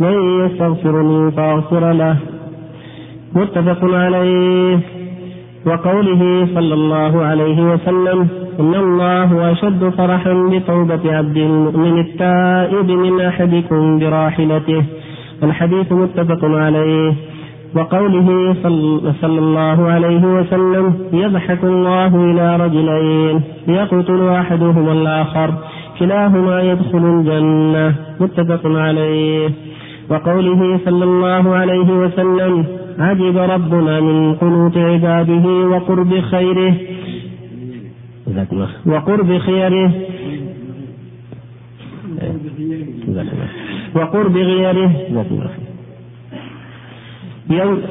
من 0.00 0.44
يستغفرني 0.46 1.30
فأغفر 1.30 1.92
له. 1.92 2.16
متفق 3.34 3.94
عليه. 3.94 4.78
وقوله 5.66 6.48
صلى 6.54 6.74
الله 6.74 7.22
عليه 7.24 7.72
وسلم 7.72 8.28
إن 8.60 8.74
الله 8.74 9.52
أشد 9.52 9.88
فرحا 9.88 10.32
بتوبة 10.52 11.16
عبد 11.16 11.36
المؤمن 11.36 12.00
التائب 12.00 12.90
من 12.90 13.20
أحدكم 13.20 13.98
براحلته 13.98 14.82
الحديث 15.42 15.92
متفق 15.92 16.44
عليه. 16.44 17.12
وقوله 17.76 18.56
صل- 18.62 19.12
صلى 19.20 19.38
الله 19.38 19.90
عليه 19.90 20.24
وسلم 20.24 20.94
يضحك 21.12 21.64
الله 21.64 22.30
إلى 22.30 22.56
رجلين 22.56 23.40
يقتل 23.68 24.28
أحدهما 24.28 24.92
الآخر 24.92 25.54
كلاهما 25.98 26.62
يدخل 26.62 26.98
الجنة. 26.98 27.94
متفق 28.20 28.60
عليه. 28.66 29.50
وقوله 30.10 30.80
صلى 30.84 31.04
الله 31.04 31.54
عليه 31.54 31.90
وسلم 32.02 32.66
عجب 32.98 33.36
ربنا 33.36 34.00
من 34.00 34.34
قنوت 34.34 34.76
عباده 34.76 35.46
وقرب 35.46 36.20
خيره. 36.20 36.74
وقرب 38.86 39.38
خيره. 39.38 39.92
وقرب 43.94 44.36
غيره. 44.36 44.90
يوم 47.50 47.82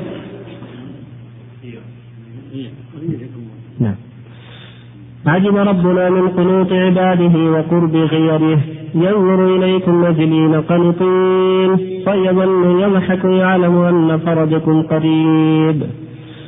نعم. 3.79 3.95
عجب 5.25 5.55
ربنا 5.55 6.09
من 6.09 6.27
قنوط 6.27 6.71
عباده 6.71 7.35
وقرب 7.51 7.95
غيره. 7.95 8.76
ينظر 8.95 9.55
إليكم 9.55 10.01
مجلين 10.01 10.61
قنطين 10.61 11.75
فيظل 12.05 12.81
يضحك 12.81 13.25
يعلم 13.25 13.77
أن 13.81 14.17
فرجكم 14.17 14.81
قريب. 14.81 15.83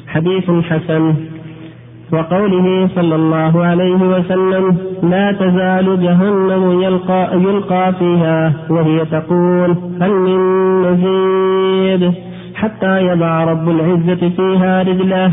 حديث 0.07 0.51
حسن. 0.51 1.13
وقوله 2.13 2.87
صلى 2.95 3.15
الله 3.15 3.65
عليه 3.65 3.95
وسلم 3.95 4.77
لا 5.03 5.31
تزال 5.31 6.01
جهنم 6.01 6.81
يلقى, 6.81 7.29
يلقى 7.33 7.93
فيها 7.99 8.53
وهي 8.69 9.05
تقول 9.05 9.75
هل 10.01 10.11
من 10.11 10.39
مزيد؟ 10.81 12.13
حتى 12.55 13.01
يضع 13.01 13.43
رب 13.43 13.69
العزة 13.69 14.29
فيها 14.29 14.83
رجله. 14.83 15.31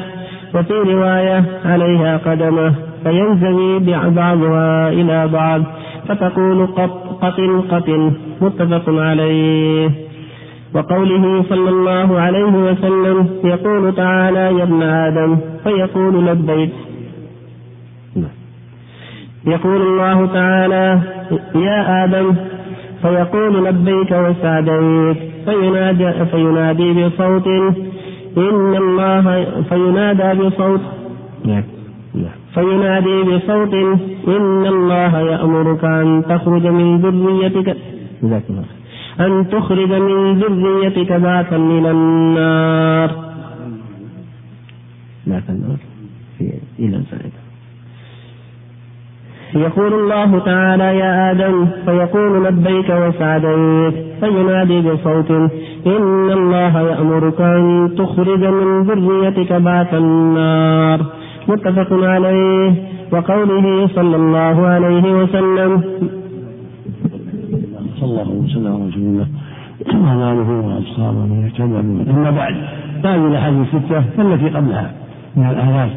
وفي 0.55 0.73
رواية 0.73 1.45
عليها 1.65 2.17
قدمه. 2.17 2.75
فينزوي 3.05 3.79
بعضها 4.11 4.89
إلى 4.89 5.29
بعض. 5.33 5.63
فتقول 6.09 6.67
قط 6.67 7.25
قتل 7.25 7.63
قتل. 7.71 8.13
متفق 8.41 8.85
عليه. 8.89 9.91
وقوله 10.75 11.43
صلى 11.49 11.71
الله 11.71 12.21
عليه 12.21 12.45
وسلم 12.45 13.29
يقول 13.45 13.95
تعالى 13.95 14.59
يا 14.59 14.63
ابن 14.63 14.83
آدم 14.83 15.37
فيقول 15.65 16.27
لبيك. 16.27 16.73
يقول 19.47 19.83
الله 19.83 20.27
تعالى 20.27 21.01
يا 21.55 22.05
آدم 22.05 22.35
فيقول 23.03 23.65
لبيك 23.65 24.11
وسعديك. 24.11 25.17
فينادى, 25.45 26.25
فينادي 26.25 26.93
بصوت 26.93 27.47
إن 28.37 28.75
الله 28.77 29.47
فينادى 29.69 30.41
بصوت 30.41 30.81
نعم. 31.45 31.63
فينادي 32.57 33.23
بصوت 33.23 33.75
إن 34.37 34.67
الله 34.75 35.13
يأمرك 35.21 35.85
أن 35.85 36.23
تخرج 36.29 36.65
من 36.67 36.89
ذريتك 37.05 37.69
أن 39.21 39.33
تخرج 39.53 39.93
من 39.93 40.39
ذريتك 40.41 41.13
بعثا 41.13 41.57
من 41.57 41.87
النار. 41.87 43.11
لا 45.27 45.43
النار. 45.49 45.81
إلى 46.79 46.97
يقول 49.55 49.93
الله 49.95 50.39
تعالى 50.39 50.99
يا 50.99 51.31
آدم 51.31 51.67
فيقول 51.85 52.45
لبيك 52.45 52.91
وسعديك 52.91 53.95
فينادي 54.21 54.81
بصوت 54.81 55.31
إن 55.87 56.31
الله 56.39 56.81
يأمرك 56.81 57.41
أن 57.41 57.95
تخرج 57.99 58.43
من 58.45 58.83
ذريتك 58.83 59.53
بعث 59.53 59.95
النار. 59.95 61.01
متفق 61.49 61.93
عليه 61.93 62.75
وقوله 63.13 63.89
صلى 63.95 64.17
الله 64.17 64.67
عليه 64.67 65.05
وسلم. 65.13 65.83
صلى 68.01 68.23
الله 68.23 68.31
وسلم 68.31 68.67
على 68.67 68.89
رسول 68.89 69.03
الله 69.03 69.27
وعلى 69.95 70.33
آله 70.33 70.51
وأصحابه 70.67 71.19
ومن 71.19 71.45
اهتدى. 71.45 72.11
أما 72.11 72.31
بعد 72.31 72.55
هذه 73.05 73.27
الأحاديث 73.27 73.75
الستة 73.75 74.01
فالتي 74.17 74.49
قبلها 74.49 74.91
من 75.37 75.47
الآيات. 75.51 75.91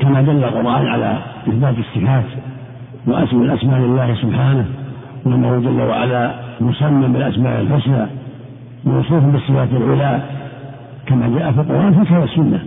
كما 0.00 0.22
دل 0.22 0.44
القرآن 0.44 0.86
على 0.86 1.18
إثبات 1.48 1.74
الصفات 1.78 2.24
وأسم 3.06 3.42
الأسماء 3.42 3.80
لله 3.80 4.14
سبحانه 4.14 4.64
وأنه 5.24 5.58
جل 5.58 5.80
وعلا 5.80 6.34
مسمى 6.60 7.08
بالأسماء 7.08 7.60
الحسنى 7.60 8.06
موصوف 8.84 9.24
بالصفات 9.24 9.68
العلى 9.72 10.22
كما 11.06 11.28
جاء 11.28 11.52
في 11.52 11.60
القرآن 11.60 11.92
فكذا 11.92 12.24
السنة 12.24 12.60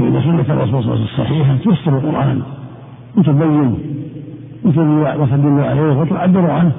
فإن 0.00 0.22
سنة 0.22 0.54
الرسول 0.54 0.82
صلى 0.82 0.92
الله 0.92 0.92
عليه 0.92 1.04
وسلم 1.04 1.04
الصحيحة 1.04 1.56
تفسر 1.56 1.98
القرآن 1.98 2.42
وتبين 3.16 3.78
وتدل 4.64 5.60
عليه 5.60 5.98
وتعبر 6.00 6.50
عنه 6.50 6.72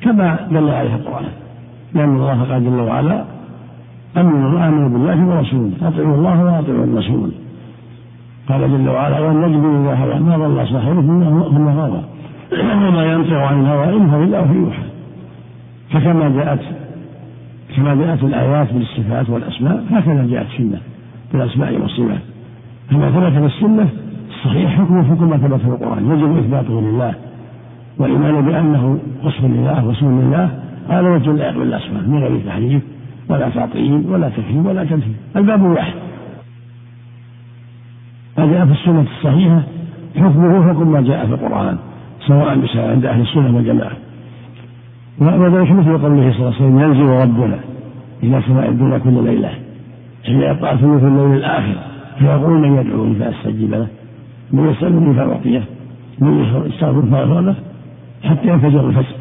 كما 0.00 0.48
دل 0.50 0.70
عليه 0.70 0.94
القرآن. 0.94 1.24
لأن 1.94 2.16
الله 2.16 2.42
قال 2.42 2.64
جل 2.64 2.80
وعلا 2.80 3.24
أمنوا 4.16 4.68
آمنوا 4.68 4.88
بالله 4.88 5.26
ورسوله 5.26 5.72
أطيعوا 5.82 6.14
الله 6.14 6.44
وأطيعوا 6.44 6.84
الرسول. 6.84 7.30
قال 8.48 8.60
جل 8.60 8.88
وعلا 8.88 9.20
والنجم 9.20 9.84
إذا 9.84 9.94
هوى 9.94 10.20
ما 10.20 10.36
ضل 10.36 10.68
صاحبكم 10.68 11.42
ثم 11.50 11.68
غوى 11.68 12.02
وما 12.88 13.12
ينطق 13.12 13.36
عن 13.36 13.60
الهوى 13.60 13.96
إن 13.96 14.10
هو 14.10 14.22
إلا 14.22 14.40
وحي 14.40 14.54
يوحى. 14.54 14.82
فكما 15.90 16.28
جاءت 16.28 16.60
كما 17.76 17.94
جاءت 17.94 18.24
الآيات 18.24 18.72
بالصفات 18.72 19.30
والأسماء 19.30 19.84
هكذا 19.90 20.26
جاءت 20.30 20.46
السنة 20.46 20.80
بالأسماء 21.32 21.80
والصفات. 21.80 22.22
كما 22.90 23.10
ثبت 23.10 23.32
في 23.32 23.46
السنة 23.46 23.88
الصحيح 24.30 24.80
حكمه 24.80 25.02
حكم 25.02 25.30
ما 25.30 25.36
ثبت 25.36 25.60
في 25.60 25.66
القرآن. 25.66 26.10
يجب 26.10 26.38
إثباته 26.38 26.80
لله 26.80 27.14
والإيمان 27.98 28.46
بأنه 28.46 28.98
وصف 29.24 29.44
لله 29.44 29.86
واسم 29.86 30.20
لله. 30.20 30.50
هذا 30.88 31.08
وجه 31.08 31.32
لا 31.32 31.46
يقبل 31.46 31.62
الأسماء 31.62 32.02
من 32.02 32.18
غير 32.18 32.40
تحريف 32.46 32.82
ولا 33.28 33.48
تعطيل 33.48 34.04
ولا 34.08 34.28
تكذيب 34.28 34.66
ولا 34.66 34.84
تمثيل 34.84 35.14
الباب 35.36 35.62
واحد. 35.62 35.94
ما 38.38 38.46
جاء 38.46 38.66
في 38.66 38.72
السنة 38.72 39.04
الصحيحة 39.18 39.62
حكمه 40.16 40.68
حكم 40.68 40.92
ما 40.92 41.00
جاء 41.00 41.26
في 41.26 41.32
القرآن 41.34 41.76
سواء 42.26 42.48
عند 42.76 43.04
أهل 43.04 43.20
السنة 43.20 43.56
والجماعة. 43.56 43.96
وذلك 45.18 45.70
مثل 45.70 45.98
قوله 45.98 46.32
صلى 46.32 46.40
الله 46.40 46.54
عليه 46.54 46.56
وسلم 46.56 46.80
ينزل 46.80 47.06
ربنا 47.06 47.58
إلى 48.22 48.42
سماء 48.46 48.68
الدنيا 48.68 48.98
كل 48.98 49.24
ليلة 49.24 49.50
حين 50.24 50.40
يبقى 50.40 50.78
ثلث 50.78 51.04
الليل 51.04 51.34
الآخر. 51.34 51.91
من 52.22 52.76
يدعوني 52.78 53.14
فأستجيب 53.14 53.70
له 53.70 53.86
من 54.52 54.68
يسألني 54.68 55.14
فأعطيه 55.14 55.62
يستغفر 56.66 57.02
فيغفر 57.02 57.40
له 57.40 57.54
حتى 58.22 58.48
ينفجر 58.48 58.88
الفجر 58.88 59.16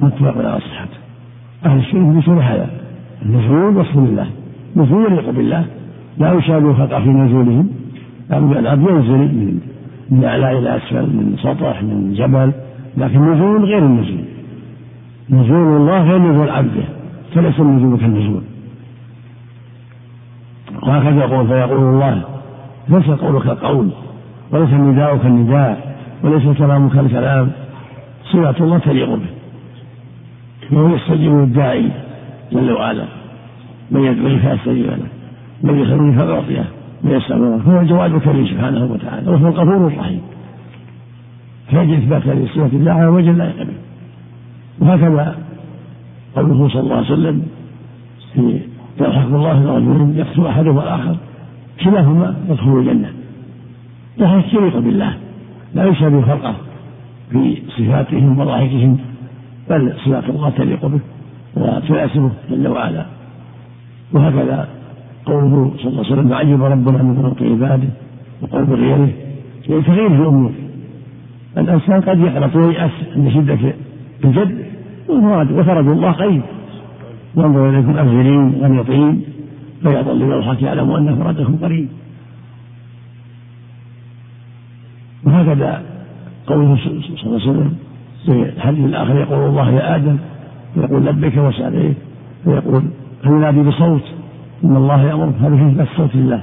متفق 0.00 0.38
على 0.38 0.60
صحته 0.60 0.98
أهل 1.66 1.78
السنة 1.78 2.18
يقولون 2.18 2.42
هذا 2.42 2.70
النزول 3.22 3.76
وصف 3.76 3.96
لله 3.96 4.26
نزول 4.76 5.12
يليق 5.12 5.30
بالله 5.30 5.64
لا 6.18 6.32
يشابه 6.32 6.70
الخلق 6.70 6.98
في 6.98 7.08
نزولهم 7.08 7.68
الأب 8.32 8.80
ينزل 8.80 9.18
من 9.18 9.60
من 10.10 10.24
أعلى 10.24 10.58
إلى 10.58 10.76
أسفل 10.76 11.06
من 11.06 11.36
سطح 11.42 11.82
من 11.82 12.12
جبل 12.12 12.52
لكن 12.96 13.32
نزول 13.32 13.64
غير 13.64 13.78
النزول. 13.78 14.24
نزول 15.30 15.76
الله 15.76 16.02
غير 16.02 16.18
نزول 16.18 16.50
عبده 16.50 16.84
فليس 17.34 17.60
النزول 17.60 18.00
كالنزول. 18.00 18.42
وهكذا 20.86 21.24
يقول 21.24 21.46
فيقول 21.46 21.78
الله 21.78 22.22
ليس 22.88 23.10
قولك 23.10 23.42
كقول 23.42 23.90
وليس 24.52 24.72
النداء 24.72 25.16
كالنداء 25.16 25.96
وليس 26.22 26.58
كلامك 26.58 26.92
كالكلام 26.92 27.50
صفة 28.24 28.64
الله 28.64 28.78
تليق 28.78 29.08
به 29.14 29.26
وهو 30.72 30.94
يستجيب 30.94 31.32
للداعي 31.32 31.90
جل 32.52 32.72
وعلا 32.72 33.04
من 33.90 34.00
يدعوني 34.04 34.38
فاستجيب 34.38 34.86
له 34.86 35.08
من 35.62 35.78
يسألني 35.80 36.12
فأعطيه 36.18 36.64
من 37.02 37.10
يسأل 37.10 37.60
هو 37.66 37.80
الجواد 37.80 38.14
الكريم 38.14 38.46
سبحانه 38.46 38.84
وتعالى 38.84 39.30
وهو 39.30 39.48
الغفور 39.48 39.86
الرحيم. 39.86 40.20
فيجب 41.70 41.92
إثبات 41.92 42.26
هذه 42.26 42.44
الصفة 42.44 42.76
الله 42.76 42.92
على 42.92 43.06
وجه 43.06 43.32
لا 43.32 43.44
يقبل 43.44 43.74
وهكذا 44.80 45.36
قوله 46.36 46.68
صلى 46.68 46.80
الله 46.80 46.96
عليه 46.96 47.06
وسلم 47.06 47.42
في 48.34 48.60
يضحك 49.00 49.26
الله 49.26 49.76
رجل 49.76 50.18
يقتل 50.18 50.46
أحدهما 50.46 50.82
الآخر. 50.82 51.16
كلاهما 51.84 52.36
يدخل 52.48 52.78
الجنة. 52.78 53.12
ضحك 54.18 54.54
يليق 54.54 54.78
بالله. 54.78 55.14
لا 55.74 55.84
يشابه 55.84 56.22
خلقه 56.22 56.54
في 57.30 57.62
صفاتهم 57.68 58.38
وضحكهم 58.38 58.98
بل 59.70 59.92
صفات 60.04 60.28
الله 60.28 60.50
تليق 60.50 60.86
به 60.86 61.00
وتناسبه 61.56 62.30
جل 62.50 62.68
وعلا. 62.68 63.06
وهكذا 64.12 64.68
قوله 65.26 65.72
صلى 65.78 65.88
الله 65.90 66.04
عليه 66.04 66.12
وسلم 66.12 66.32
عجب 66.32 66.62
ربنا 66.62 67.02
من 67.02 67.22
خلق 67.22 67.42
عباده 67.50 67.88
وقول 68.42 68.64
غيره. 68.64 69.08
يعني 69.68 69.82
تغيير 69.82 70.08
في 70.08 70.22
الأمور. 70.22 70.52
الإنسان 71.58 72.00
قد 72.00 72.18
يحرص 72.18 72.56
ويأس 72.56 72.90
عند 73.16 73.28
شده 73.28 73.58
الجد 74.24 74.64
وفرج 75.58 75.86
الله 75.86 76.10
قريب 76.10 76.42
ينظر 77.36 77.68
اليكم 77.68 77.98
افزرين 77.98 78.54
غميطين 78.62 79.22
فيظل 79.82 80.22
يضحك 80.22 80.62
يعلم 80.62 80.90
ان 80.90 81.16
فرجكم 81.16 81.56
قريب 81.56 81.88
وهكذا 85.24 85.82
قوله 86.46 86.76
صلى 86.76 86.92
الله 86.92 87.40
عليه 87.40 87.50
وسلم 87.50 87.74
في 88.26 88.48
الحديث 88.56 88.84
الآخر 88.84 89.16
يقول 89.16 89.48
الله 89.48 89.70
يا 89.70 89.96
آدم 89.96 90.16
فيقول 90.74 91.06
لبيك 91.06 91.36
وسعديك 91.36 91.96
فيقول 92.44 92.82
فينادي 93.22 93.62
بصوت 93.62 94.02
ان 94.64 94.76
الله 94.76 95.02
يامر 95.02 95.32
هذا 95.40 95.56
فيه 95.56 95.82
بس 95.82 95.88
صوت 95.96 96.14
الله 96.14 96.42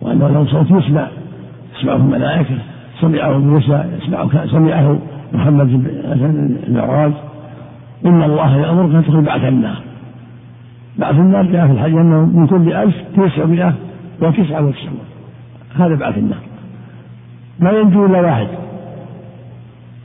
وانه 0.00 0.28
له 0.28 0.46
صوت 0.46 0.70
يسمع 0.70 1.08
يسمعه 1.78 1.96
الملائكه 1.96 2.58
سمعه 3.00 3.38
موسى 3.38 3.84
يسمعه 4.02 4.46
سمعه 4.46 4.98
محمد 5.32 5.66
بن 5.66 6.56
المعراج 6.66 7.12
ان 8.06 8.22
الله 8.22 8.56
يامرك 8.56 8.94
ان 8.94 9.04
تدخل 9.04 9.20
بعث 9.20 9.44
النار 9.44 9.85
بعث 10.98 11.14
النار 11.14 11.46
جاء 11.46 11.66
في 11.66 11.72
الحديث 11.72 11.96
أنه 11.96 12.24
من 12.24 12.46
كل 12.46 12.72
ألف 12.72 12.94
تسعمائة 13.16 13.74
وتسعة 14.22 14.66
وتسعون 14.66 14.98
هذا 15.76 15.94
بعث 15.94 16.18
النار 16.18 16.38
ما 17.60 17.70
ينجو 17.70 18.06
إلا 18.06 18.20
واحد. 18.20 18.48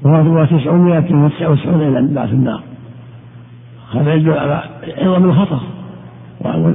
وهو 0.03 0.45
تسعمائة 0.45 1.15
وتسعة 1.15 1.51
وتسعون 1.51 1.81
إلى 1.81 2.13
بعث 2.13 2.33
النار 2.33 2.61
هذا 3.95 4.13
يدل 4.13 4.33
على 4.33 4.63
عظم 4.97 5.29
الخطر 5.29 5.59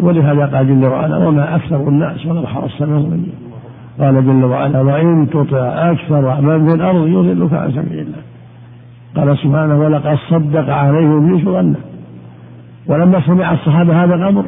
ولهذا 0.02 0.46
قال 0.46 0.68
جل 0.68 0.86
وعلا 0.86 1.16
وما 1.16 1.56
أكثر 1.56 1.88
الناس 1.88 2.26
ولو 2.26 2.46
حرصت 2.46 2.82
منهم 2.82 3.26
قال 4.00 4.26
جل 4.26 4.44
وعلا 4.44 4.80
وإن 4.80 5.30
تطع 5.30 5.90
أكثر 5.90 6.40
من 6.40 6.68
في 6.68 6.74
الأرض 6.74 7.06
يضلك 7.06 7.52
عن 7.52 7.70
سبيل 7.72 7.98
الله. 7.98 8.22
قال 9.16 9.38
سبحانه 9.38 9.78
ولقد 9.78 10.18
صدق 10.30 10.74
عليهم 10.74 11.44
ظنه 11.44 11.76
ولما 12.88 13.20
سمع 13.26 13.52
الصحابة 13.52 14.04
هذا 14.04 14.14
الأمر 14.14 14.44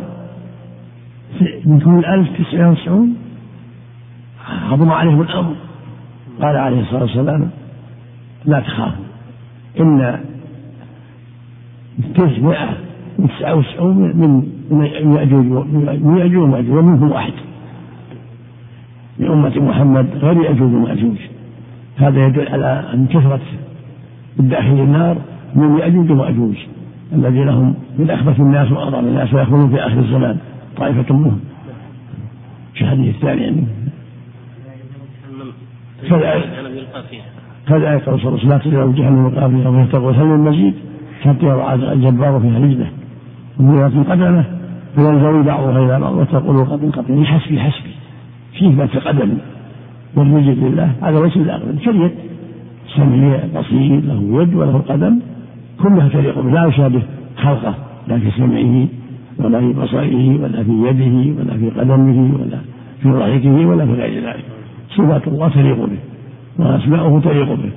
من 1.64 1.80
كل 1.80 2.04
ألف 2.04 2.28
تسعة 2.38 2.70
وتسعون 2.70 3.16
عظم 4.70 4.90
عليهم 4.90 5.20
الأمر. 5.20 5.54
قال 6.40 6.56
عليه 6.56 6.80
الصلاة 6.80 7.02
والسلام 7.02 7.50
لا 8.44 8.60
تخافوا 8.60 9.04
إن 9.80 10.20
تسعمائة 12.14 12.68
وتسعة 13.18 13.54
وتسعون 13.54 13.96
من 14.70 15.14
يأجوج 15.16 15.44
من 16.02 16.16
يأجوج 16.18 16.42
ومأجوج 16.42 16.78
ومنهم 16.78 17.10
واحد. 17.10 17.32
من 19.18 19.26
أمة 19.26 19.58
محمد 19.58 20.06
غير 20.14 20.42
يأجوج 20.42 20.74
ومأجوج. 20.74 21.18
هذا 21.96 22.26
يدل 22.26 22.48
على 22.48 22.84
أن 22.94 23.06
كثرة 23.06 23.40
الداخل 24.40 24.72
النار 24.72 25.16
من 25.54 25.78
يأجوج 25.78 26.10
ومأجوج 26.10 26.56
الذين 27.12 27.48
هم 27.48 27.74
من 27.98 28.10
أخبث 28.10 28.40
الناس 28.40 28.72
وأضر 28.72 28.98
الناس 28.98 29.34
ويخرجون 29.34 29.70
في 29.70 29.86
آخر 29.86 29.98
الزمان. 29.98 30.36
طائفة 30.76 31.14
منهم. 31.14 31.40
في 32.74 32.80
الحديث 32.80 33.14
الثاني 33.14 33.42
يعني؟ 33.42 33.64
كذا 37.68 37.94
يقول 37.94 38.20
صلى 38.20 38.28
الله 38.28 38.38
عليه 38.38 38.38
وسلم 38.38 38.50
لا 38.50 38.58
تجعلوا 38.58 38.92
جهنم 38.92 39.26
مقابل 39.26 39.66
ويتقوا 39.66 40.12
هل 40.12 40.22
المزيد 40.22 40.74
حتى 41.22 41.46
يضع 41.46 41.74
الجبار 41.74 42.40
فيها 42.40 42.58
رجله. 42.58 42.90
ومن 43.60 44.04
قدمه 44.04 44.44
فينزوي 44.94 45.42
بعضها 45.42 45.84
إلى 45.84 46.00
بعض 46.00 46.14
وتقول 46.14 46.64
قد 46.64 46.90
قد 46.90 47.24
حسبي 47.24 47.60
حسبي. 47.60 47.94
فيه 48.58 48.68
ما 48.68 48.88
قدم 49.06 49.38
والرجل 50.16 50.56
لله. 50.60 50.92
هذا 51.02 51.20
ليس 51.20 51.38
بالاغلب 51.38 51.78
كاليد 51.78 52.10
سميع 52.96 53.40
بصير 53.56 54.00
له 54.04 54.42
يد 54.42 54.54
وله 54.54 54.78
قدم. 54.78 55.20
كلها 55.82 56.08
تليق 56.08 56.38
لا 56.38 56.66
يشابه 56.66 57.02
خلقه. 57.36 57.74
لا 58.08 58.18
في 58.18 58.30
سمعه 58.30 58.86
ولا 59.38 59.60
في 59.60 59.72
بصره 59.72 60.42
ولا 60.42 60.62
في 60.64 60.72
يده 60.72 61.40
ولا 61.40 61.56
في 61.58 61.70
قدمه 61.70 62.34
ولا 62.34 62.58
في 63.02 63.08
ضحكه 63.08 63.66
ولا 63.66 63.86
في 63.86 63.92
غير 63.92 64.24
ذلك. 64.24 64.44
صفات 64.90 65.28
الله 65.28 65.48
تليق 65.48 65.76
به 65.76 65.98
وأسماؤه 66.58 67.20
تليق 67.20 67.48
به 67.52 67.70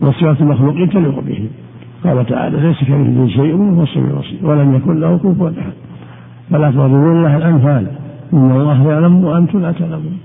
وصفات 0.00 0.40
المخلوقين 0.40 0.88
تليق 0.90 1.20
به. 1.20 1.48
قال 2.04 2.26
تعالى 2.26 2.60
ليس 2.60 2.84
كمثله 2.84 3.28
شيء 3.28 3.54
وهو 3.54 3.82
السميع 3.82 4.10
البصير 4.10 4.38
ولم 4.42 4.74
يكن 4.74 5.00
له 5.00 5.18
كفوا 5.18 5.48
أحد. 5.48 5.72
فلا 6.50 6.70
تضربون 6.70 7.16
الله 7.16 7.36
الأمثال. 7.36 7.86
إن 8.32 8.50
الله 8.50 8.92
يعلم 8.92 9.24
وأنتم 9.24 9.62
لا 9.62 9.72
تعلمون. 9.72 10.18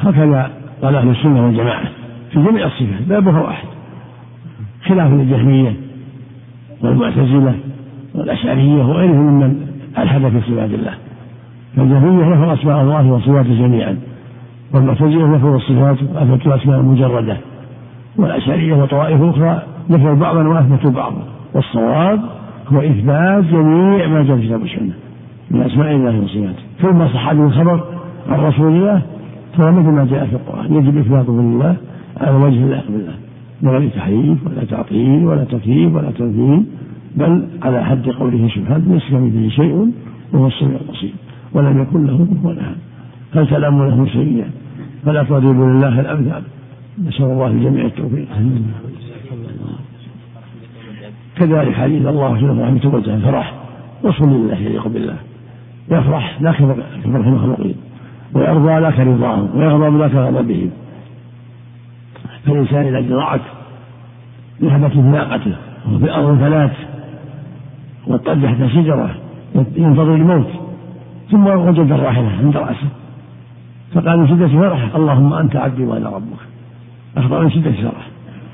هكذا 0.00 0.50
قال 0.82 0.94
أهل 0.94 1.08
السنة 1.10 1.46
والجماعة 1.46 1.88
في 2.30 2.42
جميع 2.42 2.66
الصفات 2.66 3.02
بابها 3.08 3.40
واحد. 3.40 3.68
خلاف 4.86 5.12
للجهمية 5.12 5.76
والمعتزلة 6.82 7.54
والاشعريه 8.14 8.84
وغيرهم 8.84 9.16
ممن 9.16 9.56
الحد 9.98 10.20
في 10.20 10.40
صفات 10.40 10.70
الله. 10.70 10.94
فالجهمية 11.76 12.24
نفوا 12.24 12.52
أسماء 12.52 12.82
الله 12.82 13.12
وصفاته 13.12 13.54
جميعا. 13.54 13.96
والمعتزلة 14.74 15.26
نفوا 15.36 15.56
الصفات 15.56 15.96
وأثبتوا 16.02 16.56
اسماء 16.56 16.82
مجرده 16.82 17.36
والأشعرية 18.16 18.74
وطوائف 18.74 19.22
أخرى 19.22 19.62
نفوا 19.90 20.14
بعضا 20.14 20.48
وأثبتوا 20.48 20.90
بعضا 20.90 21.22
والصواب 21.54 22.20
هو 22.72 22.80
إثبات 22.80 23.44
جميع 23.44 24.06
ما 24.06 24.22
جاء 24.22 24.36
في 24.36 24.46
كتاب 24.46 24.62
السنة 24.62 24.92
من 25.50 25.62
أسماء 25.62 25.92
الله 25.92 26.20
وصفاته. 26.20 26.62
ثم 26.80 27.08
صح 27.08 27.32
به 27.32 27.46
الخبر 27.46 27.84
عن 28.28 28.40
رسول 28.40 28.72
الله 28.76 29.02
فهو 29.56 29.72
مثل 29.72 29.88
ما 29.88 30.04
جاء 30.04 30.26
في 30.26 30.32
القرآن. 30.32 30.74
يجب 30.74 30.98
اثباته 30.98 31.42
لله 31.42 31.76
على 32.20 32.36
وجه 32.36 32.64
الله. 32.64 32.82
بالله 32.88 33.14
من 33.62 33.70
غير 33.70 33.88
تحريف 33.88 34.46
ولا 34.46 34.64
تعطيل 34.64 35.26
ولا 35.26 35.44
تكييف 35.44 35.94
ولا 35.94 36.10
تمثيل 36.10 36.64
بل 37.16 37.48
على 37.62 37.84
حد 37.84 38.08
قوله 38.08 38.48
سبحانه 38.48 38.94
ليس 38.94 39.02
كمثله 39.10 39.48
شيء 39.48 39.92
وهو 40.32 40.46
السميع 40.46 40.78
البصير 40.80 41.12
ولم 41.52 41.82
يكن 41.82 42.06
له 42.06 42.26
كفوا 42.30 42.52
أحد. 42.52 42.76
فالكلام 43.32 43.88
له 43.88 44.06
سيئا 44.12 44.50
فلا 45.04 45.22
تضربوا 45.22 45.66
لله 45.70 46.00
الأمثال؟ 46.00 46.42
نسأل 47.04 47.24
الله 47.24 47.46
الجميع 47.46 47.84
التوفيق. 47.84 48.28
كذلك 51.36 51.74
حديث 51.74 52.06
الله 52.06 52.34
في 52.34 52.46
رحمته 52.46 52.88
وجهه 52.88 53.18
فرح 53.18 53.54
وصل 54.02 54.28
لله 54.28 54.56
يليق 54.56 54.88
بالله. 54.88 55.16
يفرح 55.90 56.42
لا 56.42 56.52
كفرح 56.52 56.86
المخلوقين. 57.04 57.74
ويرضى 58.34 58.78
لك 58.78 59.00
رضاهم 59.00 59.50
ويغضب 59.54 60.00
لك 60.00 60.14
غضبهم 60.14 60.70
فالإنسان 62.46 62.86
إذا 62.86 63.16
ضاعت 63.16 63.40
نهبت 64.60 64.96
ناقته 64.96 65.56
وهو 65.86 65.98
في 65.98 66.14
أرض 66.14 66.38
فلات 66.38 66.70
واضطر 68.06 68.34
تحت 68.34 68.66
شجرة 68.66 69.10
ينتظر 69.76 70.14
الموت. 70.14 70.46
ثم 71.30 71.46
وجد 71.46 71.92
الراحلة 71.92 72.30
عند 72.44 72.56
رأسه. 72.56 72.88
فقال 73.94 74.18
من 74.18 74.28
شدة 74.28 74.48
فرحه 74.48 74.96
اللهم 74.96 75.32
أنت 75.32 75.56
عبدي 75.56 75.84
وأنا 75.84 76.08
ربك. 76.08 76.42
أخبر 77.16 77.42
من 77.42 77.50
شدة 77.50 77.72
فرحه. 77.72 78.06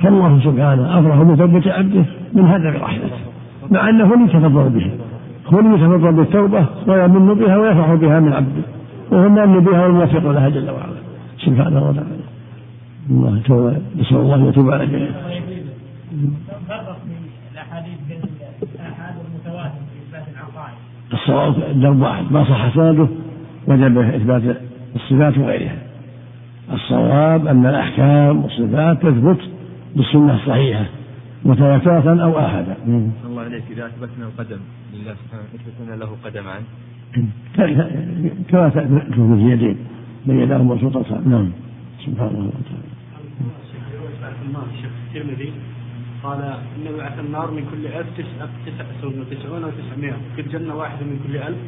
فالله 0.02 0.40
سبحانه 0.40 0.98
أفرح 0.98 1.22
بتوبة 1.22 1.72
عبده 1.72 2.04
من 2.32 2.44
هذا 2.44 2.70
برحمته 2.70 3.16
مع 3.70 3.88
أنه 3.88 4.14
لم 4.14 4.24
يتفضل 4.24 4.68
به. 4.68 4.90
هو 5.46 5.60
اللي 5.60 5.74
يتفضل 5.74 6.12
بالتوبة 6.12 6.66
ويمن 6.86 7.34
بها 7.34 7.56
ويفرح 7.56 7.94
بها 7.94 8.20
من 8.20 8.32
عبده. 8.32 8.62
وهو 9.10 9.26
المؤمن 9.26 9.60
بها 9.60 9.82
والموفق 9.82 10.30
لها 10.30 10.48
جل 10.48 10.70
وعلا. 10.70 10.98
سبحانه 11.38 11.88
وتعالى. 11.88 12.18
الله 13.10 13.40
توبة 13.46 13.76
نسأل 13.98 14.16
الله 14.16 14.34
أن 14.34 14.46
يتوب 14.46 14.70
على 14.70 14.86
من 14.86 15.08
الأحاديث 17.58 17.98
الآحاد 18.74 19.14
والمتواتر 19.18 19.78
في 19.90 20.16
إثبات 20.16 20.28
العقائد. 20.34 20.78
الصواب 21.12 21.80
درب 21.80 22.00
واحد 22.00 22.32
ما 22.32 22.44
صح 22.44 22.74
سنده 22.74 23.08
وجب 23.66 23.98
إثبات 23.98 24.56
الصفات 24.96 25.38
وغيرها 25.38 25.78
الصواب 26.72 27.46
أن 27.46 27.66
الأحكام 27.66 28.44
والصفات 28.44 29.02
تثبت 29.02 29.40
بالسنة 29.96 30.34
الصحيحة 30.34 30.86
متواترة 31.44 32.22
أو 32.24 32.38
احدا. 32.38 32.76
الله 33.26 33.42
عليك 33.42 33.62
إذا 33.70 33.86
أثبتنا 33.86 34.26
القدم 34.26 34.60
لله 34.94 35.14
سبحانه 35.14 35.44
أثبتنا 35.54 35.96
له 35.96 36.10
قدمان 36.24 36.62
كما 38.48 38.68
تثبت 38.68 39.18
اليدين 39.18 39.76
بين 40.26 40.40
يداه 40.40 40.58
مبسوطتان 40.58 41.22
نعم 41.30 41.50
سبحان 42.06 42.28
الله 42.28 42.52
وتعالى. 42.60 42.98
الترمذي 45.08 45.52
قال 46.24 46.40
انه 46.76 46.90
بعث 46.98 47.18
النار 47.18 47.50
من 47.50 47.64
كل 47.70 47.86
ألف 47.86 48.06
تسعة 48.18 48.48
تسعة 48.66 49.02
وتسعون 49.20 49.64
وتسعمائة 49.64 50.16
في 50.36 50.40
الجنة 50.40 50.74
واحد 50.74 51.02
من 51.02 51.20
كل 51.26 51.36
ألف. 51.36 51.58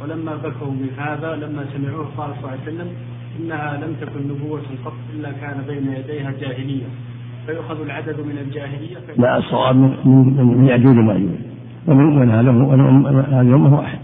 ولما 0.00 0.36
بكوا 0.36 0.70
من 0.70 0.90
هذا 0.98 1.36
لما 1.36 1.64
سمعوه 1.74 2.06
قال 2.16 2.30
صلى 2.30 2.38
الله 2.38 2.50
عليه 2.50 2.62
وسلم 2.62 2.88
إنها 3.40 3.76
لم 3.76 3.92
تكن 4.00 4.28
نبوة 4.28 4.62
قط 4.84 4.92
إلا 5.14 5.32
كان 5.32 5.64
بين 5.68 5.92
يديها 5.92 6.30
جاهلية. 6.40 6.86
فيؤخذ 7.46 7.80
العدد 7.80 8.20
من 8.20 8.38
الجاهلية 8.38 8.96
لا 9.16 9.36
الصواب 9.38 9.76
من 9.76 9.90
من 10.04 10.46
من 10.58 10.66
يأجوج 10.66 10.96
ومأجوج 10.96 11.40
ومن 11.88 12.30
هذا 12.30 12.50
هذه 13.36 13.40
الأمة 13.40 13.78
واحد 13.78 13.98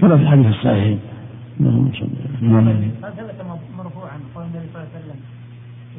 كما 0.00 0.16
في 0.16 0.22
الحديث 0.22 0.46
الصحيحين. 0.46 0.98
اللهم 1.60 1.92
صل 1.92 2.08
هل 2.42 3.12
ثبت 3.16 3.38
مرفوعا 3.78 4.18
قول 4.34 4.44
النبي 4.44 4.66
صلى 4.72 4.82
الله 4.82 4.88
عليه 4.94 5.00
وسلم 5.00 5.20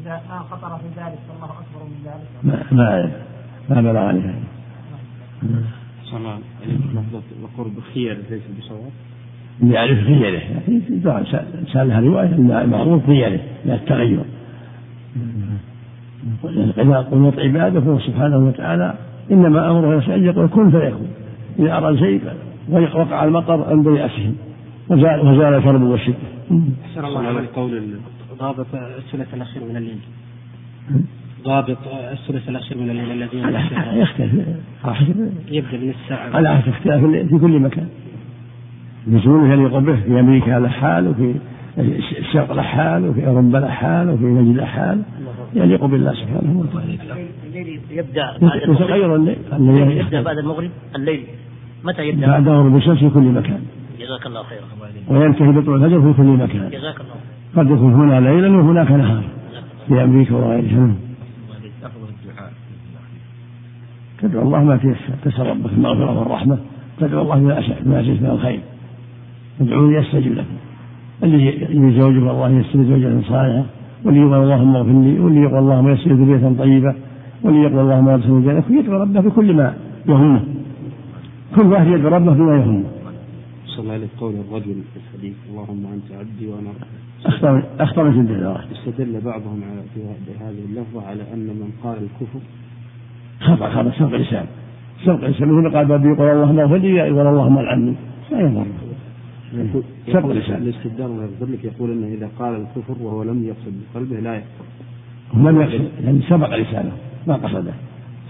اذا 0.01 0.21
ما 0.29 0.39
خطر 0.39 0.77
في 0.77 0.87
ذلك؟ 0.99 1.19
فالله 1.27 1.45
أكبر 1.45 1.81
من 1.91 1.99
ذلك؟ 2.05 2.27
ما 2.43 2.55
ما 2.71 3.11
ما 3.69 3.81
بلغني 3.81 4.21
هذا 6.11 6.39
وقرب 7.43 7.73
خير 7.93 8.17
ليس 8.29 8.41
بصواب؟ 8.59 8.91
يعرف 9.63 9.99
خيره. 9.99 10.39
يعني 10.39 10.81
سأل 11.73 11.87
لها 11.87 11.99
رواية 11.99 12.35
المعروف 12.63 13.05
خيره 13.05 13.39
لا 13.65 13.75
التغير. 13.75 14.23
إذا 16.77 16.97
قنوط 17.11 17.39
عباده 17.39 17.81
فهو 17.81 17.99
سبحانه 17.99 18.37
وتعالى 18.37 18.95
إنما 19.31 19.71
أمره 19.71 20.15
أن 20.15 20.25
يقول 20.25 20.47
كن 20.47 20.71
فيكون 20.71 21.07
إذا 21.59 21.77
أراد 21.77 21.95
شيء 21.95 22.21
وقع 22.69 23.23
المطر 23.23 23.69
عند 23.69 23.85
يأسهم 23.85 24.35
وزال 24.89 25.19
وزال 25.19 25.53
الكرب 25.53 25.81
والشدة. 25.81 26.15
أحسن 26.85 27.05
الله 27.05 27.19
على 27.19 27.47
قول 27.47 27.99
ضابط 28.39 28.65
الثلث 28.73 29.33
الأخير 29.33 29.63
من 29.63 29.77
الليل. 29.77 29.99
ضابط 31.43 31.77
الثلث 32.11 32.49
الأخير 32.49 32.77
من 32.77 32.89
الليل 32.89 33.11
الذين 33.11 33.43
يختلف. 33.93 34.31
يبدأ 35.51 35.77
من 35.77 35.89
الساعة. 35.89 36.35
على 36.35 36.57
حسب 36.57 36.69
اختلاف 36.69 37.01
في 37.01 37.39
كل 37.41 37.59
مكان. 37.59 37.87
نزول 39.07 39.51
يليق 39.51 39.77
به 39.77 39.95
في 39.95 40.19
أمريكا 40.19 40.59
له 40.59 40.69
حال 40.69 41.07
وفي 41.07 41.35
الشرق 42.19 42.51
له 42.53 42.61
حال 42.61 43.09
وفي 43.09 43.27
أوروبا 43.27 43.57
له 43.57 43.67
حال 43.67 44.09
وفي 44.09 44.23
نجد 44.23 44.57
له 44.57 44.65
حال 44.65 45.01
يليق 45.53 45.85
بالله 45.85 46.13
سبحانه 46.13 46.59
وتعالى. 46.59 46.97
الليل 47.47 47.79
يبدأ 47.91 48.37
بعد 48.41 48.61
يتغير 48.69 49.15
الليل. 49.15 49.37
الليل 49.53 49.97
يبدأ 49.97 50.21
بعد 50.21 50.37
المغرب. 50.37 50.69
الليل. 50.95 51.23
متى 51.83 52.01
يبدأ؟ 52.07 52.27
بعد 52.27 52.47
غروب 52.47 52.75
الشمس 52.75 52.99
في 52.99 53.09
كل 53.09 53.21
مكان. 53.21 53.61
جزاك 53.99 54.25
الله 54.25 54.43
خيرا. 54.43 54.61
وينتهي 55.09 55.51
بطلوع 55.51 55.75
الفجر 55.75 56.01
في 56.01 56.13
كل 56.17 56.23
مكان. 56.23 56.69
جزاك 56.69 57.01
الله 57.01 57.15
قد 57.55 57.65
يكون 57.65 57.93
هنا 57.93 58.19
ليلا 58.19 58.47
وهناك 58.57 58.91
نهار 58.91 59.23
في 59.87 60.03
أمريكا 60.03 60.35
وغيرها. 60.35 60.95
تدعو 64.21 64.41
الله 64.41 64.63
ما 64.63 64.77
تيسر 64.77 65.13
تسأل 65.25 65.47
ربك 65.47 65.73
المغفرة 65.73 66.19
والرحمة 66.19 66.57
تدعو 66.99 67.21
الله 67.21 67.35
بما 67.35 67.61
شئت 67.61 67.87
ما 67.87 68.03
شئت 68.03 68.21
من 68.21 68.29
الخير. 68.29 68.59
ادعوني 69.61 69.97
يستجب 69.97 70.33
لكم. 70.33 70.55
اللي 71.23 71.45
يريد 71.45 71.99
زوجه 71.99 72.31
الله 72.31 72.49
يستجب 72.49 72.83
زوجة 72.83 73.21
صالحة 73.21 73.65
واللي 74.05 74.19
يقول 74.19 74.43
اللهم 74.43 74.75
اغفر 74.75 75.01
لي 75.01 75.19
واللي 75.19 75.41
يقول 75.41 75.59
اللهم 75.59 75.89
يسر 75.89 76.13
ذرية 76.13 76.57
طيبة 76.59 76.95
واللي 77.43 77.61
يقول 77.61 77.79
اللهم 77.79 78.07
ادخل 78.09 78.33
الجنة 78.37 78.63
يدعو 78.79 79.01
ربه 79.01 79.19
بكل 79.21 79.53
ما 79.53 79.73
يهمه. 80.09 80.41
كل 81.55 81.65
واحد 81.65 81.87
يدعو 81.87 82.15
ربه 82.15 82.33
بما 82.33 82.55
يهمه. 82.55 82.83
صلى 83.65 83.83
الله 83.83 83.93
عليه 83.93 84.07
قول 84.19 84.33
الرجل 84.33 84.75
في 84.93 84.99
الحديث 84.99 85.35
اللهم 85.49 85.85
أنت 85.93 86.19
عبدي 86.19 86.47
وأنا 86.47 86.71
اخطر 87.25 87.63
اخطر 87.79 88.03
من 88.09 88.19
الدعاء 88.19 88.65
استدل 88.71 89.21
بعضهم 89.21 89.61
على 89.63 89.81
في 89.93 90.01
هذه 90.43 90.63
اللفظة 90.69 91.07
على 91.07 91.23
أن 91.33 91.47
من 91.47 91.69
قال 91.83 91.97
الكفر 91.97 92.39
خطا 93.41 93.69
خطا 93.69 93.91
سبق 93.99 94.15
لسان 94.15 94.45
سبق 95.05 95.25
لسان 95.25 95.51
مثل 95.51 95.75
قال 95.75 95.85
بابي 95.85 96.07
يقول 96.07 96.29
اللهم 96.29 96.59
اغفر 96.59 96.77
لي 96.77 96.95
يقول 96.95 97.27
اللهم 97.27 97.57
العني 97.57 97.93
لا 98.31 98.39
يضر 98.39 98.65
سبق 100.07 100.31
لسان 100.31 100.61
الاستدلال 100.61 101.05
الله 101.11 101.23
يغفر 101.23 101.45
لك 101.53 101.63
يقول 101.63 101.91
إنه 101.91 102.07
إذا 102.07 102.29
قال 102.39 102.53
الكفر 102.55 103.03
وهو 103.03 103.23
لم 103.23 103.43
يقصد 103.43 103.73
بقلبه 103.93 104.19
لا 104.19 104.35
يكفر 104.35 104.65
لم 105.33 105.61
يقصد 105.61 105.89
يعني 106.03 106.21
سبق 106.29 106.55
لسانه 106.55 106.91
ما 107.27 107.35
قصده. 107.35 107.73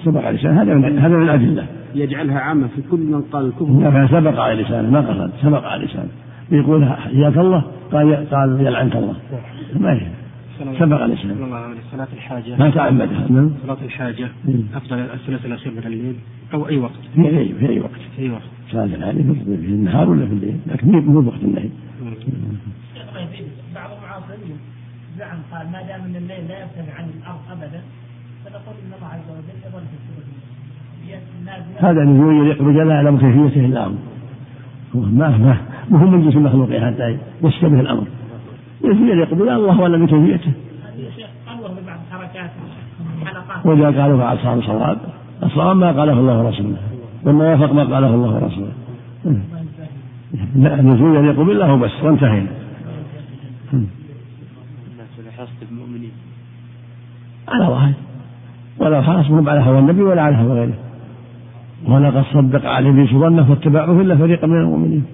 سبق 0.06 0.30
لسانه 0.30 0.62
هذا 0.62 0.74
من 0.74 1.00
هذا 1.00 1.16
من 1.16 1.24
الأدلة. 1.24 1.66
يجعلها 1.96 2.40
عامة 2.40 2.68
في 2.76 2.82
كل 2.92 3.00
من 3.00 3.22
قال 3.22 3.46
الكفر. 3.46 3.90
لا 3.90 4.08
سبق 4.08 4.40
على 4.40 4.62
لسانه. 4.62 4.90
ما 4.90 5.02
قصد. 5.02 5.32
سبق 5.42 5.64
على 5.64 5.86
لسانه. 5.86 6.10
يقول 6.52 6.86
حياك 6.86 7.38
الله 7.38 7.64
قال 7.92 8.30
قال 8.30 8.62
يلعنك 8.62 8.96
الله. 8.96 9.16
ما 9.80 9.94
هي 9.94 10.08
سبق 10.80 11.06
لسانه 11.06 11.76
صلاة 11.92 12.08
الحاجة. 12.14 12.56
ما 12.56 12.70
تعمدها 12.70 13.28
نعم 13.30 13.52
صلاة 13.64 13.78
الحاجة. 13.86 14.30
أفضل 14.74 15.00
الثلث 15.00 15.46
الأخير 15.46 15.72
من 15.74 15.84
الليل 15.86 16.16
أو 16.54 16.68
أي 16.68 16.78
وقت. 16.78 17.02
في 17.16 17.28
أي 17.28 17.54
في 17.54 17.70
أي 17.70 17.80
وقت. 17.80 18.02
في 18.16 18.22
أي 18.22 18.30
وقت. 18.30 18.42
صلاة 18.72 18.86
الحاجة 18.86 19.22
في 19.46 19.72
النهار 19.78 20.10
ولا 20.10 20.26
في 20.26 20.34
الليل؟ 20.34 20.58
لكن 20.68 20.88
مو 20.88 21.20
وقت 21.28 21.44
النهي. 21.44 21.70
بعض 23.76 23.90
المعاصرين 23.98 24.58
زعم 25.20 25.38
قال 25.52 25.72
ما 25.72 25.82
دام 25.88 26.02
أن 26.02 26.16
الليل 26.16 26.48
لا 26.48 26.60
يرتفع 26.60 26.94
عن 26.94 27.06
الأرض 27.10 27.40
ابدا 27.52 27.82
فنقول 28.46 28.76
ان 28.86 28.94
الله 28.98 29.08
عز 29.08 29.30
وجل 29.30 29.58
يظل 29.68 29.86
في 29.92 29.96
السبب 30.00 30.42
هذا 31.78 32.04
نزول 32.04 32.34
يليق 32.36 32.62
بجل 32.62 32.90
يعلم 32.90 33.18
كيفيته 33.18 33.66
الأمر. 33.66 33.98
ما 34.94 35.38
ما 35.38 35.58
ما 35.90 36.00
هو 36.00 36.08
من 36.08 36.24
جنس 36.24 36.36
المخلوقين 36.36 36.86
حتى 36.86 37.18
يشتبه 37.44 37.80
الأمر. 37.80 38.08
يليق 38.84 39.34
بالله 39.34 39.56
الله 39.56 39.74
حركات 42.12 42.52
حلقات 43.26 43.66
وإذا 43.66 44.02
قالوا 44.02 44.18
فأصحاب 44.18 44.62
صواب 44.62 44.98
الصواب. 45.44 45.78
ما 45.78 45.92
قاله 45.92 46.14
الله 46.14 46.44
ورسوله. 46.44 46.78
وما 47.26 47.52
وافق 47.52 47.74
ما 47.74 47.84
قاله 47.84 48.16
الله 48.16 48.44
ورسوله. 48.44 48.74
لا 50.56 50.80
النزول 50.80 51.16
يليق 51.16 51.42
بالله 51.42 51.74
وبس 51.74 52.04
وانتهينا. 52.04 52.52
على 57.48 57.66
ظاهر. 57.66 57.94
ولا 58.80 59.02
حاسبهم 59.02 59.50
على 59.50 59.60
هوى 59.60 59.80
النبي 59.80 60.02
ولا 60.02 60.22
على 60.22 60.36
هوى 60.36 60.60
غيره. 60.60 60.74
ولقد 61.88 62.24
صدق 62.34 62.70
عليه 62.70 63.06
ظنه 63.20 63.44
فاتبعوه 63.44 64.02
إلا 64.02 64.16
فريقا 64.16 64.48
من 64.48 64.58
المؤمنين. 64.58 65.06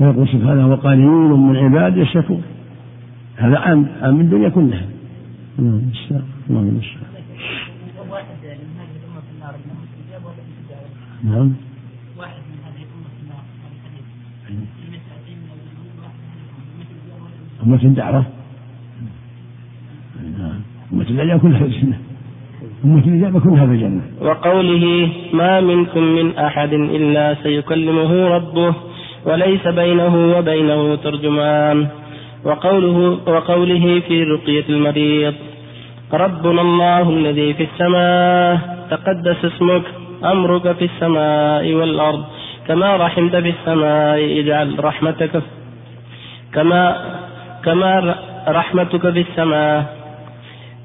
ويقول 0.00 0.28
سبحانه 0.28 0.68
وقليل 0.68 1.30
من 1.30 1.56
عبادي 1.56 2.02
الشكور 2.02 2.40
هذا 3.36 3.58
عام 3.58 3.86
عام 4.02 4.20
الدنيا 4.20 4.48
كلها. 4.48 4.86
اللهم 5.58 5.78
المستعان 5.78 6.22
اللهم 6.50 6.68
المستعان 6.68 7.08
نعم. 11.24 11.52
واحد 12.18 12.34
من 12.50 12.58
هذه 12.64 12.82
الامه 12.82 13.08
في 13.14 13.22
النار 13.22 13.42
أمة 17.66 17.82
الدعوة 17.84 18.24
أمة 20.92 21.02
الإجابة 21.02 21.38
كلها 21.42 21.58
في 21.58 21.64
الجنة 21.64 21.98
أمة 22.84 23.04
الإجابة 23.04 23.40
كلها 23.40 23.66
في 23.66 23.72
الجنة؟ 23.72 24.02
وقوله 24.20 25.12
ما 25.32 25.60
منكم 25.60 26.02
من 26.02 26.36
أحد 26.38 26.72
إلا 26.72 27.36
سيكلمه 27.42 28.28
ربه 28.28 28.74
وليس 29.28 29.66
بينه 29.66 30.38
وبينه 30.38 30.94
ترجمان. 30.94 31.88
وقوله 32.44 33.18
وقوله 33.26 34.02
في 34.08 34.22
رقية 34.22 34.64
المريض 34.68 35.34
ربنا 36.12 36.60
الله 36.60 37.10
الذي 37.10 37.54
في 37.54 37.64
السماء 37.72 38.58
تقدس 38.90 39.44
اسمك 39.44 39.82
أمرك 40.24 40.72
في 40.72 40.84
السماء 40.84 41.74
والأرض 41.74 42.24
كما 42.68 42.96
رحمت 42.96 43.36
في 43.36 43.48
السماء 43.60 44.40
اجعل 44.40 44.84
رحمتك 44.84 45.42
كما 46.54 46.96
كما 47.64 48.14
رحمتك 48.48 49.10
في 49.12 49.20
السماء 49.20 49.84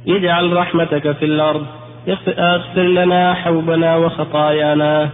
اجعل 0.08 0.54
رحمتك 0.58 1.12
في 1.12 1.26
الأرض 1.26 1.66
اغفر 2.28 2.82
لنا 2.82 3.34
حوبنا 3.34 3.96
وخطايانا 3.96 5.10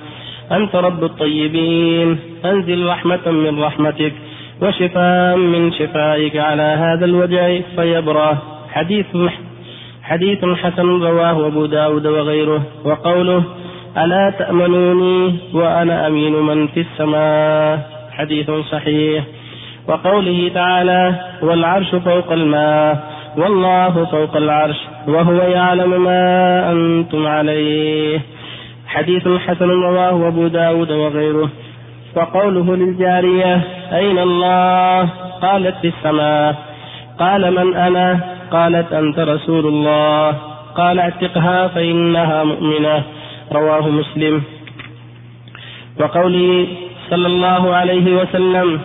أنت 0.51 0.75
رب 0.75 1.03
الطيبين. 1.03 2.19
أنزل 2.45 2.87
رحمة 2.87 3.31
من 3.31 3.63
رحمتك 3.63 4.13
وشفاء 4.61 5.37
من 5.37 5.71
شفائك 5.71 6.37
على 6.37 6.61
هذا 6.61 7.05
الوجع 7.05 7.59
فيبرأ. 7.75 8.37
حديث 8.71 9.05
حديث 10.03 10.45
حسن 10.45 11.01
رواه 11.03 11.47
أبو 11.47 11.65
داود 11.65 12.07
وغيره. 12.07 12.61
وقوله 12.85 13.43
ألا 13.97 14.33
تأمنوني 14.39 15.35
وأنا 15.53 16.07
أمين 16.07 16.33
من 16.33 16.67
في 16.67 16.79
السماء. 16.79 17.89
حديث 18.11 18.51
صحيح. 18.51 19.23
وقوله 19.87 20.51
تعالى 20.53 21.15
والعرش 21.41 21.95
فوق 21.95 22.31
الماء. 22.31 23.13
والله 23.37 24.05
فوق 24.05 24.37
العرش. 24.37 24.77
وهو 25.07 25.33
يعلم 25.33 26.03
ما 26.03 26.71
أنتم 26.71 27.27
عليه. 27.27 28.19
حديث 28.89 29.27
حسن 29.27 29.69
رواه 29.69 30.27
أبو 30.27 30.47
داود 30.47 30.91
وغيره. 30.91 31.49
وقوله 32.15 32.75
للجارية 32.75 33.61
أين 33.93 34.19
الله؟ 34.19 35.09
قالت 35.41 35.75
في 35.81 35.87
السماء. 35.87 36.55
قال 37.19 37.51
من 37.51 37.75
أنا؟ 37.75 38.19
قالت 38.51 38.93
أنت 38.93 39.19
رسول 39.19 39.65
الله. 39.65 40.35
قال 40.75 40.99
اعتقها 40.99 41.67
فإنها 41.67 42.43
مؤمنة. 42.43 43.03
رواه 43.51 43.89
مسلم. 43.89 44.41
وقوله 45.99 46.67
صلى 47.09 47.27
الله 47.27 47.75
عليه 47.75 48.21
وسلم 48.21 48.79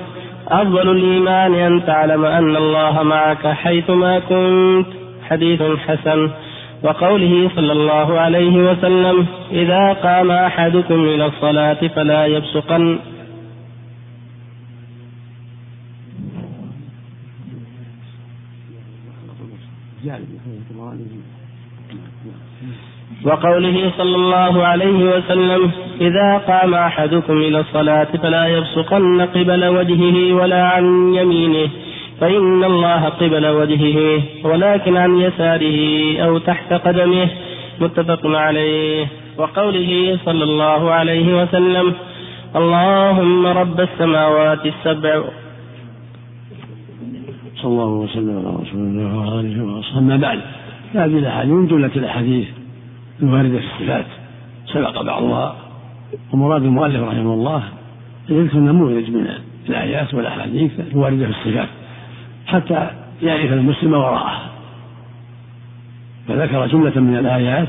أفضل 0.49 0.91
الإيمان 0.91 1.55
أن 1.55 1.85
تعلم 1.85 2.25
أن 2.25 2.57
الله 2.57 3.03
معك 3.03 3.47
حيثما 3.47 4.19
كنت. 4.19 4.87
حديث 5.31 5.63
حسن. 5.63 6.31
وقوله 6.85 7.51
صلى 7.57 7.73
الله 7.73 8.21
عليه 8.21 8.57
وسلم 8.71 9.27
إذا 9.53 9.93
قام 9.93 10.31
أحدكم 10.31 10.95
إلى 11.05 11.27
الصلاة 11.27 11.81
فلا 11.97 12.27
يبصقن. 12.27 12.99
وقوله 23.25 23.93
صلى 23.99 24.17
الله 24.17 24.65
عليه 24.67 25.17
وسلم 25.17 25.71
إذا 26.01 26.39
قام 26.39 26.75
أحدكم 26.75 27.37
إلى 27.37 27.61
الصلاة 27.61 28.05
فلا 28.05 28.47
يبصقن 28.47 29.21
قبل 29.23 29.65
وجهه 29.65 30.35
ولا 30.35 30.63
عن 30.67 31.15
يمينه. 31.15 31.69
فإن 32.21 32.65
الله 32.65 33.05
قبل 33.05 33.47
وجهه 33.47 34.23
ولكن 34.45 34.97
عن 34.97 35.19
يساره 35.21 36.19
أو 36.19 36.39
تحت 36.39 36.73
قدمه. 36.73 37.29
متفق 37.81 38.27
عليه. 38.27 39.07
وقوله 39.39 40.19
صلى 40.25 40.45
الله 40.45 40.91
عليه 40.91 41.43
وسلم 41.43 41.93
اللهم 42.57 43.47
رب 43.47 43.81
السماوات 43.81 44.67
السبع. 44.67 45.23
صلى 47.57 47.71
الله 47.71 47.87
وسلم 47.87 48.39
على 48.39 48.57
رسول 48.63 48.81
الله 48.81 49.19
وعلى 49.19 49.41
آله 49.41 49.65
وصحبه. 49.65 49.99
أما 49.99 50.17
بعد 50.17 50.41
هذه 50.95 51.19
الأحاديث 51.19 51.53
من 51.53 51.67
جملة 51.67 51.91
الأحاديث 51.97 52.49
الواردة 53.23 53.59
في 53.59 53.65
الصفات؟ 53.65 54.07
سبق 54.73 55.03
بعضها. 55.03 55.57
ومراد 56.33 56.63
المؤلف 56.63 57.03
رحمه 57.03 57.35
الله 57.35 57.63
يذكر 58.29 58.59
نموذج 58.59 59.11
من 59.11 59.27
الآيات 59.69 60.15
والأحاديث 60.15 60.71
الواردة 60.93 61.27
في 61.27 61.31
الصفات. 61.31 61.69
حتى 62.47 62.91
يعرف 63.23 63.53
المسلم 63.53 63.93
وراءه. 63.93 64.55
فذكر 66.29 66.67
جملة 66.67 67.01
من 67.01 67.17
الآيات 67.17 67.69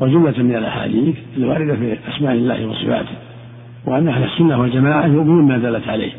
وجملة 0.00 0.42
من 0.42 0.56
الأحاديث 0.56 1.16
الواردة 1.36 1.76
في 1.76 1.96
أسماء 2.08 2.32
الله 2.32 2.66
وصفاته 2.66 3.16
وأن 3.86 4.08
أهل 4.08 4.24
السنة 4.24 4.60
والجماعة 4.60 5.06
يؤمنون 5.06 5.48
ما 5.48 5.58
دلت 5.58 5.88
عليه 5.88 6.12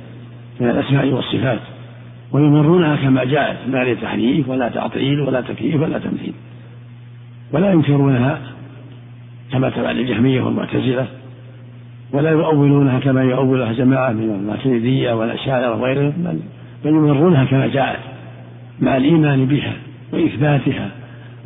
من 0.60 0.70
الأسماء 0.70 1.08
والصفات 1.08 1.60
ويمرونها 2.32 2.96
كما 2.96 3.24
جاءت 3.24 3.58
لا 3.68 3.94
لتحريف 3.94 4.50
ولا 4.50 4.70
تعطيل 4.70 5.22
ولا 5.22 5.42
تكييف 5.42 5.82
ولا 5.82 6.00
تمثيل 6.00 6.34
ولا 7.52 7.72
ينكرونها 7.72 8.42
كما 9.52 9.70
تفعل 9.70 10.00
الجهمية 10.00 10.42
والمعتزلة 10.42 11.08
ولا 12.12 12.30
يؤولونها 12.30 13.00
كما 13.00 13.24
يؤولها 13.24 13.74
جماعة 13.74 14.12
من 14.12 14.30
الماتريدية 14.30 15.14
والأشاعرة 15.14 15.76
وغيرهم 15.76 16.14
بل, 16.86 16.92
يمرونها 16.92 17.46
كما 17.46 17.68
جاءت 17.68 18.00
مع 18.80 18.98
الإيمان 18.98 19.46
بها 19.46 19.74
وإثباتها 20.14 20.90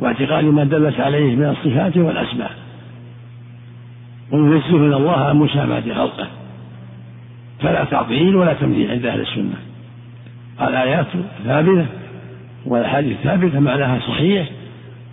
واعتقاد 0.00 0.44
ما 0.44 0.64
دلت 0.64 1.00
عليه 1.00 1.36
من 1.36 1.44
الصفات 1.44 1.96
والأسماء. 1.96 2.50
وينزهون 4.32 4.94
الله 4.94 5.16
عن 5.16 5.36
مشابهة 5.36 5.94
خلقه؟ 5.94 6.26
فلا 7.60 7.84
تعطيل 7.84 8.36
ولا 8.36 8.52
تمثيل 8.52 8.90
عند 8.90 9.06
أهل 9.06 9.20
السنة. 9.20 9.56
الآيات 10.60 11.06
ثابتة 11.44 11.86
والأحاديث 12.66 13.16
ثابتة 13.16 13.60
معناها 13.60 14.00
صحيح 14.00 14.48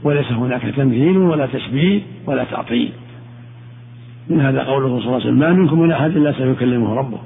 وليس 0.04 0.32
هناك 0.32 0.62
تمثيل 0.62 1.18
ولا 1.18 1.46
تشبيه 1.46 2.02
ولا 2.26 2.44
تعطيل. 2.44 2.92
من 4.30 4.42
هذا 4.42 4.64
قوله 4.64 4.88
صلى 4.88 5.06
الله 5.06 5.14
عليه 5.14 5.26
وسلم 5.26 5.40
ما 5.40 5.54
منكم 5.54 5.80
من 5.80 5.92
أحد 5.92 6.18
إلا 6.18 6.32
سيكلمه 6.32 6.94
ربه. 6.94 7.20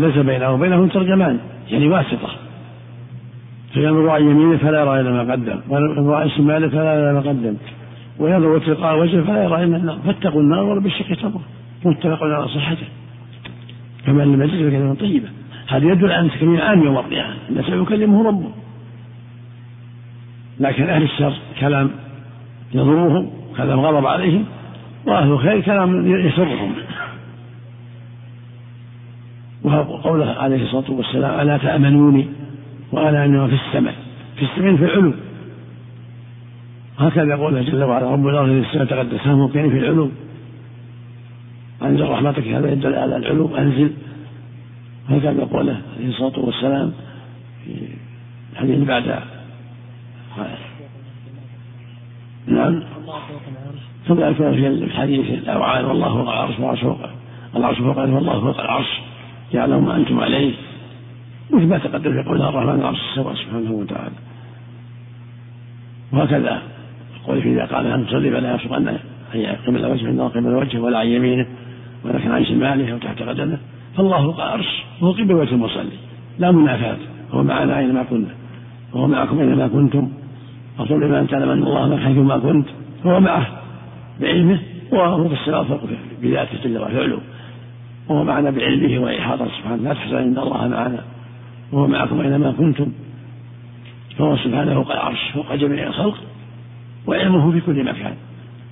ليس 0.00 0.18
بينه 0.18 0.50
وبينه 0.50 0.88
ترجمان 0.88 1.38
يعني 1.70 1.88
واسطة. 1.88 2.30
فينظر 3.72 4.10
عن 4.10 4.22
يمينه 4.22 4.56
فلا 4.56 4.80
يرى 4.80 5.00
إلا 5.00 5.10
ما 5.10 5.32
قدم 5.32 5.60
وينظر 5.68 6.14
عن 6.14 6.30
شماله 6.30 6.68
فلا 6.68 6.94
يرى 6.94 7.12
ما 7.12 7.20
قدم. 7.20 7.56
وينظر 8.18 8.58
تلقاء 8.58 8.98
وجهه 9.00 9.22
فلا 9.24 9.44
يرى 9.44 9.64
إلا 9.64 9.76
النار 9.76 9.98
فاتقوا 10.06 10.40
النار 10.40 10.64
ولو 10.64 10.80
بالشق 10.80 11.14
تمره 11.14 11.40
متفق 11.84 12.22
على 12.22 12.48
صحته. 12.48 12.86
كما 14.06 14.22
ان 14.22 14.34
المجلس 14.34 14.62
بكلمه 14.62 14.94
طيبة؟ 14.94 15.28
هذا 15.68 15.92
يدل 15.92 16.12
على 16.12 16.20
أن 16.20 16.30
تكليم 16.30 16.60
عام 16.60 16.82
يوم 16.84 16.98
القيامة. 16.98 17.34
إن 17.50 17.62
سيكلمه 17.62 18.28
ربه. 18.28 18.50
لكن 20.60 20.90
أهل 20.90 21.02
الشر 21.02 21.32
كلام 21.60 21.90
يضرهم 22.74 23.30
كلام 23.56 23.80
غضب 23.80 24.06
عليهم 24.06 24.44
وأهل 25.06 25.28
الخير 25.32 25.60
كلام 25.60 26.06
يسرهم. 26.26 26.72
وقوله 29.64 30.26
عليه 30.26 30.62
الصلاة 30.62 30.90
والسلام 30.90 31.40
ألا 31.40 31.56
تأمنوني؟ 31.58 32.28
وأنا 32.92 33.24
أنما 33.24 33.46
في 33.46 33.54
السماء. 33.54 33.94
في 34.36 34.42
السماء 34.44 34.76
في 34.76 34.84
العلو. 34.84 35.12
هكذا 36.98 37.34
يقول 37.34 37.64
جل 37.64 37.82
وعلا 37.84 38.10
رب 38.10 38.26
الأرض 38.26 38.48
السماء 38.48 38.84
تقدس 38.84 39.26
موطني 39.26 39.70
في 39.70 39.78
العلو. 39.78 40.10
أنزل 41.82 42.08
رحمتك 42.08 42.48
هذا 42.48 42.72
يدل 42.72 42.94
على 42.94 43.16
العلو 43.16 43.56
أنزل. 43.56 43.92
هكذا 45.08 45.30
يقوله 45.30 45.80
عليه 45.96 46.08
الصلاة 46.08 46.38
والسلام 46.38 46.92
في 47.64 47.88
الحديث 48.52 48.88
بعد. 48.88 49.22
نعم. 52.46 52.82
كذلك 54.08 54.36
في 54.36 54.66
الحديث 54.66 55.30
الأوعال 55.30 55.84
والله 55.84 56.08
فوق 56.08 56.28
العرش 56.30 56.58
والعرش 56.58 56.80
فوق 56.80 56.98
العرش 57.56 57.78
فوق 57.78 57.98
والله 57.98 58.40
فوق 58.40 58.60
العرش. 58.60 59.00
يعلم 59.54 59.84
ما 59.84 59.96
أنتم 59.96 60.20
عليه. 60.20 60.54
مثل 61.50 61.66
ما 61.66 61.78
تقدم 61.78 62.22
في 62.22 62.28
قولها 62.28 62.48
الرحمن 62.48 62.80
العرش 62.80 62.98
استوى 63.08 63.34
سبحانه 63.36 63.72
وتعالى. 63.72 64.14
وهكذا 66.12 66.62
يقول 67.16 67.38
إذا 67.38 67.64
قال 67.64 67.86
أن 67.86 68.06
تصلي 68.06 68.30
فلا 68.30 68.54
يصح 68.54 68.72
أن 68.72 68.98
قبل 69.66 69.86
وجهه 69.86 70.28
قبل 70.28 70.54
وجهه 70.54 70.80
ولا 70.80 70.98
عن 70.98 71.06
يمينه 71.06 71.46
ولكن 72.04 72.30
عن 72.30 72.44
شماله 72.44 72.92
أو 72.92 72.98
تحت 72.98 73.22
قدمه. 73.22 73.58
فالله 73.96 74.22
فوق 74.22 74.40
العرش 74.40 74.84
وهو 75.00 75.12
قبل 75.12 75.34
وجه 75.34 75.54
المصلي. 75.54 75.98
لا 76.38 76.50
منافاة. 76.50 76.96
هو 77.30 77.42
معنا 77.42 77.78
أينما 77.78 78.02
كنا. 78.02 78.34
وهو 78.92 79.06
معكم 79.06 79.40
أينما 79.40 79.68
كنتم. 79.68 80.08
أقول 80.78 81.00
لمن 81.00 81.26
تعلم 81.26 81.50
أن 81.50 81.62
الله 81.62 81.88
معك 81.88 82.00
حيثما 82.00 82.38
كنت 82.38 82.66
فهو 83.04 83.20
معه 83.20 83.46
بعلمه 84.20 84.58
وهو 84.92 85.28
في 85.28 85.34
السماء 85.34 85.64
فوق 85.64 85.80
بذاته 86.22 86.58
جل 86.64 86.78
وعلا. 86.78 87.18
وهو 88.10 88.24
معنا 88.24 88.50
بعلمه 88.50 88.98
وإحاطة 88.98 89.48
سبحانه. 89.58 89.82
لا 89.82 89.94
تحزن 89.94 90.16
إن 90.16 90.38
الله 90.38 90.68
معنا. 90.68 91.04
وهو 91.72 91.86
معكم 91.86 92.20
أينما 92.20 92.52
كنتم. 92.52 92.92
فهو 94.18 94.36
سبحانه 94.36 94.74
فوق 94.74 94.92
العرش 94.92 95.30
فوق 95.34 95.54
جميع 95.54 95.86
الخلق 95.86 96.18
وعلمه 97.06 97.52
في 97.52 97.60
كل 97.60 97.84
مكان. 97.84 98.14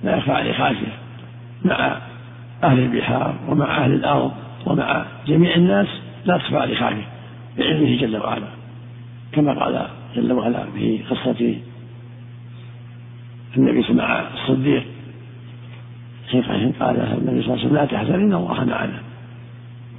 لا 0.03 0.17
يخفى 0.17 0.31
عليه 0.31 0.53
خافية. 0.53 0.93
مع 1.65 1.97
أهل 2.63 2.79
البحار 2.79 3.35
ومع 3.47 3.85
أهل 3.85 3.93
الأرض 3.93 4.31
ومع 4.65 5.05
جميع 5.27 5.55
الناس 5.55 5.87
لا 6.25 6.37
تخفى 6.37 6.57
عليه 6.57 6.75
خافية. 6.75 7.07
بعلمه 7.57 7.97
جل 7.97 8.17
وعلا. 8.17 8.47
كما 9.31 9.63
قال 9.63 9.87
جل 10.15 10.31
وعلا 10.31 10.65
في 10.75 10.99
قصة 11.09 11.55
النبي 13.57 13.93
مع 13.93 14.23
الصديق 14.33 14.83
في 16.31 16.41
قال 16.79 16.95
النبي 16.99 17.41
صلى 17.41 17.53
الله 17.53 17.59
عليه 17.59 17.65
وسلم 17.65 17.75
لا 17.75 17.85
تحزن 17.85 18.13
إن 18.13 18.33
الله 18.33 18.65
معنا. 18.65 19.08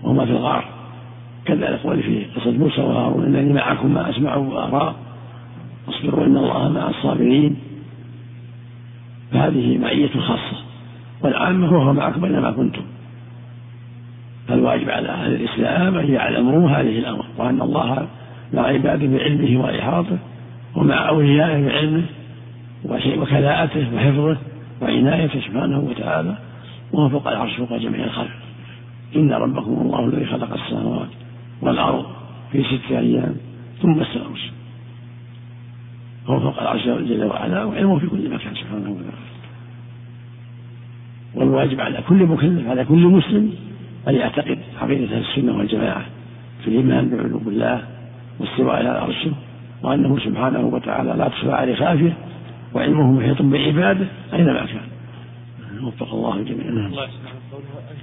وهما 0.02 0.24
في 0.24 0.30
الغار. 0.30 0.64
كذلك 1.44 1.80
قول 1.80 2.02
في 2.02 2.24
قصة 2.36 2.50
موسى 2.50 2.80
وهارون 2.80 3.24
إنني 3.24 3.52
معكم 3.52 3.94
ما 3.94 4.10
أسمع 4.10 4.36
وأرى. 4.36 4.94
واصبروا 5.86 6.26
إن 6.26 6.36
الله 6.36 6.68
مع 6.68 6.88
الصابرين. 6.88 7.56
فهذه 9.32 9.78
معية 9.78 10.10
خاصة. 10.10 10.56
والعامة 11.22 11.72
وهو 11.72 11.92
معكم 11.92 12.24
أينما 12.24 12.50
كنتم. 12.50 12.82
فالواجب 14.48 14.90
على 14.90 15.08
أهل 15.08 15.34
الإسلام 15.34 15.98
أن 15.98 16.12
يعلموا 16.12 16.70
هذه 16.70 16.98
الأمر 16.98 17.24
وأن 17.38 17.62
الله 17.62 18.06
مع 18.52 18.62
عباده 18.62 19.06
بعلمه 19.06 19.60
وإحاطه 19.60 20.18
ومع 20.76 21.08
أوليائه 21.08 21.68
بعلمه 21.68 22.02
وكلاءته 23.18 23.94
وحفظه 23.94 24.36
وعنايته 24.82 25.40
سبحانه 25.40 25.78
وتعالى 25.78 26.36
وهو 26.92 27.08
فوق 27.08 27.28
العرش 27.28 27.56
فوق 27.56 27.76
جميع 27.76 28.04
الخلق. 28.04 28.30
إن 29.16 29.32
ربكم 29.32 29.72
الله 29.72 30.06
الذي 30.06 30.26
خلق 30.26 30.52
السماوات 30.52 31.08
والأرض 31.62 32.06
في 32.52 32.64
ستة 32.64 32.98
أيام 32.98 33.36
ثم 33.82 34.00
استوى 34.00 34.24
هو 36.26 36.40
فوق 36.40 36.60
العرش 36.60 36.84
جل 36.84 37.24
وعلا 37.24 37.64
وعلمه 37.64 37.98
في 37.98 38.06
كل 38.06 38.30
مكان 38.30 38.54
سبحانه 38.54 38.90
وتعالى. 38.90 39.30
والواجب 41.34 41.80
على 41.80 42.02
كل 42.08 42.26
مكلف 42.26 42.68
على 42.68 42.84
كل 42.84 43.06
مسلم 43.06 43.54
أن 44.08 44.14
يعتقد 44.14 44.58
عقيدة 44.82 45.18
السنة 45.18 45.56
والجماعة 45.56 46.04
في 46.62 46.68
الإيمان 46.68 47.08
بعلوم 47.08 47.48
الله 47.48 47.82
واستواء 48.40 48.76
على 48.76 48.88
عرشه 48.88 49.32
وأنه 49.82 50.18
سبحانه 50.18 50.60
وتعالى 50.60 51.12
لا 51.12 51.28
تخفى 51.28 51.52
عليه 51.52 51.74
خافية 51.74 52.16
وعلمه 52.74 53.12
محيط 53.12 53.42
بعبادة 53.42 54.06
أينما 54.32 54.66
كان. 54.66 54.88
وفق 55.84 56.14
الله 56.14 56.36
الجميع 56.36 56.66
الله 56.66 56.80
من 56.80 56.98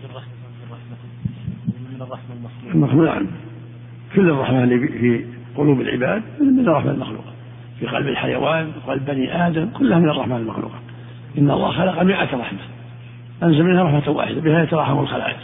الرحمة 0.09 0.36
المخلوق 2.73 3.13
نعم. 3.13 3.27
كل 4.15 4.29
الرحمة 4.29 4.63
اللي 4.63 4.87
في 4.87 5.25
قلوب 5.55 5.81
العباد 5.81 6.23
من 6.41 6.59
الرحمة 6.59 6.91
المخلوقة. 6.91 7.33
في 7.79 7.85
قلب 7.87 8.07
الحيوان 8.07 8.71
في 8.71 8.79
قلب 8.91 9.05
بني 9.05 9.47
آدم 9.47 9.69
كلها 9.69 9.99
من 9.99 10.09
الرحمة 10.09 10.37
المخلوقة. 10.37 10.79
إن 11.37 11.51
الله 11.51 11.71
خلق 11.71 12.03
مئة 12.03 12.37
رحمة. 12.37 12.59
أنزل 13.43 13.63
منها 13.63 13.83
رحمة 13.83 14.09
واحدة 14.09 14.41
بها 14.41 14.63
يتراحم 14.63 14.99
الخلائق. 14.99 15.37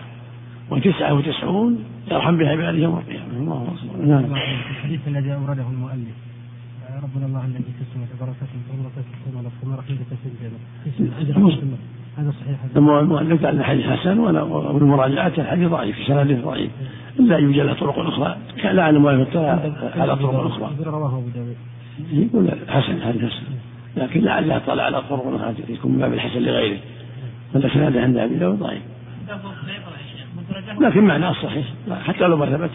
وتسعة 0.69 1.13
وتسعون 1.13 1.83
يرحم 2.11 2.37
بها 2.37 2.49
عباده 2.49 2.77
يوم 2.77 2.97
القيامة. 2.97 3.33
الله 3.33 3.75
أكبر. 3.91 4.05
نعم. 4.05 4.25
الحديث 4.71 4.99
الذي 5.07 5.33
أورده 5.33 5.67
المؤلف. 5.71 6.15
ربنا 7.03 7.25
الله 7.25 7.45
الذي 7.45 7.63
بركة 8.21 8.45
بركة 8.81 9.05
السماء 9.13 9.43
والسماء 9.45 9.79
رحمة 9.79 9.95
الجنة 11.45 11.77
هذا 12.17 12.31
صحيح. 12.31 12.57
المؤلف 12.75 13.45
قال 13.45 13.59
الحديث 13.59 13.85
حسن 13.85 14.19
وابن 14.19 14.85
مراجعات 14.85 15.39
الحديث 15.39 15.67
ضعيف 15.67 15.95
في 15.95 16.05
سنده 16.05 16.35
ضعيف. 16.35 16.71
إلا 17.19 17.37
يوجد 17.37 17.59
له 17.59 17.73
طرق 17.73 17.99
أخرى. 17.99 18.37
كان 18.61 18.75
لعل 18.75 18.95
المؤلف 18.95 19.37
على 19.37 20.15
طرق 20.15 20.45
أخرى. 20.45 20.69
رواه 20.85 21.17
أبو 21.17 21.29
داود. 21.35 21.55
يقول 22.11 22.49
حسن 22.69 23.01
حديث 23.01 23.23
حسن. 23.23 23.43
لكن 23.97 24.21
لعله 24.21 24.61
طلع 24.67 24.83
على 24.83 25.01
طرق 25.01 25.27
أخرى. 25.27 25.55
يكون 25.69 25.91
من 25.91 25.97
باب 25.97 26.13
الحسن 26.13 26.39
لغيره. 26.39 26.79
فالاسناد 27.53 27.97
عند 27.97 28.17
أبي 28.17 28.35
داود 28.35 28.59
ضعيف. 28.59 28.81
لكن 30.81 31.03
معناه 31.05 31.33
صحيح. 31.33 31.65
حتى 32.03 32.27
لو 32.27 32.37
ما 32.37 32.45
ثبت. 32.45 32.71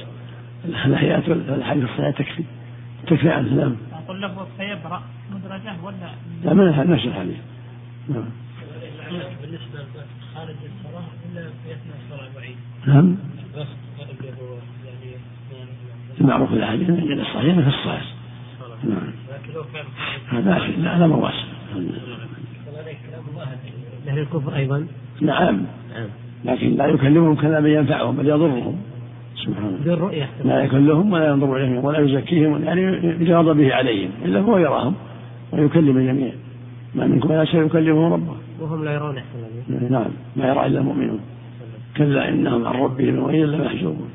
الايات 0.85 1.29
والحديث 1.29 1.85
الصحيح 1.85 2.11
تكفي. 2.11 2.43
تكفي 3.07 3.31
عنه. 3.31 3.55
نعم. 3.55 3.77
أقول 4.05 4.21
له 4.21 4.47
سيبرا 4.59 5.03
مدرجة 5.35 5.73
ولا 5.83 5.97
لا 6.45 6.55
من 6.55 6.91
نفس 6.91 7.05
الحديث. 7.05 7.37
نعم. 8.09 8.25
بالنسبة 9.13 9.79
خارج 10.35 10.57
الصلاة 10.65 11.05
إلا 11.33 11.43
في 11.43 11.73
اثناء 11.73 11.97
الصلاة 12.05 12.29
بعيد 12.37 12.57
نعم. 12.87 13.17
المعروف 16.21 16.49
في 16.49 16.55
الأحاديث 16.55 16.89
أن 16.89 17.21
الصحيح. 17.21 17.55
في 17.55 17.69
الصلاة 17.69 18.03
نعم 18.85 19.13
هذا 20.29 20.59
لا 20.59 20.97
هذا 20.97 21.07
مواسم 21.07 21.49
أهل 24.09 24.19
الكفر 24.19 24.57
أيضا. 24.57 24.87
نعم. 25.21 25.63
لكن 26.45 26.77
لا 26.77 26.87
يكلمهم 26.87 27.35
كلاما 27.35 27.69
ينفعهم 27.69 28.17
بل 28.17 28.29
يضرهم. 28.29 28.77
سبحانه 29.37 29.79
بالرؤية. 29.85 30.29
لا 30.45 30.65
يكلهم 30.65 31.13
ولا 31.13 31.29
ينظر 31.29 31.57
إليهم 31.57 31.85
ولا 31.85 31.99
يزكيهم 31.99 32.65
يعني 32.65 33.01
بغضبه 33.15 33.75
عليهم 33.75 34.11
إلا 34.25 34.41
هو 34.41 34.59
يراهم 34.59 34.95
ويكلم 35.53 35.97
الجميع 35.97 36.33
ما 36.95 37.07
منكم 37.07 37.31
ولا 37.31 37.45
شيء 37.45 37.67
يكلمهم 37.67 38.13
ربه. 38.13 38.37
وهم 38.61 38.85
لا 38.85 38.93
يرون 38.93 39.19
احسن 39.19 39.93
نعم 39.93 40.11
ما 40.37 40.49
يرى 40.49 40.67
إلا 40.67 40.81
المؤمنون. 40.81 41.21
كلا 41.97 42.29
إنهم 42.29 42.67
عن 42.67 42.75
ربهم 42.75 43.19
وإن 43.19 43.45
لمحجوبون 43.45 44.11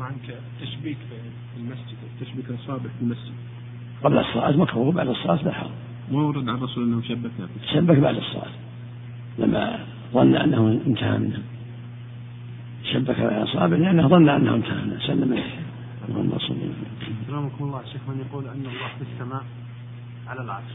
عنك 0.00 0.38
تشبيك 0.60 0.96
في 0.96 1.60
المسجد 1.60 1.96
تشبيك 2.20 2.50
الاصابع 2.50 2.90
في 2.98 3.02
المسجد. 3.02 3.32
قبل 4.04 4.18
الصلاة 4.18 4.56
مكروه 4.56 4.92
بعد 4.92 5.08
الصلاة 5.08 5.44
لا 5.44 5.52
حرج 5.52 5.70
ما 6.12 6.22
ورد 6.22 6.48
عن 6.48 6.56
الرسول 6.56 6.84
أنه 6.84 7.02
شبك 7.02 7.30
شبك 7.72 7.96
بعد 7.96 8.16
الصلاة. 8.16 8.52
لما 9.38 9.78
ظن 10.12 10.34
أنه 10.36 10.80
انتهى 10.86 11.18
منها 11.18 11.42
شبك 12.92 13.20
بعد 13.20 13.42
الصلاة 13.42 13.66
لأنه 13.66 14.08
ظن 14.08 14.28
أنه 14.28 14.54
انتهى 14.54 14.84
منها 14.84 15.06
سلم 15.06 15.38
اللهم 16.08 16.38
صل 16.38 16.56
سلامكم 17.26 17.64
الله 17.64 17.80
شيخ 17.92 18.00
من 18.08 18.24
يقول 18.26 18.44
أن 18.44 18.60
الله 18.60 18.88
في 18.98 19.04
السماء 19.12 19.44
على 20.28 20.40
العرش 20.40 20.72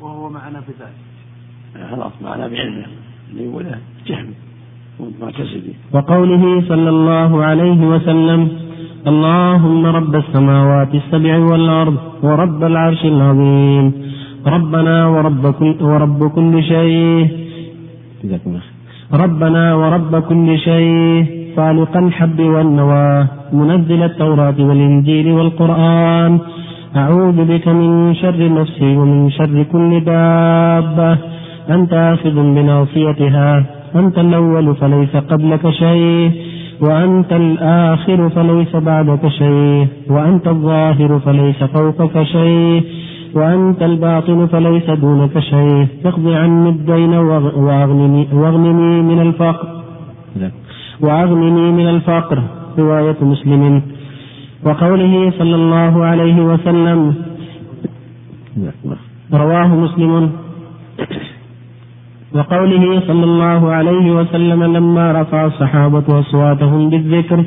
وهو 0.00 0.30
معنا 0.30 0.60
بذلك. 0.60 1.13
خلاص 1.74 2.12
معنا 2.22 2.48
بعلمه. 2.48 2.84
اللي 3.32 3.44
يقوله 3.44 3.78
جهم 4.06 4.26
معتزلي. 5.22 5.74
وقوله 5.92 6.62
صلى 6.68 6.88
الله 6.88 7.44
عليه 7.44 7.86
وسلم 7.86 8.48
اللهم 9.06 9.86
رب 9.86 10.14
السماوات 10.14 10.94
السبع 10.94 11.38
والأرض 11.38 11.96
ورب 12.22 12.64
العرش 12.64 13.04
العظيم. 13.04 13.92
ربنا 14.46 15.06
ورب 15.06 15.50
كل, 15.50 15.76
ورب 15.80 16.30
كل 16.30 16.62
شيء. 16.62 17.28
ربنا 19.12 19.74
ورب 19.74 20.22
كل 20.22 20.58
شيء. 20.58 21.26
خالق 21.56 21.96
الحب 21.96 22.40
والنوى. 22.40 23.26
منزل 23.52 24.02
التوراة 24.02 24.54
والإنجيل 24.58 25.32
والقرآن. 25.32 26.38
أعوذ 26.96 27.44
بك 27.44 27.68
من 27.68 28.14
شر 28.14 28.52
نفسي 28.60 28.96
ومن 28.96 29.30
شر 29.30 29.62
كل 29.72 30.04
دابة. 30.04 31.18
أنت 31.70 31.92
آخذ 31.92 32.34
بناصيتها 32.34 33.64
أنت 33.94 34.18
الأول 34.18 34.76
فليس 34.76 35.16
قبلك 35.16 35.70
شيء 35.70 36.30
وأنت 36.80 37.32
الآخر 37.32 38.28
فليس 38.28 38.76
بعدك 38.76 39.28
شيء 39.28 39.86
وأنت 40.10 40.48
الظاهر 40.48 41.18
فليس 41.18 41.64
فوقك 41.64 42.22
شيء 42.22 42.84
وأنت 43.34 43.82
الباطن 43.82 44.46
فليس 44.46 44.90
دونك 44.90 45.38
شيء. 45.38 45.86
اقض 46.04 46.28
عني 46.28 46.68
الدين 46.68 47.14
وأغنني, 47.14 48.28
وأغنني 48.32 49.02
من 49.02 49.20
الفقر. 49.20 49.68
وأغنني 51.00 51.72
من 51.72 51.88
الفقر. 51.88 52.42
رواية 52.78 53.16
مسلم. 53.22 53.82
وقوله 54.64 55.32
صلى 55.38 55.54
الله 55.54 56.04
عليه 56.04 56.44
وسلم 56.44 57.14
رواه 59.32 59.66
مسلم. 59.66 60.32
وقوله 62.34 63.00
صلى 63.00 63.24
الله 63.24 63.72
عليه 63.72 64.12
وسلم 64.12 64.64
لما 64.64 65.12
رفع 65.12 65.46
الصحابة 65.46 66.20
أصواتهم 66.20 66.90
بالذكر 66.90 67.44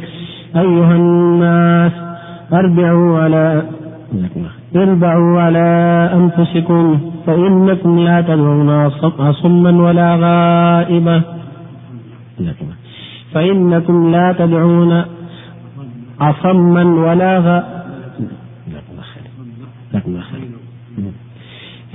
أيها 0.55 0.95
الناس 0.95 1.91
أربعوا 2.53 3.19
على 3.19 3.63
أربعوا 4.75 5.41
على 5.41 5.67
أنفسكم 6.13 6.99
فإنكم 7.25 7.99
لا 7.99 8.21
تدعون 8.21 8.69
أصما 9.19 9.71
ولا 9.83 10.15
غائبة 10.15 11.21
فإنكم 13.33 14.11
لا 14.11 14.35
تدعون 14.39 15.03
أصما 16.21 16.83
ولا 16.83 17.39
غ 17.39 17.61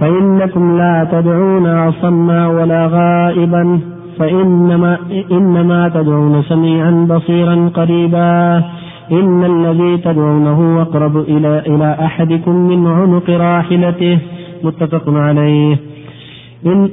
فإنكم 0.03 0.79
لا 0.79 1.09
تدعون 1.13 1.67
أصما 1.67 2.47
ولا 2.47 2.87
غائبا 2.87 3.81
فإنما 4.19 4.99
إنما 5.31 5.89
تدعون 5.89 6.43
سميعا 6.43 7.07
بصيرا 7.11 7.71
قريبا. 7.75 8.63
إن 9.13 9.45
الذي 9.45 9.97
تدعونه 9.97 10.83
أقرب 10.83 11.17
إلى 11.17 11.63
إلى 11.67 11.97
أحدكم 12.05 12.55
من 12.57 12.87
عنق 12.87 13.31
راحلته. 13.31 14.19
متفق 14.65 15.03
عليه. 15.09 15.77
إن 16.67 16.89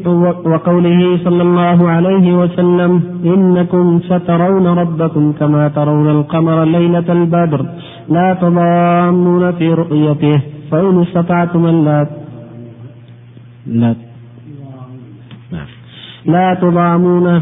وقوله 0.45 1.17
صلى 1.23 1.41
الله 1.41 1.89
عليه 1.89 2.37
وسلم 2.37 3.03
إنكم 3.25 3.99
سترون 3.99 4.67
ربكم 4.67 5.33
كما 5.39 5.67
ترون 5.67 6.09
القمر 6.09 6.63
ليلة 6.63 7.05
البدر. 7.09 7.65
لا 8.09 8.33
تضامون 8.33 9.51
في 9.51 9.73
رؤيته 9.73 10.41
فإن 10.71 11.01
استطعتم 11.01 11.65
أن 11.65 11.85
لا 11.85 12.07
لا. 13.69 13.95
لا 16.25 16.53
تضامون. 16.61 17.41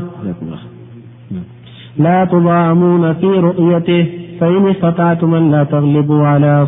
لا 1.97 2.25
تضامون 2.25 3.13
في 3.13 3.25
رؤيته. 3.25 4.07
فإن 4.39 4.69
استطعتم 4.69 5.36
أن 5.36 5.51
لا 5.51 5.63
تغلبوا 5.63 6.28
على 6.28 6.67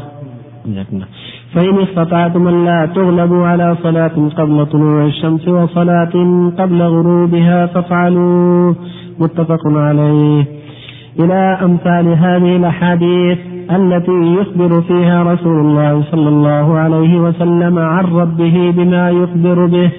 فإن 1.53 1.79
استطعتم 1.79 2.47
أن 2.47 2.65
لا 2.65 2.85
تغلبوا 2.85 3.47
على 3.47 3.77
صلاة 3.83 4.29
قبل 4.37 4.65
طلوع 4.65 5.05
الشمس 5.05 5.47
وصلاة 5.47 6.13
قبل 6.57 6.81
غروبها 6.81 7.65
فافعلوا. 7.65 8.73
متفق 9.19 9.67
عليه. 9.67 10.45
إلى 11.19 11.59
أمثال 11.63 12.07
هذه 12.07 12.55
الأحاديث. 12.55 13.58
التي 13.71 14.35
يخبر 14.39 14.81
فيها 14.81 15.23
رسول 15.23 15.59
الله 15.59 16.03
صلى 16.11 16.29
الله 16.29 16.77
عليه 16.77 17.19
وسلم 17.19 17.79
عن 17.79 18.05
ربه 18.05 18.73
بما 18.77 19.09
يخبر 19.09 19.65
به. 19.65 19.89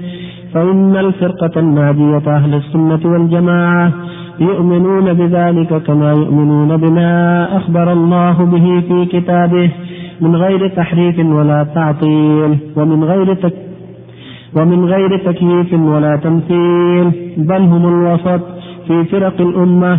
فإن 0.55 0.97
الفرقة 0.97 1.61
الناجية 1.61 2.23
أهل 2.37 2.55
السنة 2.55 3.01
والجماعة 3.05 3.93
يؤمنون 4.41 5.13
بذلك 5.13 5.83
كما 5.83 6.13
يؤمنون 6.13 6.77
بما 6.77 7.49
أخبر 7.57 7.93
الله 7.93 8.45
به 8.45 8.81
في 8.89 9.07
كتابه. 9.07 9.71
من 10.21 10.37
غير 10.37 10.69
تحريف 10.69 11.19
ولا 11.19 11.67
تعطيل 11.75 12.59
ومن 12.77 13.05
غير 13.05 13.35
تك 13.35 13.55
ومن 14.57 14.85
غير 14.85 15.17
تكييف 15.17 15.75
ولا 15.75 16.17
تمثيل. 16.17 17.11
بل 17.37 17.63
هم 17.63 17.89
الوسط 17.89 18.41
في 18.89 19.05
فرق 19.05 19.41
الأمة. 19.41 19.99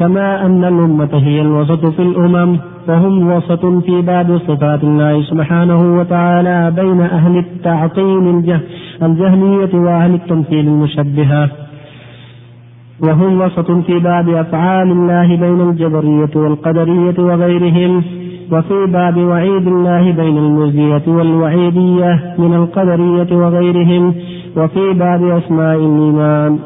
كما 0.00 0.46
أن 0.46 0.64
الأمة 0.64 1.08
هي 1.12 1.40
الوسط 1.40 1.86
في 1.86 2.02
الأمم 2.02 2.58
فهم 2.86 3.32
وسط 3.32 3.66
في 3.66 4.00
باب 4.00 4.38
صفات 4.48 4.84
الله 4.84 5.22
سبحانه 5.22 5.98
وتعالى 5.98 6.72
بين 6.76 7.00
أهل 7.00 7.38
التعطيل 7.38 8.42
الجهمية 9.02 9.74
وأهل 9.74 10.14
التمثيل 10.14 10.68
المشبهة. 10.68 11.48
وهم 13.02 13.40
وسط 13.40 13.70
في 13.70 13.98
باب 13.98 14.28
أفعال 14.28 14.90
الله 14.90 15.36
بين 15.36 15.60
الجبرية 15.60 16.30
والقدرية 16.34 17.18
وغيرهم 17.18 18.02
وفي 18.52 18.86
باب 18.86 19.16
وعيد 19.16 19.66
الله 19.66 20.12
بين 20.12 20.36
المزية 20.38 21.02
والوعيدية 21.06 22.34
من 22.38 22.54
القدرية 22.54 23.36
وغيرهم 23.36 24.14
وفي 24.56 24.92
باب 24.92 25.22
أسماء 25.24 25.76
الإيمان. 25.76 26.58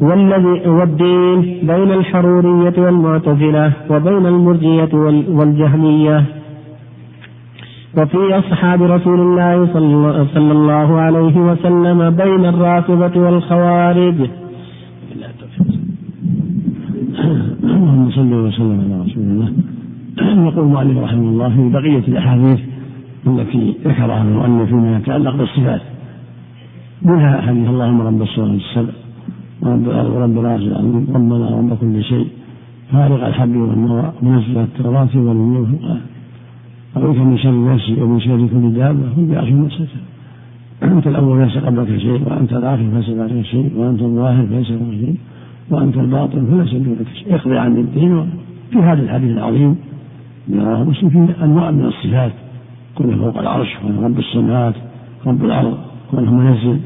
والذي 0.00 0.68
والدين 0.68 1.40
بين 1.62 1.90
الحرورية 1.92 2.74
والمعتزلة 2.78 3.72
وبين 3.90 4.26
المرجية 4.26 4.92
والجهمية. 5.28 6.24
وفي 7.98 8.38
أصحاب 8.38 8.82
رسول 8.82 9.20
الله 9.20 9.66
صلى 10.34 10.52
الله 10.52 11.00
عليه 11.00 11.36
وسلم 11.36 12.10
بين 12.10 12.44
الرافضة 12.44 13.20
والخوارج. 13.20 14.14
اللهم 17.64 18.10
صل 18.10 18.32
وسلم 18.34 18.78
على 18.84 18.96
رسول 19.04 19.22
الله. 19.22 19.48
يقول 20.48 20.64
المؤلف 20.64 20.98
رحمه 20.98 21.28
الله 21.28 21.48
في 21.48 21.68
بقية 21.68 22.04
الأحاديث 22.08 22.60
التي 23.26 23.74
ذكرها 23.84 24.22
المؤلف 24.22 24.68
فيما 24.68 24.96
يتعلق 24.96 25.36
بالصفات. 25.36 25.80
منها 27.02 27.40
حديث 27.40 27.68
اللهم 27.68 28.00
رب 28.00 28.22
السماوات 28.22 28.60
السبع 28.60 29.05
ورب 29.62 30.38
العرش 30.38 30.62
العظيم 30.62 31.06
ربنا 31.14 31.50
رب 31.50 31.78
كل 31.80 32.04
شيء. 32.04 32.28
فارق 32.92 33.26
الحب 33.26 33.56
والنوى 33.56 34.12
منزل 34.22 34.58
التوراة 34.58 35.08
والنور 35.14 35.64
في 35.66 35.72
القرآن 35.72 36.00
أعوذ 36.96 37.18
من 37.18 37.38
شر 37.38 37.74
نفسي 37.74 38.02
ومن 38.02 38.20
شر 38.20 38.46
كل 38.52 38.72
دابة. 38.78 39.06
هم 39.16 39.28
بعرش 39.30 39.50
مستتر 39.52 40.02
أنت 40.82 41.06
الأول 41.06 41.42
ليس 41.42 41.56
قبلك 41.58 41.98
شيء 41.98 42.20
وأنت 42.26 42.52
الآخر 42.52 42.82
ليس 42.94 43.08
بعدك 43.10 43.42
شيء 43.42 43.70
وأنت 43.76 44.02
الظاهر 44.02 44.44
ليس 44.50 44.70
بعدك 44.70 44.94
شيء 45.02 45.16
وأنت 45.70 45.96
الباطن 45.96 46.46
فليس 46.46 46.74
دونك 46.74 47.08
شيء. 47.14 47.34
اقضي 47.34 47.58
عن 47.58 47.76
الدين 47.76 48.30
في 48.70 48.78
هذا 48.78 49.02
الحديث 49.02 49.30
العظيم. 49.36 49.76
من 50.48 50.60
رواه 50.60 50.84
مسلم 50.84 51.08
فيه 51.10 51.44
أنواع 51.44 51.70
من 51.70 51.84
الصفات. 51.84 52.32
كونه 52.96 53.16
فوق 53.16 53.38
العرش 53.38 53.76
كونه 53.82 54.06
رب 54.06 54.18
السماوات 54.18 54.74
رب 55.26 55.44
الأرض 55.44 55.74
كونه 56.10 56.34
منزل. 56.34 56.78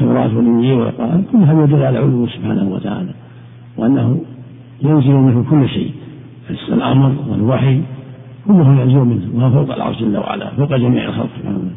التوراة 0.00 0.36
والإنجيل 0.36 0.72
والقرآن 0.72 1.24
كل 1.32 1.38
هذا 1.38 1.64
يدل 1.64 1.82
على 1.82 1.98
علوه 1.98 2.28
سبحانه 2.28 2.68
وتعالى 2.68 3.14
وأنه 3.76 4.20
ينزل 4.82 5.12
منه 5.12 5.44
كل 5.50 5.68
شيء 5.68 5.92
الأمر 6.68 7.14
والوحي 7.28 7.80
كله 8.46 8.80
ينزل 8.80 8.98
منه 8.98 9.30
وهو 9.34 9.50
فوق 9.50 9.74
العرش 9.74 9.98
جل 9.98 10.16
وعلا 10.16 10.50
فوق 10.50 10.76
جميع 10.76 11.04
الخلق 11.04 11.28
سبحانه 11.38 11.70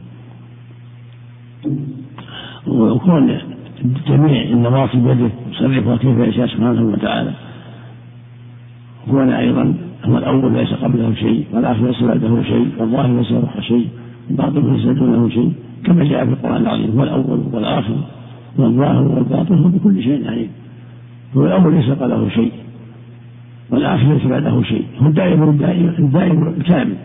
وكون 2.67 3.37
جميع 4.07 4.41
النواصي 4.43 4.97
بيده 4.97 5.29
يصرفها 5.51 5.95
كيف 5.97 6.17
يشاء 6.17 6.47
سبحانه 6.47 6.81
وتعالى. 6.81 7.31
وكون 9.07 9.29
أيضا 9.29 9.73
هو 10.05 10.17
الأول 10.17 10.53
ليس 10.53 10.73
قبله 10.73 11.13
شيء 11.13 11.45
والآخر 11.53 11.85
ليس 11.85 12.03
بعده 12.03 12.43
شيء 12.43 12.67
والظاهر 12.77 13.17
ليس 13.17 13.33
فوقه 13.33 13.61
شيء. 13.61 13.87
والباطن 14.31 14.73
ليس 14.73 14.85
دونه 14.85 15.29
شيء 15.29 15.53
كما 15.85 16.03
جاء 16.03 16.25
في 16.25 16.31
القرآن 16.31 16.61
العظيم 16.61 16.91
هو 16.91 17.03
الأول 17.03 17.43
والآخر 17.53 17.95
والظاهر 18.57 19.07
والباطن 19.07 19.57
هو 19.57 19.69
بكل 19.69 20.03
شيء 20.03 20.27
عليم. 20.27 20.49
هو 21.37 21.45
الأول 21.45 21.73
ليس 21.73 21.89
قبله 21.89 22.29
شيء 22.29 22.51
والآخر 23.69 24.13
ليس 24.13 24.25
بعده 24.25 24.63
شيء. 24.63 24.85
هو 25.01 25.07
الدائم 25.07 25.43
الدائم 25.43 25.95
الدائم 25.99 26.47
الكامل. 26.47 26.95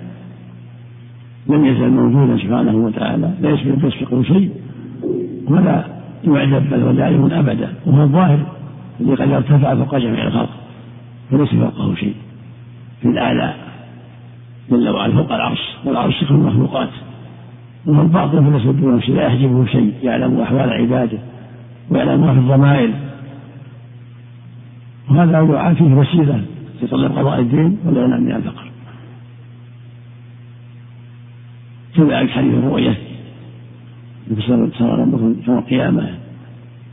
لم 1.49 1.64
يزل 1.64 1.91
موجودا 1.91 2.37
سبحانه 2.37 2.77
وتعالى 2.77 3.31
لا 3.41 3.51
يسبقه 3.51 4.22
شيء 4.22 4.51
ولا 5.49 5.85
يعجب 6.24 6.70
بل 6.70 6.81
هو 6.83 6.93
دائم 6.93 7.24
أبدا. 7.33 7.72
وهو 7.87 8.03
الظاهر 8.03 8.39
الذي 9.01 9.14
قد 9.14 9.31
ارتفع 9.31 9.74
فوق 9.74 9.99
جميع 9.99 10.27
الخلق 10.27 10.51
وليس 11.33 11.49
فوقه 11.55 11.95
شيء. 11.95 12.14
في 13.03 13.09
الآلاء 13.09 13.57
جل 14.70 14.89
وعلا 14.89 15.14
فوق 15.14 15.33
العرش 15.33 15.77
والعرش 15.85 16.24
كل 16.24 16.35
المخلوقات. 16.35 16.89
وهو 17.87 18.03
الباطن 18.03 18.51
فليس 18.51 18.66
دونه 18.76 19.01
شيء 19.01 19.14
لا 19.14 19.26
يحجبه 19.26 19.66
شيء 19.66 19.93
يعلم 20.03 20.41
أحوال 20.41 20.70
عباده 20.72 21.18
ويعلم 21.91 22.20
ما 22.20 22.32
في 22.32 22.39
الضمائر. 22.39 22.91
وهذا 25.11 25.43
دعاء 25.43 25.74
فيه 25.74 25.95
وسيلة 25.95 26.43
في 26.80 26.87
طلب 26.87 27.12
قضاء 27.12 27.41
الدين 27.41 27.78
والإغناء 27.84 28.20
من 28.20 28.32
الفقر. 28.32 28.66
كذلك 31.97 32.30
حديث 32.30 32.55
الرؤية 32.55 32.95
صار 34.78 34.99
ربكم 34.99 35.37
يوم 35.49 35.59
القيامة. 35.59 36.11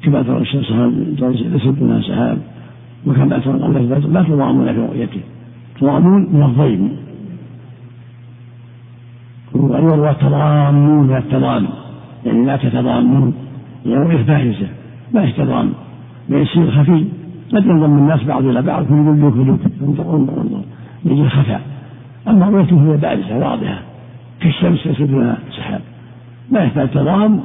كما 0.04 0.22
ترى 0.22 0.38
الشمس 0.38 0.72
ليس 1.22 1.66
دونها 1.66 2.02
سحاب 2.02 2.38
وكما 3.08 3.40
ترى 3.40 3.54
القمر 3.54 3.80
لا 3.80 4.24
تضامون 4.24 4.74
في 4.74 4.80
رؤيته. 4.80 5.22
تضامون 5.80 6.22
من 6.34 6.44
الضيم. 6.44 7.03
ويروى 9.72 10.14
تضامون 10.14 11.10
من 11.10 11.68
يعني 12.26 12.46
لا 12.46 12.58
تتضامون 12.58 13.34
يعني 13.86 14.24
بارزة 14.24 14.68
ما 15.14 15.24
يتضام 15.24 15.74
يصير 16.38 16.72
خفي. 16.72 17.06
قد 17.54 17.66
ينضم 17.66 17.98
الناس 17.98 18.24
بعض 18.24 18.46
إلى 18.46 18.62
بعض 18.62 18.86
في 18.86 18.94
يقول 18.94 19.54
لك 19.54 19.60
انظر 19.82 20.16
انظر 20.16 20.42
انظر 20.42 20.62
يجي 21.06 21.22
الخفاء. 21.22 21.62
أما 22.28 22.50
رؤيته 22.50 22.94
هي 22.94 22.98
بارزة 22.98 23.38
واضحة. 23.38 23.80
كالشمس 24.42 24.88
ليس 24.88 25.02
دونها 25.02 25.38
سحاب. 25.58 25.82
لا 26.52 26.64
يحتاج 26.64 26.90
تضام 26.90 27.40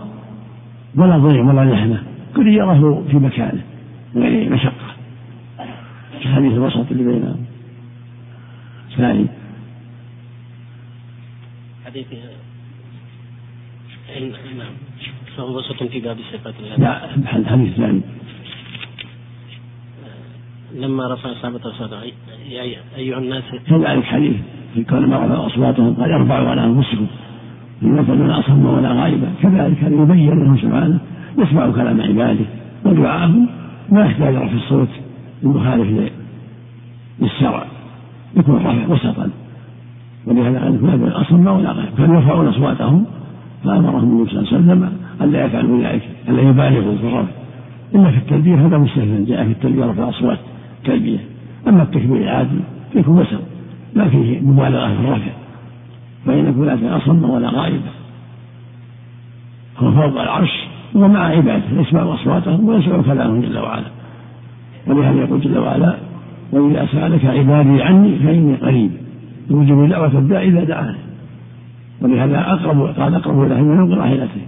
ولا 0.97 1.19
ضيم 1.19 1.49
ولا 1.49 1.75
لحمة. 1.75 1.99
كل 2.37 2.49
يراه 2.49 3.03
في 3.11 3.17
مكانه. 3.17 3.61
من 4.15 4.23
غير 4.23 4.53
مشقه 4.53 4.89
كحديث 6.23 6.53
الوسط 6.53 6.91
اللي 6.91 7.05
بينهم. 7.05 7.37
ثاني. 8.97 9.27
حديث 11.89 12.07
نعم. 14.59 14.75
فهو 15.37 15.59
وسط 15.59 15.83
في 15.83 16.01
باب 16.01 16.17
صفات 16.33 16.55
الله. 16.61 16.77
لا 16.77 17.15
الحديث 17.15 17.69
الثاني 17.69 18.01
لما 20.75 21.15
رفع 21.15 21.35
صعبة 21.43 21.59
صوته 21.79 22.03
يا 22.49 22.63
أيها 22.97 23.19
الناس؟ 23.19 23.45
كذلك 23.69 24.05
حديث 24.05 24.37
في 24.75 24.85
كون 24.85 25.07
ما 25.07 25.27
رفع 25.27 25.47
أصواتهم 25.47 25.95
قال 25.95 26.13
ارفعوا 26.13 26.49
على 26.49 26.65
أنفسكم 26.65 27.07
يكون 27.83 28.31
أصم 28.31 28.67
ولا 28.67 28.93
غائبا؟ 28.93 29.33
كذلك 29.43 29.83
يبين 29.83 30.45
له 30.45 30.57
سبحانه؟ 30.63 31.01
يسمع 31.39 31.71
كلام 31.71 32.01
عباده 32.01 32.45
ودعاءهم 32.85 33.49
ما 33.89 34.05
يحتاج 34.05 34.35
رفع 34.35 34.53
الصوت 34.53 34.89
المخالف 35.43 36.11
للشرع 37.21 37.67
يكون 38.37 38.57
رفع 38.57 38.87
وسطا. 38.89 39.31
ولهذا 40.29 40.59
قال 40.61 40.75
يكون 40.75 41.09
أصم 41.09 41.47
ولا 41.47 41.73
غائب 41.73 41.89
كانوا 41.99 42.17
يرفعون 42.17 42.49
أصواتهم؟ 42.49 43.05
فأمرهم 43.65 44.05
النبي 44.05 44.31
صلى 44.31 44.39
الله 44.39 44.49
عليه 44.53 44.59
وسلم 44.59 44.93
ألا 45.23 45.45
يفعلوا 45.45 45.83
ذلك 45.83 46.03
ألا 46.29 46.43
يبالغوا 46.43 46.97
في 46.97 47.07
الرفع. 47.07 47.33
إلا 47.95 48.11
في 48.11 48.17
التلبية 48.17 48.67
هذا 48.67 48.79
مستثنى 48.79 49.25
جاء 49.25 49.45
في 49.45 49.51
التلبية 49.51 49.85
رفع 49.85 50.05
الأصوات 50.05 50.39
تلبية. 50.85 51.19
أما 51.69 51.83
التكبير 51.83 52.17
العادي 52.17 52.59
فيكون 52.93 53.19
وسط 53.19 53.41
ما 53.95 54.09
فيه 54.09 54.41
مبالغة 54.41 54.89
في 54.89 55.01
الرفع. 55.01 55.31
يكون 56.49 56.67
لا 56.67 56.97
أصم 56.97 57.31
ولا 57.31 57.49
غائب. 57.49 57.81
هو 59.79 59.93
فوق 59.93 60.21
العرش 60.21 60.67
ومع 60.95 61.27
عباده 61.27 61.81
يسمع 61.81 62.15
أصواتهم 62.15 62.69
ويسمع 62.69 63.03
كلامهم 63.03 63.41
جل 63.41 63.59
وعلا. 63.59 63.87
ولهذا 64.87 65.21
يقول 65.21 65.41
جل 65.41 65.59
وعلا 65.59 65.95
وإذا 66.53 66.87
سألك 66.93 67.25
عبادي 67.25 67.83
عني 67.83 68.19
فإني 68.19 68.55
قريب. 68.55 68.88
يوجب 69.51 69.89
دعوة 69.89 70.19
الداء 70.19 70.49
إذا 70.49 70.65
دعاني 70.65 70.99
ولهذا 72.01 72.41
أقرب 72.41 72.83
قال 72.87 73.15
أقرب 73.15 73.43
إلى 73.43 73.63
من 73.63 73.93
راحلته 73.93 74.41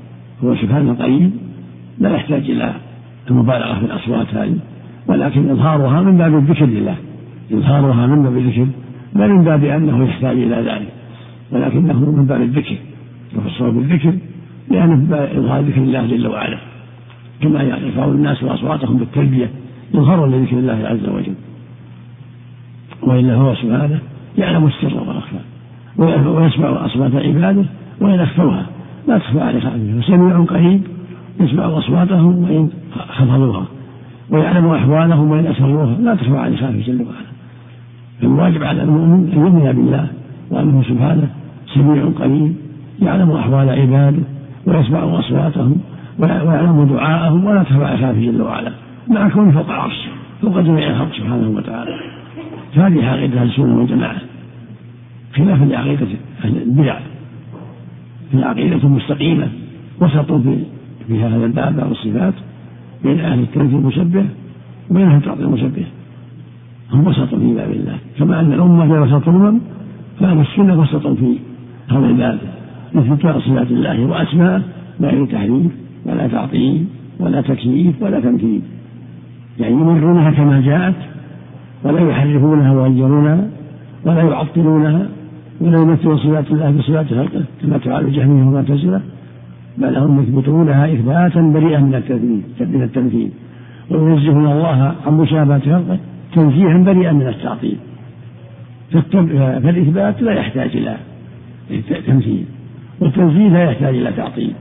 هو 0.44 0.56
سبحانه 0.56 0.94
قريب 0.94 1.30
لا 1.98 2.10
يحتاج 2.10 2.50
إلى 2.50 2.74
المبالغة 3.30 3.78
في 3.78 3.84
الأصوات 3.84 4.34
هذه 4.34 4.56
ولكن 5.06 5.50
إظهارها 5.50 6.00
من 6.02 6.18
باب 6.18 6.36
الذكر 6.36 6.66
لله. 6.66 6.96
إظهارها 7.52 8.06
من 8.06 8.22
باب 8.22 8.36
الذكر 8.36 8.66
لا 9.14 9.26
من 9.26 9.44
باب 9.44 9.64
أنه 9.64 10.04
يحتاج 10.04 10.36
إلى 10.36 10.56
ذلك 10.56 10.88
ولكنه 11.52 12.10
من 12.10 12.26
باب 12.26 12.42
الذكر. 12.42 12.76
يفسر 13.36 13.70
بالذكر 13.70 14.14
باب 14.70 15.12
إظهار 15.12 15.60
ذكر 15.60 15.82
الله 15.82 16.06
جل 16.06 16.26
وعلا. 16.26 16.58
كما 17.42 17.62
يرفع 17.62 18.04
الناس 18.04 18.44
أصواتهم 18.44 18.96
بالتلبية 18.96 19.50
يظهر 19.94 20.26
لذكر 20.26 20.58
الله 20.58 20.88
عز 20.88 21.08
وجل. 21.08 21.34
وإلا 23.02 23.34
هو 23.34 23.54
سبحانه 23.54 24.00
يعلم 24.40 24.66
السر 24.66 24.96
والأخفى 25.06 25.36
ويسمع 26.28 26.86
أصوات 26.86 27.14
عباده 27.14 27.64
وإن 28.00 28.20
أخفوها. 28.20 28.66
لا 29.08 29.18
تخفى 29.18 29.40
عليه 29.40 29.60
خافية 29.60 29.94
وسميع 29.98 30.44
قريب 30.44 30.82
يسمع 31.40 31.78
أصواتهم 31.78 32.44
وإن 32.44 32.70
خفضوها. 33.08 33.64
ويعلم 34.30 34.66
أحوالهم 34.66 35.30
وإن 35.30 35.46
أسروها. 35.46 35.96
لا 36.00 36.14
تخفى 36.14 36.38
عليه 36.38 36.56
خافية 36.56 36.82
جل 36.82 37.02
وعلا. 37.02 37.30
فالواجب 38.20 38.64
على 38.64 38.82
المؤمن 38.82 39.30
أن 39.32 39.38
يؤمن 39.38 39.72
بالله 39.72 40.06
وأنه 40.50 40.82
سبحانه 40.82 41.28
سميع 41.74 42.04
قريب 42.18 42.54
يعلم 43.02 43.30
أحوال 43.30 43.70
عباده 43.70 44.22
ويسمع 44.66 45.18
أصواتهم 45.18 45.76
ويعلم 46.18 46.88
دعاءهم 46.92 47.44
ولا 47.44 47.62
تخفى 47.62 47.84
على 47.84 47.98
خافية 47.98 48.30
جل 48.30 48.42
وعلا. 48.42 48.72
مع 49.08 49.28
كونه 49.28 49.50
فوق 49.50 49.70
العرش 49.70 50.08
فوق 50.42 50.60
جميع 50.60 50.90
الخلق 50.90 51.12
سبحانه 51.12 51.48
وتعالى. 51.48 51.90
فهذه 52.74 53.06
عقيدة 53.06 53.40
أهل 53.40 53.48
السنة 53.48 53.78
والجماعة. 53.78 54.29
خلاف 55.36 55.62
لعقيدة 55.62 56.06
أهل 56.44 56.56
البدع 56.62 56.98
في 58.32 58.42
عقيدة 58.44 58.88
مستقيمة 58.88 59.48
وسطوا 60.00 60.38
في 61.08 61.22
هذا 61.22 61.46
الباب 61.46 61.76
باب 61.76 61.90
الصفات 61.92 62.34
بين 63.04 63.20
أهل 63.20 63.40
التنفيذ 63.40 63.74
المشبه 63.74 64.24
وبين 64.90 65.06
أهل 65.06 65.16
التعطيل 65.16 65.44
المشبه. 65.44 65.84
هم 66.92 67.06
وسط 67.06 67.34
في 67.34 67.54
باب 67.54 67.70
الله 67.70 67.98
كما 68.18 68.40
أن 68.40 68.52
الأمة 68.52 68.84
هي 68.84 68.98
وسط 68.98 69.28
الأمم 69.28 69.60
فأهل 70.20 70.40
السنة 70.40 70.80
وسط 70.80 71.06
في 71.06 71.36
هذا 71.90 72.06
الباب 72.06 72.38
مثل 72.94 73.16
صفات 73.18 73.70
الله 73.70 74.06
وأسماءه 74.06 74.62
لا 75.00 75.26
تحريف 75.26 75.72
ولا 76.06 76.28
تعطيل 76.28 76.84
ولا 77.20 77.40
تكييف 77.40 78.02
ولا 78.02 78.20
تمثيل 78.20 78.60
يعني 79.60 79.74
يمرونها 79.74 80.30
كما 80.30 80.60
جاءت 80.60 80.94
ولا 81.84 82.10
يحرفونها 82.10 82.72
ويغيرونها 82.72 83.48
ولا 84.04 84.22
يعطلونها. 84.22 85.08
ولا 85.60 85.78
يمثلون 85.78 86.18
صفات 86.18 86.50
الله 86.50 86.70
بصفات 86.70 87.06
خلقه 87.06 87.44
كما 87.62 87.78
تفعل 87.78 88.04
الجهميه 88.04 88.44
والمعتزله 88.44 89.00
بل 89.78 89.96
هم 89.96 90.22
يثبتونها 90.22 90.92
إثباتا 90.94 91.40
بريئا 91.40 91.80
من 91.80 91.94
التمثيل 91.94 92.42
من 92.60 92.82
التمثيل. 92.82 93.30
وينزهون 93.90 94.46
الله 94.46 94.94
عن 95.06 95.12
مشابهة 95.12 95.60
خلقه 95.60 95.98
تنزيها 96.34 96.78
بريئا 96.78 97.12
من 97.12 97.26
التعطيل. 97.26 97.76
فالإثبات 99.62 100.22
لا 100.22 100.32
يحتاج 100.32 100.70
إلى 100.76 100.96
تمثيل 102.06 102.44
والتنزيه 103.00 103.48
لا 103.48 103.62
يحتاج 103.64 103.96
إلى 103.96 104.12
تعطيل. 104.12 104.52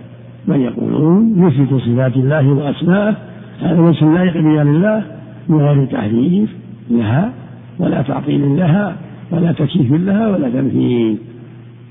بل 0.47 0.59
يقولون 0.59 1.47
يثبت 1.47 1.81
صفات 1.81 2.15
الله 2.15 2.49
وأسماءه 2.49 3.15
هذا 3.61 3.79
وجه 3.79 4.05
لائق 4.05 4.33
بجلال 4.37 4.67
الله 4.67 5.03
من 5.49 5.61
غير 5.61 5.85
تحريف 5.85 6.49
لها 6.89 7.31
ولا 7.79 8.01
تعطيل 8.01 8.57
لها. 8.57 8.95
ولا 9.31 9.51
تكييف 9.51 9.91
لها 9.91 10.27
ولا 10.27 10.49
تمثيل 10.49 11.17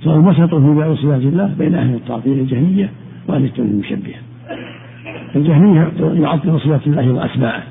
فهو 0.05 0.29
وسط 0.31 0.55
في 0.55 0.75
باب 0.75 0.97
صفات 0.97 1.23
الله 1.23 1.55
بين 1.59 1.75
أهل 1.75 1.95
التعطيل 1.95 2.39
الجهمية 2.39 2.91
وأهل 3.29 3.45
التوحيد 3.45 3.73
المشبهه 3.73 4.21
الجهمية 5.37 5.93
يعطل 6.23 6.61
صفات 6.61 6.87
الله 6.87 7.13
واسماءه 7.13 7.63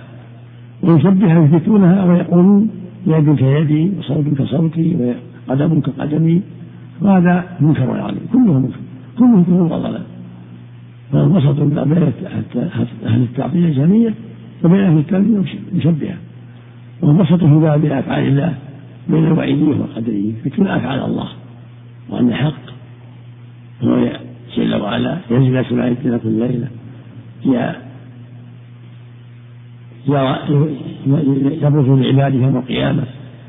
ويشبهها 0.83 1.45
يثبتونها 1.45 2.05
ويقولون 2.05 2.69
يد 3.07 3.35
كيدي 3.35 3.91
وصوت 3.99 4.25
كصوتي 4.37 5.15
وقدم 5.47 5.79
كقدمي. 5.79 6.41
وهذا 7.01 7.43
منكر 7.59 7.99
عظيم 7.99 8.19
كله 8.33 8.59
منكر. 8.59 8.79
كله 9.19 9.43
كفر 9.43 9.53
وضلال 9.53 10.01
فهو 11.11 11.37
وسط 11.37 11.59
بين 11.59 12.11
أهل 13.05 13.21
التعطيل 13.21 13.65
الجهمية 13.65 14.13
وبين 14.63 14.79
أهل 14.79 14.97
التوحيد 14.97 15.45
المشبهه 15.73 16.17
وانبسط 17.01 17.43
في 17.43 17.59
باب 17.59 17.85
أفعال 17.85 18.27
الله 18.27 18.53
بين 19.09 19.25
الوعيديه 19.25 19.65
والقدريه 19.65 20.33
يثبتون 20.33 20.67
افعال 20.67 20.99
الله. 20.99 21.29
وأن 22.09 22.33
حق 22.33 22.53
هو 23.81 24.09
جل 24.57 24.75
وعلا 24.75 25.17
ينزل 25.31 25.65
سماء 25.65 25.87
الدنيا 25.87 26.17
كل 26.17 26.29
ليله 26.29 26.67
يبرز 31.63 31.89
لعباده 31.89 32.35
يوم 32.35 32.57
القيامة 32.57 33.03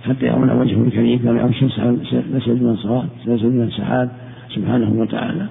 حتى 0.09 0.26
يرون 0.26 0.51
وجهه 0.51 0.82
الكريم 0.82 1.18
كما 1.18 1.39
يرون 1.39 1.51
الشمس 1.51 1.80
مسجد 2.35 2.62
من 2.62 2.76
صواب 2.76 3.09
مسجد 3.26 3.52
من 3.52 3.70
سحاب 3.70 4.10
سبحانه 4.55 4.90
وتعالى. 5.01 5.47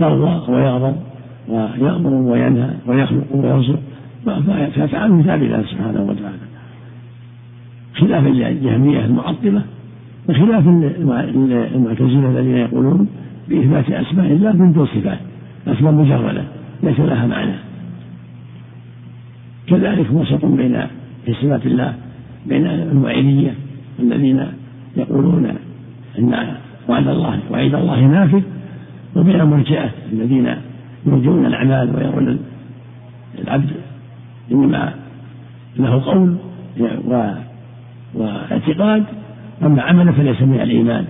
يرضى 0.00 0.52
ويغضب 0.52 0.96
ويأمر 1.48 2.14
وينهى 2.14 2.70
ويخلق 2.86 3.24
ويرزق 3.34 3.78
فأفعاله 4.76 5.22
ثابتة 5.22 5.62
سبحانه 5.62 6.02
وتعالى. 6.02 6.43
خلاف 7.94 8.26
الجهمية 8.26 9.04
المعطلة 9.04 9.62
وخلاف 10.28 10.68
المعتزلة 11.74 12.30
الذين 12.30 12.56
يقولون 12.56 13.08
بإثبات 13.48 13.90
أسماء 13.90 14.26
الله 14.26 14.52
من 14.52 14.72
دون 14.72 14.86
صفات 14.86 15.18
أسماء 15.66 15.92
مجردة 15.92 16.44
ليس 16.82 17.00
لها 17.00 17.26
معنى. 17.26 17.54
كذلك 19.66 20.06
وسط 20.12 20.44
بين 20.44 20.86
في 21.26 21.34
صفات 21.34 21.66
الله 21.66 21.94
بين 22.46 22.66
المعينية 22.66 23.54
الذين 24.00 24.46
يقولون 24.96 25.46
أن 26.18 26.54
وعد 26.88 27.08
الله 27.08 27.40
وعيد 27.50 27.74
الله 27.74 28.06
نافذ 28.06 28.42
وبين 29.16 29.40
المرجئة 29.40 29.90
الذين 30.12 30.56
يرجون 31.06 31.46
الأعمال 31.46 31.96
ويرون 31.96 32.38
العبد 33.38 33.70
إنما 34.52 34.94
له 35.76 36.04
قول 36.04 36.36
واعتقاد 38.14 39.04
أما 39.62 39.82
عمل 39.82 40.12
فليس 40.12 40.42
من 40.42 40.60
الإيمان. 40.60 41.04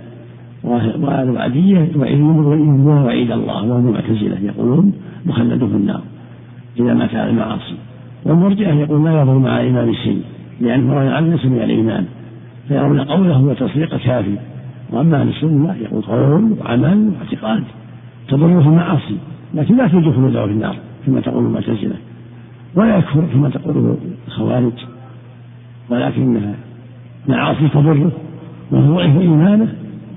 والوعدية 0.64 1.88
وعيد 1.96 2.20
وعيد 2.20 3.30
الله 3.30 3.64
وهم 3.64 3.88
المعتزلة 3.88 4.38
يقولون 4.42 4.92
مخلد 5.26 5.58
في 5.58 5.76
النار 5.76 6.00
إذا 6.80 6.94
مات 6.94 7.14
على 7.14 7.30
المعاصي. 7.30 7.74
والمرجئة 8.24 8.72
يقول 8.72 9.04
لا 9.04 9.20
يضر 9.20 9.38
مع 9.38 9.60
الإيمان 9.60 9.94
شيء 9.94 10.22
لأنه 10.60 10.94
رأي 10.94 11.08
العمل 11.08 11.30
ليس 11.30 11.44
من 11.44 11.62
الإيمان. 11.62 12.04
فيرون 12.68 13.00
قوله 13.00 13.42
وتصديق 13.42 13.96
كافي 13.96 14.36
وأما 14.90 15.20
أهل 15.20 15.28
السنة 15.28 15.76
يقول 15.80 16.02
قول 16.02 16.56
وعمل 16.60 17.12
واعتقاد. 17.20 17.64
تضره 18.28 18.68
المعاصي 18.68 19.16
لكن 19.54 19.76
لا 19.76 19.88
تجد 19.88 20.10
خلوده 20.10 20.46
في 20.46 20.52
النار 20.52 20.76
كما 21.06 21.20
تقول 21.20 21.44
المعتزلة. 21.44 21.96
ولا 22.74 22.96
يكفر 22.96 23.24
كما 23.32 23.48
تقول 23.48 23.96
الخوارج. 24.28 24.72
ولكنها 25.90 26.54
معاصي 27.28 27.68
تضره 27.68 28.12
ويضعف 28.72 29.20
إيمانه 29.20 29.68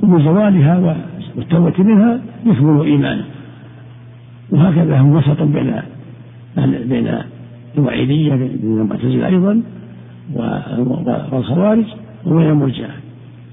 وبزوالها 0.04 0.98
والتوبة 1.36 1.84
منها 1.84 2.22
يكمل 2.46 2.86
إيمانه. 2.86 3.26
وهكذا 4.52 5.00
هم 5.00 5.16
وسط 5.16 5.42
بين 5.42 5.74
بين 6.90 7.08
الوعيدية 7.78 8.36
بين 8.36 8.60
المعتزلة 8.64 9.28
أيضا 9.28 9.62
والخوارج 11.32 11.86
وبين 12.26 12.50
المرجئة. 12.50 12.90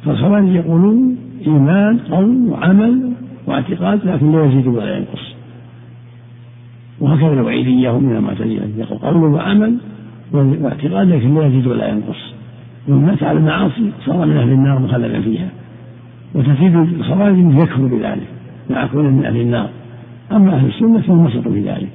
فالخوارج 0.04 0.48
يقولون 0.48 1.16
إيمان 1.46 1.98
قول 1.98 2.48
وعمل 2.48 3.12
واعتقاد 3.46 4.06
لكن 4.06 4.32
لا 4.32 4.44
يزيد 4.44 4.66
ولا 4.66 4.96
ينقص. 4.96 5.34
وهكذا 7.00 7.32
الوعيدية 7.32 7.98
من 7.98 8.16
المعتزلة 8.16 8.68
يقول 8.76 8.98
قول 8.98 9.16
وعمل 9.16 9.78
واعتقاد 10.32 11.08
لكن 11.08 11.34
لا 11.34 11.46
يزيد 11.46 11.66
ولا 11.66 11.88
ينقص. 11.88 12.33
ومن 12.88 13.16
على 13.22 13.38
المعاصي 13.38 13.90
صار 14.06 14.26
من 14.26 14.36
أهل 14.36 14.48
النار 14.48 14.78
مخلدا 14.78 15.20
فيها. 15.20 15.48
وتزيد 16.34 16.76
الخوارج 16.76 17.38
يكفر 17.38 17.86
بذلك 17.86 18.26
مع 18.70 18.86
كونه 18.86 19.10
من 19.10 19.24
أهل 19.24 19.40
النار. 19.40 19.68
أما 20.32 20.54
أهل 20.54 20.66
السنة 20.66 21.00
فهم 21.00 21.26
وسط 21.26 21.48
في 21.48 21.60
ذلك. 21.60 21.88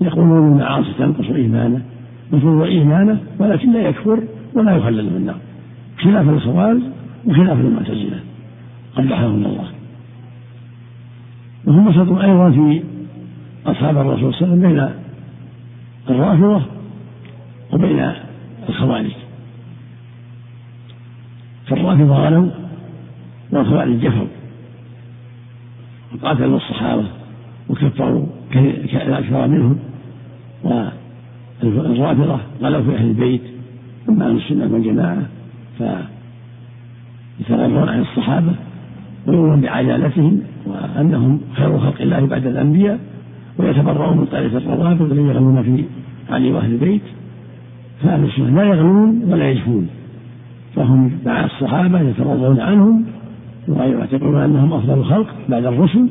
يقولون 0.00 0.52
المعاصي 0.52 0.92
تنقص 0.98 1.30
إيمانه 1.30 1.82
ينقص 2.32 2.62
إيمانه 2.62 3.20
ولكن 3.38 3.72
لا 3.72 3.88
يكفر 3.88 4.22
ولا 4.54 4.76
يخلد 4.76 5.08
في 5.08 5.16
النار. 5.16 5.36
خلاف 5.98 6.28
الخوارج 6.28 6.80
وخلاف 7.26 7.60
المعتزلة. 7.60 8.20
قبحهم 8.96 9.34
الله. 9.34 9.68
وهم 11.66 11.86
وسط 11.86 12.12
أيضا 12.12 12.50
في 12.50 12.82
أصحاب 13.66 13.96
الرسول 13.96 14.34
صلى 14.34 14.54
الله 14.54 14.66
عليه 14.66 14.74
وسلم 14.76 14.90
بين 16.08 16.16
الرافضة 16.16 16.62
وبين 17.72 18.12
الخوارج. 18.68 19.25
فالرافضة 21.66 22.14
غلوا 22.14 22.50
والخوارج 23.52 24.00
جفوا 24.00 24.26
وقاتلوا 26.14 26.56
الصحابة 26.56 27.04
وكفروا 27.68 28.26
الأكثر 28.94 29.46
منهم. 29.46 29.78
والرافضة 30.64 32.38
غلوا 32.62 32.82
في 32.82 32.96
أهل 32.96 33.06
البيت 33.06 33.40
أما 34.08 34.26
أهل 34.26 34.36
السنة 34.36 34.72
والجماعة 34.72 35.22
فيتغيرون 37.38 37.88
عن 37.88 38.00
الصحابة 38.00 38.52
ويؤمنون 39.26 39.60
بعدالتهم 39.60 40.40
وأنهم 40.66 41.40
خير 41.56 41.78
خلق 41.78 42.00
الله 42.00 42.26
بعد 42.26 42.46
الأنبياء 42.46 42.98
ويتبرؤون 43.58 44.18
من 44.18 44.24
طائفة 44.24 44.58
الروافض 44.58 45.02
الذين 45.02 45.26
يغلون 45.26 45.62
في 45.62 45.84
علي 46.34 46.52
وأهل 46.52 46.72
البيت. 46.72 47.02
فأهل 48.02 48.24
السنة 48.24 48.62
لا 48.62 48.64
يغلون 48.68 49.22
ولا 49.28 49.50
يجفون 49.50 49.88
فهم 50.76 51.10
مع 51.26 51.44
الصحابة 51.44 52.00
يترضون 52.00 52.60
عنهم 52.60 53.04
ويعتقدون 53.68 54.36
أنهم 54.36 54.72
أفضل 54.72 54.94
الخلق 54.94 55.26
بعد 55.48 55.64
الرسل 55.64 56.08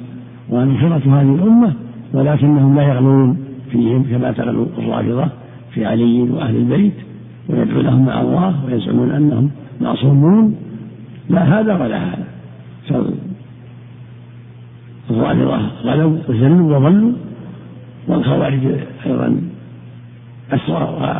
وأنهم 0.49 0.77
خيرة 0.77 1.21
هذه 1.21 1.35
الأمة 1.35 1.73
ولكنهم 2.13 2.75
لا 2.75 2.83
يغلون 2.83 3.37
فيهم 3.71 4.03
كما 4.03 4.31
تغلو 4.31 4.67
الرافضة 4.77 5.27
في 5.73 5.85
علي 5.85 6.21
وأهل 6.21 6.55
البيت 6.55 6.93
ويدعو 7.49 7.81
لهم 7.81 8.05
مع 8.05 8.21
الله 8.21 8.65
ويزعمون 8.65 9.11
أنهم 9.11 9.51
معصومون. 9.81 10.55
لا 11.29 11.59
هذا 11.59 11.73
ولا 11.73 11.97
هذا. 11.97 12.25
الرافضة 15.09 15.57
غلوا 15.83 16.17
وزلوا 16.29 16.77
وضلوا 16.77 17.11
والخوارج 18.07 18.65
أيضا 19.05 19.41
أسرى 20.51 21.17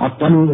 وعطلوا 0.00 0.46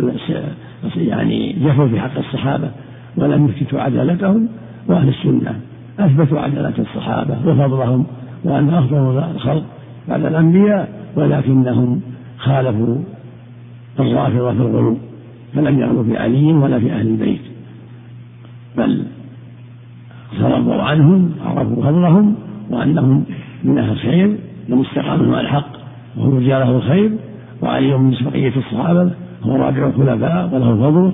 يعني 0.97 1.53
جفوا 1.53 1.89
في 1.89 2.01
حق 2.01 2.19
الصحابة 2.19 2.71
ولم 3.17 3.49
يثبتوا 3.49 3.81
عدالتهم 3.81 4.49
وأهل 4.89 5.09
السنة. 5.09 5.61
أثبتوا 5.99 6.41
عدالة 6.41 6.75
الصحابة 6.79 7.35
وفضلهم 7.47 8.07
وأن 8.45 8.75
أفضل 8.75 9.25
الخلق 9.35 9.65
بعد 10.09 10.25
الأنبياء 10.25 10.89
ولكنهم 11.17 12.01
خالفوا 12.39 12.97
الرافضة 14.01 14.53
في 14.53 14.59
الغلو 14.61 14.97
فلم 15.55 15.81
يغلوا 15.81 16.05
في 16.05 16.19
علي 16.19 16.53
ولا 16.53 16.79
في 16.79 16.93
أهل 16.93 17.07
البيت. 17.07 17.41
بل 18.77 19.05
ترضوا 20.39 20.83
عنهم 20.83 21.33
عرفوا 21.45 21.83
فضلهم 21.83 22.35
وأنهم 22.71 23.25
من 23.65 23.79
أهل 23.79 23.93
الخير 23.93 24.37
من 24.69 24.81
استقاموا 24.81 25.37
على 25.37 25.41
الحق 25.41 25.73
وهم 26.17 26.37
رجاله 26.37 26.77
الخير 26.77 27.13
وعلي 27.63 27.99
من 27.99 28.17
بقية 28.21 28.53
الصحابة 28.57 29.11
هو 29.43 29.57
رابع 29.57 29.87
الخلفاء 29.87 30.51
وله 30.55 30.77
فضله 30.77 31.13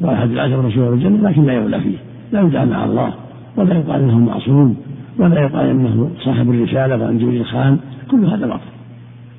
وأحد 0.00 0.30
العشر 0.30 0.64
رسول 0.64 0.92
الجنة 0.94 1.30
لكن 1.30 1.44
لا 1.44 1.52
يولى 1.52 1.80
فيه. 1.80 1.96
لا 2.32 2.40
يدعى 2.40 2.66
مع 2.66 2.84
الله 2.84 3.14
ولا 3.56 3.74
يقال 3.74 4.02
إنه 4.02 4.18
معصوم 4.18 4.76
ولا 5.18 5.40
يقال 5.40 5.70
إنه 5.70 6.10
صاحب 6.24 6.50
الرسالة 6.50 7.04
وان 7.04 7.18
جبريل 7.18 7.44
خان 7.44 7.78
كل 8.10 8.24
هذا 8.24 8.46
باطل. 8.46 8.70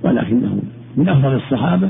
ولكنه 0.03 0.59
من 0.97 1.09
أفضل 1.09 1.35
الصحابة 1.35 1.89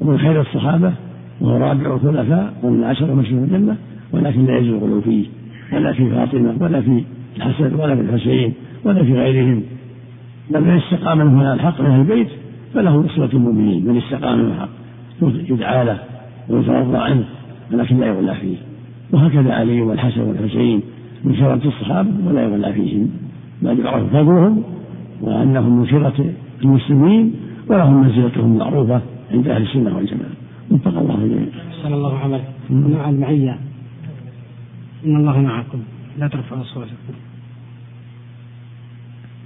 ومن 0.00 0.18
خير 0.18 0.40
الصحابة 0.40 0.92
وهو 1.40 1.56
رابع 1.56 1.94
الخلفاء 1.94 2.52
ومن 2.62 2.84
عشر 2.84 3.14
مشهور 3.14 3.42
الجنة 3.44 3.76
ولكن 4.12 4.46
لا 4.46 4.58
يجوز 4.58 4.82
الغلو 4.82 5.00
فيه 5.00 5.26
ولا 5.72 5.92
في 5.92 6.10
فاطمة 6.10 6.54
ولا 6.60 6.80
في 6.80 7.04
الحسن 7.36 7.74
ولا 7.74 7.94
في 7.94 8.00
الحسين 8.00 8.52
ولا 8.84 9.04
في 9.04 9.14
غيرهم. 9.14 9.62
من 10.50 10.70
استقام 10.70 11.18
من 11.18 11.46
الحق 11.46 11.80
من 11.80 11.86
أهل 11.86 12.00
البيت 12.00 12.28
فله 12.74 12.96
نصرة 12.96 13.30
المؤمنين. 13.32 13.86
من 13.86 13.96
استقام 13.96 14.38
من 14.38 14.50
الحق. 14.50 14.79
يدعى 15.22 15.84
له 15.84 15.98
ويترضى 16.48 16.98
عنه 16.98 17.24
ولكن 17.72 18.00
لا 18.00 18.06
يغلى 18.06 18.34
فيه. 18.34 18.56
وهكذا 19.12 19.52
علي 19.52 19.80
والحسن 19.82 20.20
والحسين 20.20 20.82
من 21.24 21.36
شرة 21.36 21.60
الصحابة 21.64 22.10
ولا 22.26 22.42
يغلى 22.42 22.72
فيهم. 22.72 23.10
بل 23.62 23.80
يعرف 23.80 24.06
فضلهم 24.08 24.62
وأنهم 25.20 25.78
من 25.78 25.86
شرة 25.86 26.32
المسلمين 26.62 27.34
ولهم 27.68 28.02
منزلتهم 28.02 28.58
معروفة 28.58 29.00
عند 29.30 29.48
أهل 29.48 29.62
السنة 29.62 29.96
والجماعة. 29.96 30.32
وفق 30.70 30.98
الله 30.98 31.14
الجميع. 31.14 31.46
صلى 31.82 31.94
الله 31.94 32.18
عملك. 32.18 32.44
مع 32.70 33.08
المعية. 33.08 33.58
إن 35.06 35.16
الله 35.16 35.40
معكم. 35.40 35.78
لا 36.18 36.28
ترفعوا 36.28 36.62
أصواتكم. 36.62 36.94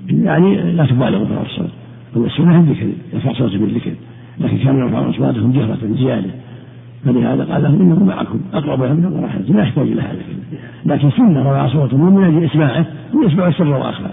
يعني 0.08 0.72
لا 0.72 0.86
تبالغوا 0.86 1.26
في 1.26 1.50
الصلاة 1.50 1.68
والسنة 2.16 2.60
الذكر 2.60 2.88
يرفع 3.12 3.32
صوته 3.32 3.58
بالذكر. 3.58 3.92
لكن 4.40 4.58
كانوا 4.58 4.80
يرفعون 4.80 5.08
أصواتهم 5.08 5.52
جهرة 5.52 5.78
زيادة. 5.98 6.30
فلهذا 7.04 7.44
قال 7.44 7.62
لهم 7.62 7.80
إنه 7.80 8.04
معكم 8.04 8.40
أقرب 8.52 8.82
من 8.82 9.04
ورحمته 9.04 9.54
لا 9.54 9.62
يحتاج 9.62 9.86
إلى 9.86 10.00
هذا. 10.00 10.22
لكن 10.86 11.10
سنة 11.10 11.40
رفع 11.40 11.68
صوته 11.68 11.96
مو 11.96 12.10
من 12.10 12.24
أجل 12.24 12.44
إسماعه 12.44 12.86
ويسمع 13.14 13.48
السر 13.48 13.68
واخفى 13.68 14.10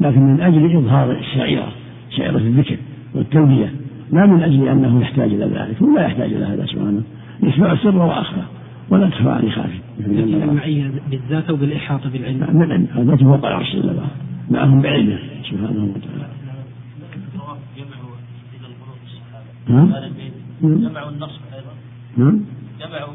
لكن 0.00 0.20
من 0.20 0.40
أجل 0.40 0.76
إظهار 0.76 1.12
الشعيرة 1.12 1.68
شعيرة 2.16 2.36
الذكر 2.36 2.76
والتلبيه 3.14 3.72
لا 4.12 4.26
من 4.26 4.42
أجل 4.42 4.68
أنه 4.68 5.00
يحتاج 5.00 5.32
إلى 5.32 5.44
ذلك 5.44 5.82
هو 5.82 5.96
لا 5.96 6.06
يحتاج 6.06 6.32
إلى 6.32 6.44
هذا 6.44 6.66
سبحانه. 6.66 7.02
يسمع 7.42 7.72
السر 7.72 7.96
واخفى 7.96 8.42
ولا 8.90 9.10
تخفى 9.10 9.28
عن 9.28 9.50
خافي 9.50 9.78
المعية 10.06 10.90
بالذات 11.10 11.50
أو 11.50 11.56
بالإحاطة 11.56 12.10
بالعلم؟ 12.10 12.62
العلم 12.62 12.86
هذا 12.94 13.16
فوق 13.16 13.46
العرش 13.46 13.76
جل 13.76 13.96
معهم 14.50 14.82
بعلمه 14.82 15.18
سبحانه 15.50 15.84
وتعالى. 15.94 16.26
نعم. 19.68 19.92
جمعوا 20.62 21.10
النصب 21.10 21.40
نعم 22.16 22.40
جمعوا 22.80 23.14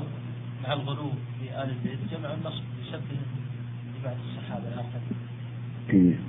مع 0.64 0.74
الغلو 0.74 1.10
في 1.40 1.64
آل 1.64 1.70
البيت 1.70 2.00
جمعوا 2.12 2.36
النصب 2.36 2.64
بسب 2.82 3.02
لبعض 4.00 4.16
الصحابة 4.30 4.64
الآخرين. 4.68 5.12
إيه. 5.90 6.20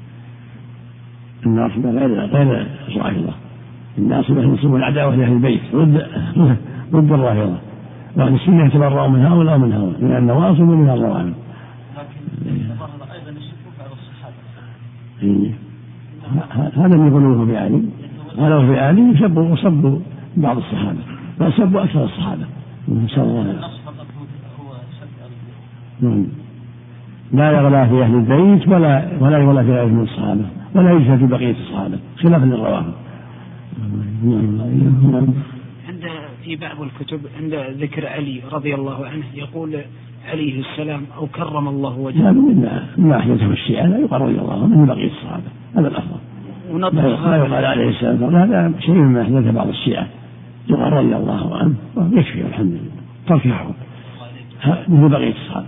الناصبة 1.47 1.91
غير 1.91 2.27
غير 2.27 2.67
الرافضة 2.89 3.35
الناصبة 3.99 4.43
ينصب 4.43 4.75
العداوة 4.75 5.15
لأهل 5.15 5.33
البيت 5.33 5.61
ضد 5.75 6.07
ضد 6.93 7.13
الرافضة 7.19 7.59
وأهل 8.17 8.35
السنة 8.35 8.67
يتبرأوا 8.67 9.09
من 9.09 9.25
هؤلاء 9.27 9.57
ومن 9.57 9.73
هؤلاء 9.73 10.01
من 10.01 10.17
النواصب 10.17 10.61
ومن 10.61 10.91
الروافض. 10.91 11.35
لكن 11.97 12.71
الظاهر 12.71 13.13
أيضا 13.13 13.31
يسبوا 13.31 13.73
بعض 13.79 13.91
الصحابة. 13.93 14.35
إيه. 15.23 15.55
هذا 16.77 16.97
من 16.97 17.15
غلوه 17.15 17.47
في 17.47 17.57
علي 17.57 17.83
غلوا 18.37 18.67
في 18.67 18.81
علي 18.81 19.11
وسبوا 19.11 19.49
وصبوا 19.49 19.99
بعض 20.37 20.57
الصحابة 20.57 20.99
بل 21.41 21.53
سبوا 21.53 21.85
أكثر 21.85 22.05
الصحابة. 22.05 22.47
نسأل 22.89 23.23
الله. 23.23 23.69
نعم. 26.01 26.27
لا 27.33 27.53
يغلى 27.53 27.89
في 27.89 28.03
أهل 28.03 28.15
البيت 28.15 28.69
ولا 28.69 29.09
ولا 29.21 29.39
يغلى 29.39 29.65
في 29.65 29.73
غيره 29.73 29.87
من 29.87 30.03
الصحابة 30.03 30.45
ولا 30.75 30.93
يجهل 30.93 31.19
في 31.19 31.27
بقية 31.27 31.51
الصحابة 31.51 31.99
خلافا 32.17 32.45
للروافض 32.45 32.93
نعم. 34.25 35.27
عند 35.89 36.05
في 36.45 36.57
بعض 36.57 36.83
الكتب 36.83 37.21
عند 37.43 37.55
ذكر 37.83 38.07
علي 38.07 38.41
رضي 38.53 38.75
الله 38.75 39.07
عنه 39.07 39.25
يقول 39.35 39.77
عليه 40.31 40.61
السلام 40.61 41.03
أو 41.17 41.27
كرم 41.27 41.69
الله 41.69 41.99
وجهه. 41.99 42.23
لا 42.23 42.33
مما 42.33 42.87
ما 42.99 43.17
احدثه 43.17 43.51
الشيعة 43.51 43.87
لا 43.87 43.99
يقال 43.99 44.21
رضي 44.21 44.39
الله 44.39 44.53
عنه 44.53 44.67
من 44.67 44.87
بقية 44.87 45.11
الصحابة. 45.11 45.45
هذا 45.77 45.89
الأفضل. 45.89 46.19
لا 46.97 47.37
يقال 47.37 47.65
عليه 47.65 47.89
السلام 47.89 48.37
هذا 48.37 48.73
شيء 48.81 48.95
مما 48.95 49.23
احدثه 49.23 49.51
بعض 49.51 49.69
الشيعة. 49.69 50.07
رضي 50.71 51.17
الله 51.17 51.57
عنه 51.57 51.75
يكفي 51.97 52.47
الحمد 52.47 52.73
لله. 52.73 53.03
ترك 53.27 53.47
الحكم 53.47 53.75
مثل 54.89 55.09
بقيه 55.09 55.33
الصحابه 55.33 55.67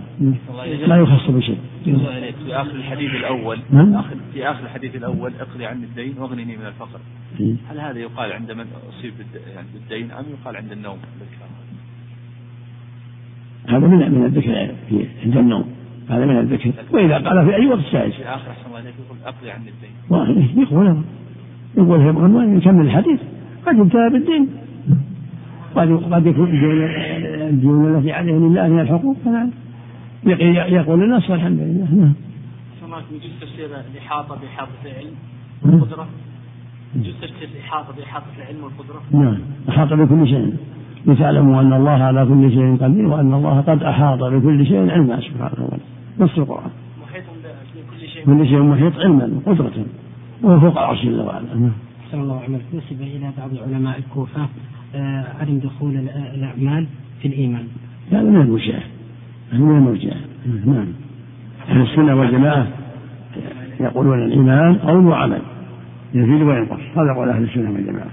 لا 0.87 0.95
يخص 0.95 1.31
بشيء. 1.31 1.57
في 1.83 2.55
آخر 2.55 2.75
الحديث 2.75 3.11
الأول 3.11 3.59
نعم. 3.71 4.01
في 4.33 4.49
آخر 4.49 4.63
الحديث 4.63 4.95
الأول 4.95 5.31
اقضي 5.39 5.65
عني 5.65 5.83
الدين 5.83 6.13
واغنني 6.17 6.57
من 6.57 6.65
الفقر. 6.65 6.99
إيه. 7.39 7.55
هل 7.69 7.79
هذا 7.79 7.99
يقال 7.99 8.31
عند 8.31 8.51
من 8.51 8.65
أصيب 8.89 9.13
يعني 9.55 9.67
بالدين 9.73 10.11
أم 10.11 10.25
يقال 10.41 10.55
عند 10.55 10.71
النوم؟ 10.71 10.97
هذا 13.67 13.87
من 13.87 13.97
من 14.11 14.25
الذكر 14.25 14.75
في 14.89 15.05
عند 15.23 15.37
النوم. 15.37 15.65
هذا 16.09 16.25
من 16.25 16.39
الذكر. 16.39 16.71
وإذا 16.91 17.17
قال 17.17 17.45
في 17.45 17.55
أي 17.55 17.67
وقت 17.67 17.93
جائز 17.93 18.13
في 18.13 18.23
آخر 18.23 18.51
احسن 18.51 18.67
الله 18.67 18.79
يقول 18.79 19.17
اقضي 19.25 19.51
عني 19.51 19.69
الدين. 19.69 19.91
يقول 20.63 21.03
يقول 21.77 22.01
يبغى 22.01 22.57
يكمل 22.57 22.85
الحديث. 22.85 23.19
قد 23.65 23.79
انتهى 23.79 24.09
بالدين. 24.09 24.49
قد 25.75 26.13
قد 26.13 26.25
يكون 26.25 26.49
الديون 27.49 27.95
التي 27.95 28.11
عليه 28.11 28.33
لله 28.33 28.67
من 28.67 28.79
الحقوق 28.79 29.17
فنعم 29.25 29.51
يقول 30.73 31.03
الناس 31.03 31.29
والحمد 31.29 31.59
لله 31.59 31.87
نعم. 31.95 32.13
يجوز 33.11 33.31
تفسير 33.41 33.69
الإحاطة 33.91 34.35
بإحاطة 34.35 34.71
العلم 34.85 35.15
والقدرة. 35.63 36.07
يجوز 36.95 37.13
تفسير 37.21 37.49
الإحاطة 37.55 37.93
بإحاطة 37.97 38.25
العلم 38.37 38.63
والقدرة. 38.63 39.01
نعم. 39.11 39.37
أحاط 39.69 39.93
بكل 39.93 40.27
شيء. 40.27 40.53
لتعلموا 41.05 41.61
أن 41.61 41.73
الله 41.73 41.91
على 41.91 42.25
كل 42.25 42.51
شيء 42.51 42.77
قدير 42.83 43.07
وأن 43.07 43.33
الله 43.33 43.61
قد 43.61 43.83
أحاط 43.83 44.19
بكل 44.19 44.65
شيء 44.65 44.89
علما 44.89 45.19
سبحانه 45.21 45.63
وتعالى. 45.65 45.83
نص 46.19 46.37
القرآن. 46.37 46.71
محيط 47.01 47.23
بكل 47.75 48.07
شيء. 48.07 48.25
كل 48.25 48.47
شيء 48.47 48.61
محيط 48.61 48.95
علما 48.99 49.41
وقدرة 49.45 49.85
وهو 50.41 50.59
فوق 50.59 50.77
العرش 50.77 51.05
جل 51.05 51.21
وعلا 51.21 51.55
نعم. 51.55 51.71
الله 52.13 52.41
عملك. 52.47 52.65
نسب 52.73 53.01
إلى 53.01 53.31
بعض 53.37 53.49
علماء 53.67 53.97
الكوفة. 53.97 54.47
عدم 55.39 55.59
دخول 55.59 56.09
الأعمال 56.35 56.85
في 57.21 57.27
الإيمان. 57.27 57.63
هذا 58.11 58.21
من 58.21 58.41
المرجئة 58.41 58.79
هذا 59.51 59.59
من 59.59 59.77
المرجئة 59.77 60.15
نعم. 60.65 60.87
أهل 61.69 61.81
السنة 61.81 62.15
والجماعة 62.15 62.67
يقولون 63.79 64.23
الإيمان 64.23 64.75
قول 64.75 65.05
وعمل. 65.05 65.41
يزيد 66.13 66.41
وينقص. 66.41 66.79
هذا 66.97 67.13
قول 67.13 67.29
أهل 67.29 67.43
السنة 67.43 67.71
والجماعة. 67.71 68.11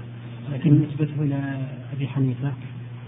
لكن 0.53 0.79
نسبته 0.81 1.23
إلى 1.23 1.39
أبي 1.95 2.07
حنيفة؟ 2.07 2.51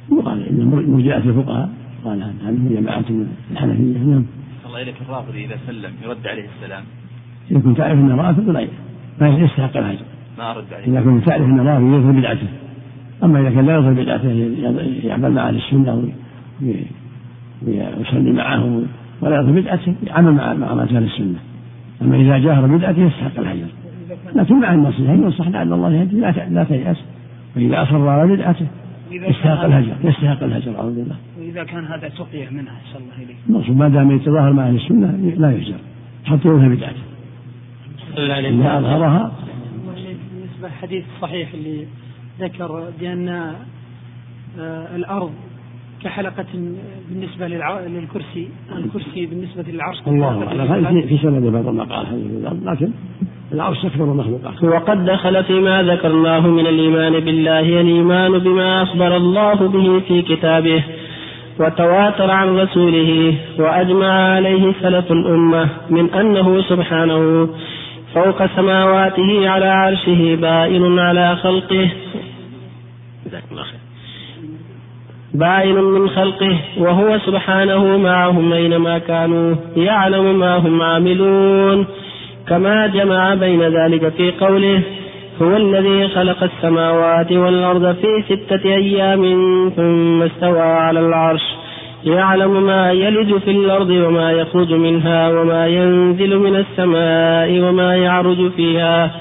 وقال 0.09 0.49
إن 0.49 0.85
مرجئة 0.87 1.17
الفقهاء. 1.17 1.69
قال 2.05 2.23
هذه 2.23 2.79
جماعة 2.81 3.05
من 3.09 3.27
الحنفية. 3.51 3.97
نعم. 3.97 4.25
الله 4.65 4.81
إليك 4.81 4.95
الرافضي 5.01 5.45
إذا 5.45 5.57
سلم 5.67 5.91
يرد 6.03 6.27
عليه 6.27 6.45
السلام. 6.55 6.83
إن 7.51 7.61
كنت 7.61 7.77
تعرف 7.77 7.99
أنه 7.99 8.15
رافض 8.15 8.49
لا 8.49 8.67
ما 9.21 9.27
يستحق 9.27 9.77
الهجر. 9.77 10.05
ما 10.37 10.51
أرد 10.51 10.73
عليه. 10.73 10.85
إذا 10.85 11.01
كنت 11.01 11.25
تعرف 11.25 11.45
أنه 11.45 11.63
رافض 11.63 11.83
يظهر 11.83 12.11
بدعته. 12.11 12.47
أما 13.23 13.39
إذا 13.39 13.49
كان 13.49 13.65
لا 13.65 13.77
يظهر 13.77 13.93
بدعته 13.93 14.29
يعمل 15.03 15.31
مع 15.31 15.47
أهل 15.47 15.55
السنة 15.55 16.11
ويصلي 17.67 18.31
معهم 18.31 18.87
ولا 19.21 19.39
يظهر 19.39 19.51
بدعته 19.51 19.95
يعمل 20.07 20.31
مع 20.31 20.53
مع 20.53 20.83
أهل 20.83 21.03
السنة. 21.03 21.39
أما 22.01 22.15
إذا 22.15 22.37
جاهر 22.37 22.67
بدعته 22.67 23.01
يستحق 23.01 23.39
الهجر. 23.39 23.67
لكن 24.35 24.59
مع 24.59 24.73
النصيحة 24.73 25.13
ينصح 25.13 25.47
لعل 25.47 25.73
الله 25.73 25.93
يهدي 25.93 26.19
لا 26.19 26.31
لا 26.49 26.63
تيأس. 26.63 26.97
وإذا 27.55 27.83
أصر 27.83 28.07
على 28.07 28.35
بدعته 28.35 28.67
يستحق 29.11 29.63
الهجر 29.63 29.93
يستحق 30.03 30.43
الهجر 30.43 30.75
أعوذ 30.79 30.95
بالله. 30.95 31.15
وإذا 31.39 31.63
كان 31.63 31.85
هذا 31.85 32.09
تقية 32.09 32.49
منها 32.51 32.75
صلى 32.93 33.01
الله 33.03 33.15
إليه 33.23 33.35
المقصود 33.49 33.77
ما 33.77 33.89
دام 33.89 34.11
يتظاهر 34.11 34.53
مع 34.53 34.67
أهل 34.67 34.75
السنة 34.75 35.33
لا 35.37 35.51
يهجر. 35.51 35.77
حتى 36.25 36.47
يظهر 36.47 36.69
بدعته 36.69 37.01
إذا 38.17 38.77
أظهرها 38.77 39.31
بالنسبة 39.85 40.67
الحديث 40.67 41.03
الصحيح 41.15 41.53
اللي 41.53 41.85
ذكر 42.39 42.83
بأن 42.99 43.29
آه، 44.59 44.95
الأرض 44.95 45.31
كحلقة 46.03 46.45
بالنسبة 47.09 47.47
للع... 47.47 47.79
للكرسي 47.79 48.49
الكرسي 48.77 49.25
بالنسبة 49.25 49.63
للعرش 49.71 49.97
الله 50.07 50.47
أعلم. 50.47 51.01
في 51.01 51.17
سند 51.17 51.43
بعض 51.43 51.67
المقال 51.67 52.05
لكن 52.65 52.91
العرش 53.51 53.85
أكبر 53.85 54.05
المخلوقات. 54.05 54.63
وقد 54.63 55.05
دخل 55.05 55.43
فيما 55.43 55.83
ذكرناه 55.83 56.47
من 56.47 56.67
الإيمان 56.67 57.19
بالله 57.19 57.59
الإيمان 57.59 58.39
بما 58.39 58.83
أخبر 58.83 59.17
الله 59.17 59.53
به 59.53 59.99
في 59.99 60.21
كتابه 60.21 60.83
وتواتر 61.59 62.31
عن 62.31 62.57
رسوله 62.57 63.35
وأجمع 63.59 64.33
عليه 64.35 64.73
سلف 64.81 65.11
الأمة 65.11 65.69
من 65.89 66.13
أنه 66.13 66.61
سبحانه 66.61 67.49
فوق 68.13 68.45
سماواته 68.55 69.49
على 69.49 69.65
عرشه 69.65 70.35
بائن 70.35 70.99
على 70.99 71.35
خلقه 71.35 71.89
بائن 75.35 75.75
من 75.75 76.09
خلقه 76.09 76.57
وهو 76.77 77.19
سبحانه 77.25 77.97
معهم 77.97 78.53
أينما 78.53 78.97
كانوا 78.97 79.55
يعلم 79.77 80.39
ما 80.39 80.57
هم 80.57 80.81
عاملون. 80.81 81.85
كما 82.47 82.87
جمع 82.87 83.33
بين 83.33 83.61
ذلك 83.61 84.09
في 84.09 84.31
قوله 84.31 84.81
هو 85.41 85.57
الذي 85.57 86.07
خلق 86.07 86.43
السماوات 86.43 87.31
والأرض 87.31 87.95
في 87.95 88.23
ستة 88.29 88.65
أيام 88.65 89.23
ثم 89.75 90.21
استوى 90.21 90.61
على 90.61 90.99
العرش. 90.99 91.43
يعلم 92.05 92.65
ما 92.65 92.91
يلج 92.91 93.37
في 93.37 93.51
الأرض 93.51 93.89
وما 93.89 94.31
يخرج 94.31 94.73
منها 94.73 95.29
وما 95.29 95.67
ينزل 95.67 96.37
من 96.37 96.55
السماء 96.55 97.69
وما 97.69 97.95
يعرج 97.95 98.51
فيها. 98.51 99.11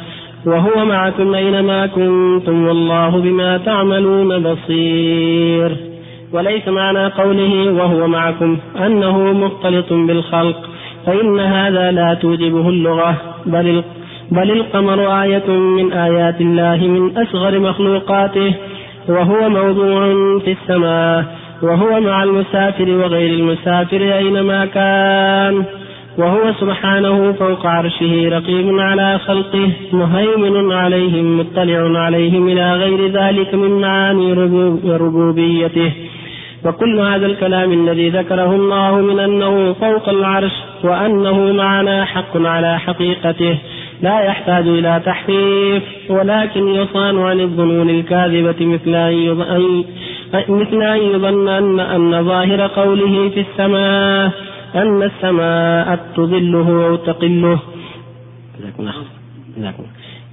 وهو 0.46 0.84
معكم 0.84 1.34
أينما 1.34 1.86
كنتم 1.86 2.66
والله 2.66 3.20
بما 3.20 3.58
تعملون 3.58 4.42
بصير. 4.42 5.93
وليس 6.34 6.68
معنى 6.68 7.06
قوله 7.06 7.72
وهو 7.72 8.08
معكم 8.08 8.58
أنه 8.86 9.32
مختلط 9.32 9.92
بالخلق 9.92 10.70
فإن 11.06 11.40
هذا 11.40 11.90
لا 11.90 12.14
توجبه 12.14 12.68
اللغة 12.68 13.16
بل 13.46 13.82
بل 14.30 14.50
القمر 14.50 15.22
آية 15.22 15.48
من 15.50 15.92
آيات 15.92 16.40
الله 16.40 16.76
من 16.76 17.18
أصغر 17.18 17.58
مخلوقاته 17.58 18.54
وهو 19.08 19.48
موضوع 19.48 20.00
في 20.38 20.52
السماء 20.52 21.24
وهو 21.62 22.00
مع 22.00 22.22
المسافر 22.22 22.90
وغير 22.90 23.34
المسافر 23.34 24.16
أينما 24.16 24.66
كان 24.66 25.64
وهو 26.18 26.52
سبحانه 26.60 27.32
فوق 27.32 27.66
عرشه 27.66 28.28
رقيب 28.28 28.78
على 28.78 29.18
خلقه 29.18 29.70
مهيمن 29.92 30.72
عليهم 30.72 31.38
مطلع 31.40 31.98
عليهم 32.00 32.48
إلى 32.48 32.74
غير 32.74 33.06
ذلك 33.06 33.54
من 33.54 33.70
معاني 33.80 34.32
ربوبيته. 34.86 35.92
وكل 36.64 37.00
هذا 37.00 37.26
الكلام 37.26 37.72
الذي 37.72 38.10
ذكره 38.10 38.54
الله 38.54 38.96
من 39.00 39.20
أنه 39.20 39.72
فوق 39.72 40.08
العرش 40.08 40.52
وأنه 40.84 41.52
معنا 41.52 42.04
حق 42.04 42.36
على 42.36 42.78
حقيقته 42.78 43.58
لا 44.02 44.20
يحتاج 44.20 44.68
إلى 44.68 45.02
تحريف 45.06 45.82
ولكن 46.08 46.68
يصان 46.68 47.18
عن 47.18 47.40
الظنون 47.40 47.90
الكاذبة 47.90 48.66
مثل 48.66 48.94
أن 48.94 49.84
مثل 50.48 50.82
أن 50.82 50.98
يظن 50.98 51.48
أن 51.48 51.80
أن 51.80 52.24
ظاهر 52.24 52.66
قوله 52.66 53.30
في 53.34 53.40
السماء 53.40 54.30
أن 54.74 55.02
السماء 55.02 55.98
تظله 56.16 56.86
أو 56.86 56.96
تقله. 56.96 57.58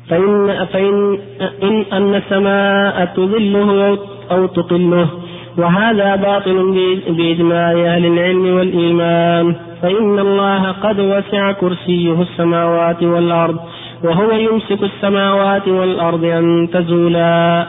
فإن 0.09 0.65
فإن 0.73 1.19
إن 1.63 1.85
أن 1.93 2.15
السماء 2.15 3.05
تظله 3.05 3.97
أو 4.31 4.45
تقله. 4.45 5.09
وهذا 5.57 6.15
باطل 6.15 6.71
بإجماع 7.09 7.71
أهل 7.71 8.05
العلم 8.05 8.55
والإيمان. 8.55 9.55
فإن 9.81 10.19
الله 10.19 10.71
قد 10.71 10.99
وسع 10.99 11.51
كرسيه 11.51 12.21
السماوات 12.21 13.03
والأرض 13.03 13.59
وهو 14.03 14.31
يمسك 14.31 14.83
السماوات 14.83 15.67
والأرض 15.67 16.25
أن 16.25 16.67
تزولا. 16.73 17.67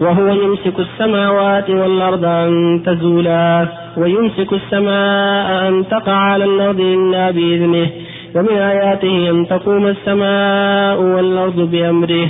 وهو 0.00 0.26
يمسك 0.26 0.80
السماوات 0.80 1.70
والأرض 1.70 2.24
أن 2.24 2.82
تزولا. 2.86 3.68
ويمسك 3.96 4.52
السماء 4.52 5.68
أن 5.68 5.84
تقع 5.90 6.12
على 6.12 6.44
الأرض 6.44 6.80
إلا 6.80 7.30
بإذنه. 7.30 7.90
ومن 8.34 8.56
آياته 8.58 9.30
أن 9.30 9.46
تقوم 9.48 9.86
السماء 9.86 11.02
والأرض 11.02 11.70
بأمره. 11.70 12.28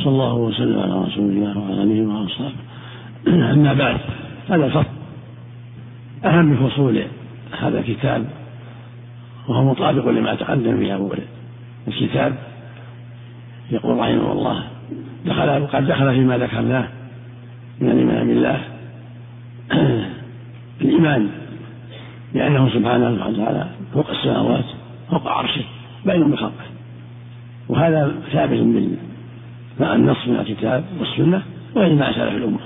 صلى 0.00 0.12
الله 0.12 0.34
وسلم 0.34 0.80
على 0.80 1.04
رسول 1.04 1.30
الله 1.30 1.58
وعلى 1.58 1.82
آله 1.82 2.08
واصحابه 2.08 2.54
أما 3.54 3.74
بعد 3.74 3.96
هذا 4.48 4.68
فصل 4.68 4.86
أهم 6.24 6.68
فصول 6.68 7.02
هذا 7.60 7.78
الكتاب 7.78 8.24
وهو 9.48 9.64
مطابق 9.64 10.08
لما 10.08 10.34
تقدم 10.34 10.76
في 10.76 10.94
أول 10.94 11.18
الكتاب. 11.88 12.34
يقول 13.70 13.98
رحمه 13.98 14.32
الله 14.32 14.64
دخل 15.26 15.66
قد 15.66 15.86
دخل 15.86 16.14
فيما 16.14 16.38
ذكرناه 16.38 16.88
من 17.80 17.90
الإيمان 17.90 18.28
بالله. 18.28 18.60
الإيمان 20.80 21.28
بأنه 22.34 22.68
سبحانه 22.68 23.10
وتعالى 23.10 23.66
فوق 23.94 24.10
السماوات 24.10 24.64
فوق 25.10 25.28
عرشه 25.28 25.64
بين 26.06 26.30
بخلقه 26.30 26.66
وهذا 27.68 28.14
ثابت 28.32 28.58
مع 29.80 29.94
النص 29.94 30.28
من 30.28 30.36
الكتاب 30.36 30.84
والسنة 31.00 31.42
وإجماع 31.74 32.12
سلف 32.12 32.34
الأمة. 32.34 32.58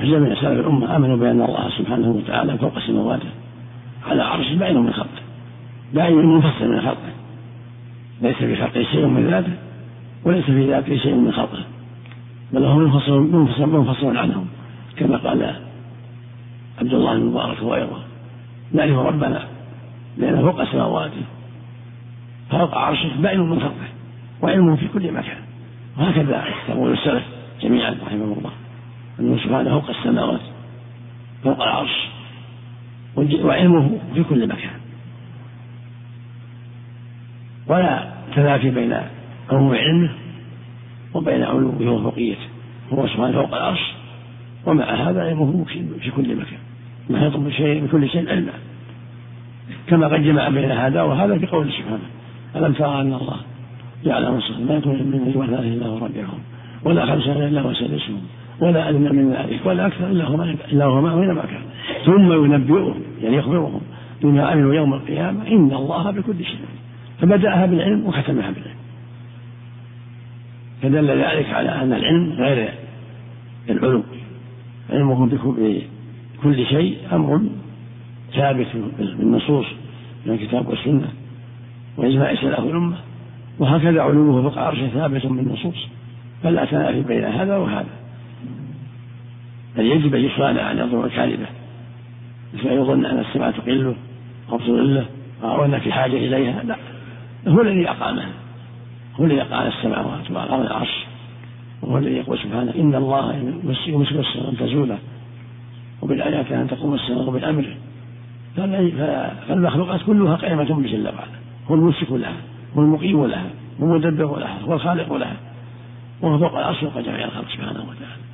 في 0.00 0.10
جميع 0.10 0.34
سلف 0.34 0.60
الأمة 0.60 0.96
آمنوا 0.96 1.16
بأن 1.16 1.42
الله 1.42 1.70
سبحانه 1.78 2.08
وتعالى 2.08 2.58
فوق 2.58 2.78
سماواته 2.78 3.28
على 4.06 4.22
عرش 4.22 4.52
بعين 4.52 4.78
من 4.78 4.92
خلقه. 4.92 5.22
بعين 5.94 6.16
منفصل 6.16 6.68
من 6.68 6.80
خلقه. 6.80 7.12
ليس 8.22 8.36
في 8.36 8.56
خلقه 8.56 8.82
شيء 8.82 9.06
من 9.06 9.26
ذاته 9.26 9.52
وليس 10.24 10.44
في 10.44 10.70
ذاته 10.70 10.96
شيء 10.96 11.14
من 11.14 11.32
خلقه. 11.32 11.64
بل 12.52 12.64
هو 12.64 12.78
منفصل 12.78 13.20
منفصل 13.20 13.68
منفصل 13.68 14.16
عنهم. 14.16 14.46
كما 14.96 15.16
قال 15.16 15.54
عبد 16.80 16.94
الله 16.94 17.14
بن 17.14 17.26
مبارك 17.26 17.62
وغيره 17.62 18.04
نعرف 18.72 18.98
ربنا 18.98 19.44
لأنه 20.18 20.40
فوق 20.40 20.64
سماواته. 20.64 21.22
فوق 22.50 22.74
عرشه 22.74 23.10
بعين 23.22 23.40
من 23.40 23.60
خلقه. 23.60 23.93
وعلمه 24.44 24.76
في 24.76 24.88
كل 24.88 25.12
مكان 25.12 25.36
وهكذا 25.98 26.44
يقول 26.68 26.92
السلف 26.92 27.22
جميعا 27.62 27.96
رحمه 28.06 28.24
الله. 28.24 28.50
أنه 29.20 29.36
سبحانه 29.36 29.80
فوق 29.80 29.90
السماوات 29.90 30.40
فوق 31.44 31.62
العرش 31.62 32.08
وعلمه 33.16 33.98
في 34.14 34.22
كل 34.22 34.48
مكان. 34.48 34.70
ولا 37.66 38.12
تنافي 38.34 38.70
بين 38.70 38.96
عموم 39.50 39.74
علمه 39.74 40.10
وبين 41.14 41.42
علوه 41.42 41.90
وفوقيته 41.90 42.48
هو 42.92 43.06
سبحانه 43.06 43.32
فوق 43.32 43.54
العرش 43.54 43.92
ومع 44.66 44.84
هذا 44.84 45.20
علمه 45.22 45.64
في 46.00 46.10
كل 46.10 46.36
مكان. 46.36 46.58
محيط 47.10 47.36
بشيء 47.36 47.86
بكل 47.86 48.08
شيء 48.08 48.28
علما. 48.28 48.52
كما 49.86 50.08
قد 50.08 50.22
جمع 50.22 50.48
بين 50.48 50.70
هذا 50.70 51.02
وهذا 51.02 51.38
في 51.38 51.46
قوله 51.46 51.70
سبحانه. 51.70 52.08
ألم 52.56 52.72
ترى 52.72 53.00
أن 53.00 53.12
الله 53.14 53.36
يعلم 54.04 54.36
الصدق 54.36 54.60
ما 54.60 54.74
يكون 54.74 54.94
من 54.94 55.24
نجوى 55.28 55.46
ثلاثة 55.46 55.68
إلا 55.68 55.86
هو 55.86 55.96
ربعهم 55.96 56.38
ولا 56.84 57.06
خمسة 57.06 57.48
إلا 57.48 57.60
هو 57.60 57.74
سادسهم 57.74 58.20
ولا 58.60 58.88
أدنى 58.88 59.10
من 59.10 59.32
ذلك 59.32 59.60
ولا 59.66 59.86
أكثر 59.86 60.06
إلا 60.06 60.24
هو 60.24 60.42
إلا 60.72 60.84
هو 60.84 61.22
أينما 61.22 61.42
كان. 61.42 61.62
ثم 62.06 62.32
ينبئهم 62.32 62.94
يعني 63.22 63.36
يخبرهم 63.36 63.80
بما 64.22 64.46
عملوا 64.46 64.74
يوم 64.74 64.94
القيامة 64.94 65.48
إن 65.48 65.72
الله 65.72 66.10
بكل 66.10 66.44
شيء 66.44 66.58
فبدأها 67.20 67.66
بالعلم 67.66 68.06
وختمها 68.06 68.50
بالعلم. 68.50 68.78
فدل 70.82 71.10
ذلك 71.10 71.46
على 71.50 71.68
أن 71.68 71.92
العلم 71.92 72.32
غير 72.32 72.68
العلو 73.70 74.02
علمهم 74.90 75.28
بكل 75.28 76.66
شيء 76.66 76.98
أمر 77.12 77.42
ثابت 78.34 78.66
بالنصوص 78.98 79.66
من 80.26 80.32
الكتاب 80.34 80.68
والسنة 80.68 81.08
وإجماع 81.96 82.34
سلف 82.34 82.58
الأمة. 82.58 82.96
وهكذا 83.58 84.02
علوه 84.02 84.42
فوق 84.42 84.52
العرش 84.52 84.78
ثابت 84.78 85.26
بالنصوص. 85.26 85.86
فلا 86.42 86.64
تنافي 86.64 87.00
بين 87.00 87.24
هذا 87.24 87.56
وهذا. 87.56 87.86
بل 89.76 89.86
يجب 89.86 90.14
أن 90.14 90.24
يصان 90.24 90.58
عن 90.58 90.78
يظن 90.78 91.04
الكاذبة 91.04 91.46
مثل 92.54 92.66
يظن 92.66 93.04
أن 93.04 93.18
السماء 93.18 93.50
تقله 93.50 93.94
أو 94.52 94.58
تضله 94.58 95.06
أو 95.42 95.64
أن 95.64 95.78
في 95.78 95.92
حاجة 95.92 96.16
إليها. 96.16 96.62
لا. 96.62 96.76
هو 97.48 97.60
الذي 97.60 97.90
أقامها 97.90 98.28
هو 99.20 99.24
الذي 99.24 99.42
أقام 99.42 99.66
السماوات 99.66 100.30
وأقام 100.30 100.60
العرش 100.60 101.04
وهو 101.82 101.98
الذي 101.98 102.14
يقول 102.14 102.38
سبحانه 102.38 102.74
إن 102.74 102.94
الله 102.94 103.34
يمسك 103.86 104.12
السماء 104.12 104.50
أن 104.50 104.56
تزولا 104.56 104.98
وبالآيات 106.02 106.52
أن 106.52 106.68
تقوم 106.68 106.94
السماء 106.94 107.30
بأمره 107.30 107.76
فالمخلوقات 109.48 110.00
كلها 110.02 110.36
قائمة 110.36 110.74
بجل 110.74 111.04
وعلا. 111.04 111.38
هو 111.70 111.74
الممسك 111.74 112.12
لها. 112.12 112.36
هو 112.76 112.82
المقيم 112.82 113.26
لها 113.26 113.50
هو 113.82 113.84
المدبر 113.84 114.38
لها 114.38 114.60
هو 114.60 114.74
الخالق 114.74 115.12
لها 115.12 115.36
وهو 116.20 116.38
فوق 116.38 116.58
العرش 116.58 116.80
فوق 116.80 117.00
جميع 117.00 117.24
الخلق 117.24 117.48
سبحانه 117.48 117.80
وتعالى. 117.80 118.24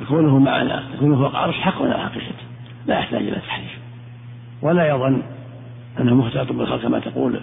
فكونه 0.00 0.38
معنا 0.38 0.84
كونه 1.00 1.16
فوق 1.16 1.30
العرش 1.30 1.54
حق 1.54 1.82
على 1.82 1.98
حقيقته 1.98 2.44
لا 2.86 2.98
يحتاج 2.98 3.22
إلى 3.22 3.36
تحريف. 3.36 3.78
ولا 4.62 4.88
يظن 4.88 5.22
أنه 6.00 6.14
مختلط 6.14 6.52
بالخلق 6.52 6.82
كما 6.82 6.98
تقول 6.98 7.40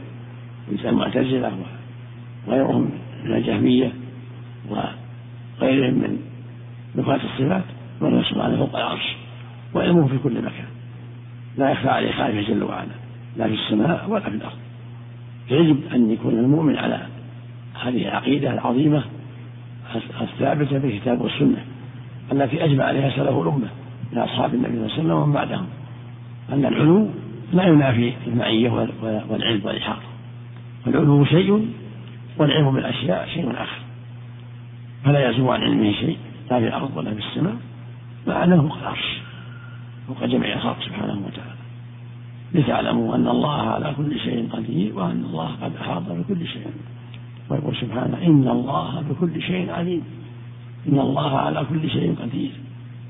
المعتزله 0.85 1.51
وغيرهم 2.47 2.89
من 3.23 3.33
الجهمية 3.33 3.91
وغيرهم 4.69 5.93
من 5.93 6.19
نفاة 6.95 7.19
الصفات 7.23 7.63
والله 8.01 8.23
سبحانه 8.23 8.57
فوق 8.57 8.75
العرش 8.75 9.15
وعلمه 9.73 10.07
في 10.07 10.17
كل 10.17 10.37
مكان. 10.37 10.67
لا 11.57 11.69
يخفى 11.69 11.89
عليه 11.89 12.11
خالفه 12.11 12.53
جل 12.53 12.63
وعلا 12.63 12.87
لا 13.37 13.47
في 13.47 13.53
السماء 13.53 14.09
ولا 14.09 14.21
في 14.21 14.27
الأرض. 14.27 14.57
فيجب 15.47 15.77
أن 15.95 16.11
يكون 16.11 16.33
المؤمن 16.33 16.77
على 16.77 17.07
هذه 17.81 18.07
العقيدة 18.07 18.53
العظيمة 18.53 19.03
الثابتة 20.21 20.79
في 20.79 20.87
الكتاب 20.87 21.21
والسنة 21.21 21.65
التي 22.31 22.65
أجمع 22.65 22.83
عليها 22.83 23.09
سلف 23.09 23.37
الأمة 23.37 23.67
من 24.11 24.17
أصحاب 24.17 24.53
النبي 24.53 24.73
صلى 24.73 24.77
الله 24.77 24.93
عليه 24.93 24.93
وسلم 24.93 25.11
ومن 25.11 25.33
بعدهم 25.33 25.65
أن 26.53 26.65
العلو 26.65 27.09
لا 27.53 27.63
ينافي 27.63 28.13
المعية 28.27 28.69
والعلم 29.29 29.61
والإحاطة 29.63 30.07
فالعلو 30.85 31.25
شيء 31.25 31.67
والعلم 32.37 32.71
بالأشياء 32.71 33.27
شيء 33.33 33.51
آخر 33.51 33.79
فلا 35.03 35.29
يزول 35.29 35.49
عن 35.49 35.61
علمه 35.61 35.91
شيء 35.93 36.17
لا 36.51 36.59
في 36.59 36.67
الأرض 36.67 36.97
ولا 36.97 37.13
في 37.13 37.19
السماء 37.19 37.55
مع 38.27 38.43
انه 38.43 38.61
فوق 38.61 38.77
العرش 38.77 39.17
فوق 40.07 40.25
جميع 40.25 40.55
الخلق 40.55 40.81
سبحانه 40.81 41.21
وتعالى. 41.27 41.56
لتعلموا 42.53 43.15
أن 43.15 43.27
الله 43.27 43.61
على 43.61 43.93
كل 43.97 44.19
شيء 44.19 44.49
قدير 44.49 44.95
وأن 44.95 45.25
الله 45.25 45.51
قد 45.61 45.75
أحاط 45.75 46.03
بكل 46.09 46.47
شيء. 46.47 46.67
ويقول 47.49 47.75
سبحانه 47.75 48.17
إن 48.25 48.47
الله 48.47 49.01
بكل 49.09 49.41
شيء 49.41 49.71
عليم. 49.71 50.03
إن 50.87 50.99
الله 50.99 51.37
على 51.37 51.65
كل 51.69 51.89
شيء 51.89 52.15
قدير. 52.21 52.51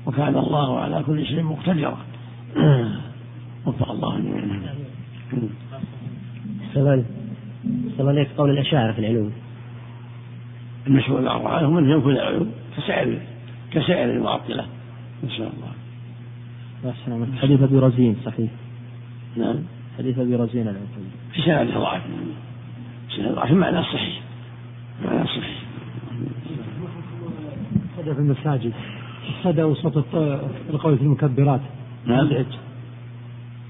وكان 0.06 0.36
الله 0.36 0.80
على 0.80 1.02
كل 1.02 1.26
شيء 1.26 1.42
مقتدرا. 1.42 1.98
وفق 3.66 3.90
الله 3.90 4.18
جميعا. 4.18 4.74
سؤال 6.74 7.04
سؤال 7.96 8.26
قول 8.36 8.50
الأشاعرة 8.50 8.92
في 8.92 8.98
العلوم. 8.98 9.32
المشهور 10.86 11.18
المعروف 11.18 11.46
عنهم 11.46 11.78
أنهم 11.78 12.00
كل 12.00 12.12
العلوم. 12.12 12.50
كسائر 12.76 13.18
كسائر 13.70 14.10
المعطلة 14.10 14.66
إن 15.24 15.30
شاء 15.30 15.52
الله. 15.52 15.72
حديث 17.42 17.62
أبي 17.62 17.78
رزين 17.78 18.16
صحيح. 18.24 18.50
نعم. 19.38 19.56
حديث 19.98 20.18
أبي 20.18 20.36
رزين 20.36 20.76
في 21.32 21.42
سند 21.42 21.70
ضعف. 21.74 22.02
سند 23.16 23.34
ضعف 23.34 23.50
معناه 23.50 23.82
صحيح. 23.82 24.20
معناه 25.04 25.24
صحيح. 25.24 25.58
صدى 27.96 28.14
في 28.14 28.20
المساجد. 28.20 28.72
الصدى 29.28 29.62
وصوت 29.62 29.96
القول 30.70 30.98
في 30.98 31.02
المكبرات. 31.02 31.60
نعم. 32.06 32.28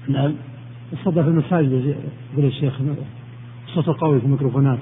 نعم. 0.07 0.33
الصدى 0.93 1.23
في 1.23 1.29
المساجد 1.29 1.95
يقول 2.33 2.45
الشيخ 2.45 2.73
صوت 3.73 3.89
القوي 3.89 4.19
في 4.19 4.25
الميكروفونات. 4.25 4.79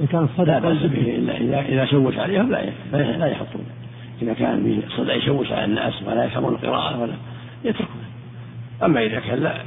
إذا 0.00 0.06
كان 0.06 0.24
الصدى 0.24 0.50
لا 0.50 0.58
بأس 0.58 0.82
به 0.82 1.16
إلا 1.16 1.40
إذا 1.40 1.60
إذا 1.60 1.84
شوش 1.84 2.18
عليهم 2.18 2.50
لا 2.50 2.72
لا 2.92 3.26
يحطون. 3.26 3.64
إذا 4.22 4.32
كان 4.32 4.64
به 4.64 4.82
صدى 4.96 5.12
يشوش 5.12 5.52
على 5.52 5.64
الناس 5.64 6.02
ولا 6.02 6.24
يفهمون 6.24 6.52
القراءة 6.52 7.00
ولا 7.00 7.14
يتركون 7.64 8.02
أما 8.82 9.06
إذا 9.06 9.20
كان 9.20 9.38
لا 9.38 9.62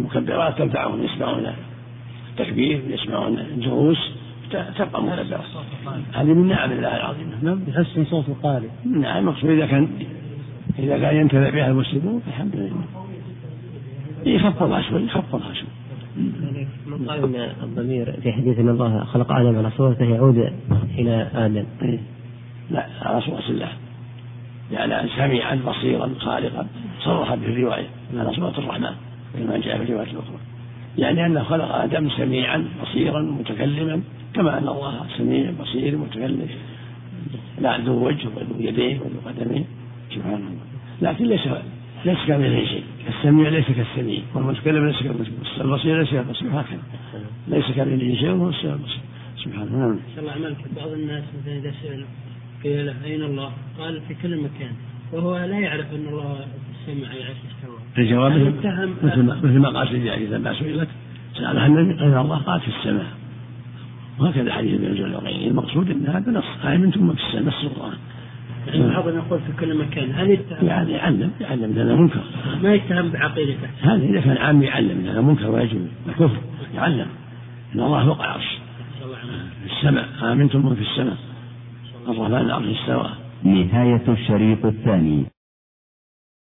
المكبرات 0.00 0.58
تنفعهم 0.58 1.02
يسمعون 1.02 1.46
التكبير 2.30 2.80
يسمعون 2.88 3.38
الدروس 3.38 3.98
تبقى 4.50 5.02
مكبرة. 5.02 5.44
هذه 6.12 6.26
من 6.26 6.48
نعم 6.48 6.72
الله 6.72 6.96
العظيمة 6.96 7.30
نعم 7.42 7.60
يحسن 7.68 8.04
صوت 8.04 8.28
القارئ. 8.28 8.68
نعم 8.84 9.18
المقصود 9.18 9.50
إذا 9.50 9.66
كان 9.66 9.88
إذا 10.78 10.98
كان 10.98 11.16
ينتفع 11.16 11.50
بها 11.50 11.68
المسلمون 11.68 12.22
الحمد 12.26 12.56
لله. 12.56 12.70
يخفضها 14.24 14.82
شوي 14.82 15.02
يخفضها 15.02 15.52
شوي. 15.54 15.68
من 16.86 17.06
قال 17.08 17.24
إن 17.24 17.50
الضمير 17.62 18.12
في 18.22 18.32
حديث 18.32 18.58
إن 18.58 18.68
الله 18.68 19.04
خلق 19.04 19.32
آدم 19.32 19.58
على 19.58 19.70
صورته 19.70 20.04
يعود 20.04 20.52
إلى 20.98 21.30
آدم. 21.34 21.64
إيه. 21.82 21.98
لا 22.70 22.86
على 23.02 23.20
صورة 23.20 23.48
الله. 23.48 23.68
يعني 24.72 25.08
سميعا 25.16 25.54
بصيرا 25.66 26.10
خالقا 26.18 26.66
صرح 27.00 27.34
به 27.34 27.46
الرواية 27.46 27.86
على 28.16 28.32
صورة 28.32 28.58
الرحمن. 28.58 28.94
كما 29.38 29.58
جاء 29.58 29.78
في 29.78 29.82
الرواية 29.82 30.10
الأخرى. 30.10 30.38
يعني 30.98 31.26
أنه 31.26 31.42
خلق 31.42 31.74
آدم 31.74 32.10
سميعا 32.10 32.68
بصيرا 32.82 33.22
متكلما 33.22 34.02
كما 34.34 34.58
أن 34.58 34.68
الله 34.68 35.06
سميع 35.18 35.50
بصير 35.60 35.96
متكلم. 35.96 36.48
لا 37.60 37.78
ذو 37.78 38.06
وجه 38.06 38.28
وذو 38.36 38.54
يدين 38.60 39.00
وذو 39.00 39.20
قدمين. 39.26 39.64
سبحانه 40.14 40.50
لكن 41.02 41.24
ليس 41.24 41.40
ليس 42.04 42.18
كمثله 42.26 42.64
شيء. 42.64 42.84
السميع 43.08 43.48
ليس 43.48 43.66
كالسميع 43.66 44.20
والمتكلم 44.34 44.86
ليس 44.86 45.02
كالمتكلم. 45.02 45.38
البصير 45.60 45.98
ليس 46.00 46.10
كالبصير. 46.10 46.48
هكذا. 46.48 46.82
ليس 47.48 47.64
كمثله 47.64 48.14
شيء 48.14 48.30
وهو 48.30 48.48
البصير. 48.48 49.00
سبحانه 49.44 49.78
نعم. 49.78 49.98
شاء 50.14 50.24
الله 50.24 50.32
عملك 50.32 50.56
بعض 50.76 50.88
الناس 50.88 51.24
مثلا 51.40 51.56
إذا 51.58 51.72
سئل 51.82 52.04
قيل 52.64 52.86
له 52.86 52.94
أين 53.04 53.22
الله؟ 53.22 53.50
قال 53.78 54.00
في 54.08 54.14
كل 54.22 54.36
مكان. 54.36 54.72
وهو 55.12 55.36
لا 55.36 55.58
يعرف 55.58 55.94
أن 55.94 56.06
الله 56.08 56.46
السماء 56.74 57.16
يعرف 57.16 57.36
استوى. 57.50 57.75
الجواب 57.98 58.32
مثل 59.02 59.22
ما 59.22 59.34
مثل 59.34 59.58
ما 59.58 59.68
قال 59.68 59.88
سيدي 59.88 60.10
علي 60.10 60.26
لما 60.26 60.52
سئلت 60.52 60.88
سألها 61.34 61.66
النبي 61.66 62.02
أين 62.02 62.18
الله؟ 62.18 62.36
قال 62.36 62.60
في 62.60 62.68
السماء. 62.68 63.06
وهكذا 64.18 64.52
حديث 64.52 64.74
ابن 64.74 64.84
الجلالين 64.84 65.50
المقصود 65.50 65.90
إن 65.90 66.06
هذا 66.06 66.30
نص 66.30 66.44
امنتم 66.64 67.12
في 67.12 67.20
السماء 67.26 67.44
نص 67.44 67.64
القران. 67.64 67.98
يعني 68.66 68.88
بعضهم 68.88 69.16
يقول 69.16 69.40
في 69.40 69.52
كل 69.60 69.78
مكان 69.78 70.12
هل 70.14 70.30
يتهم 70.30 70.66
يعني 70.66 70.92
يعلم 70.92 71.30
يعلم 71.40 71.72
هذا 71.78 71.94
منكر. 71.94 72.20
ما 72.62 72.74
يتهم 72.74 73.08
بعقيدته. 73.08 73.68
هذا 73.82 74.04
إذا 74.04 74.20
كان 74.20 74.36
عام 74.36 74.62
يعلم 74.62 75.06
هذا 75.06 75.20
منكر 75.20 75.50
ويجب 75.50 75.88
كفر 76.08 76.40
يعلم. 76.74 77.06
إن 77.74 77.80
الله 77.80 78.04
فوق 78.04 78.22
العرش. 78.22 78.58
في 79.66 79.72
السماء. 79.72 80.08
آمنتم 80.22 80.66
من 80.66 80.74
في 80.74 80.82
السماء. 80.82 81.16
الرحمن 82.08 82.34
العرش 82.34 82.66
استوى 82.66 83.10
نهاية 83.44 84.02
الشريط 84.08 84.66
الثاني. 84.66 85.26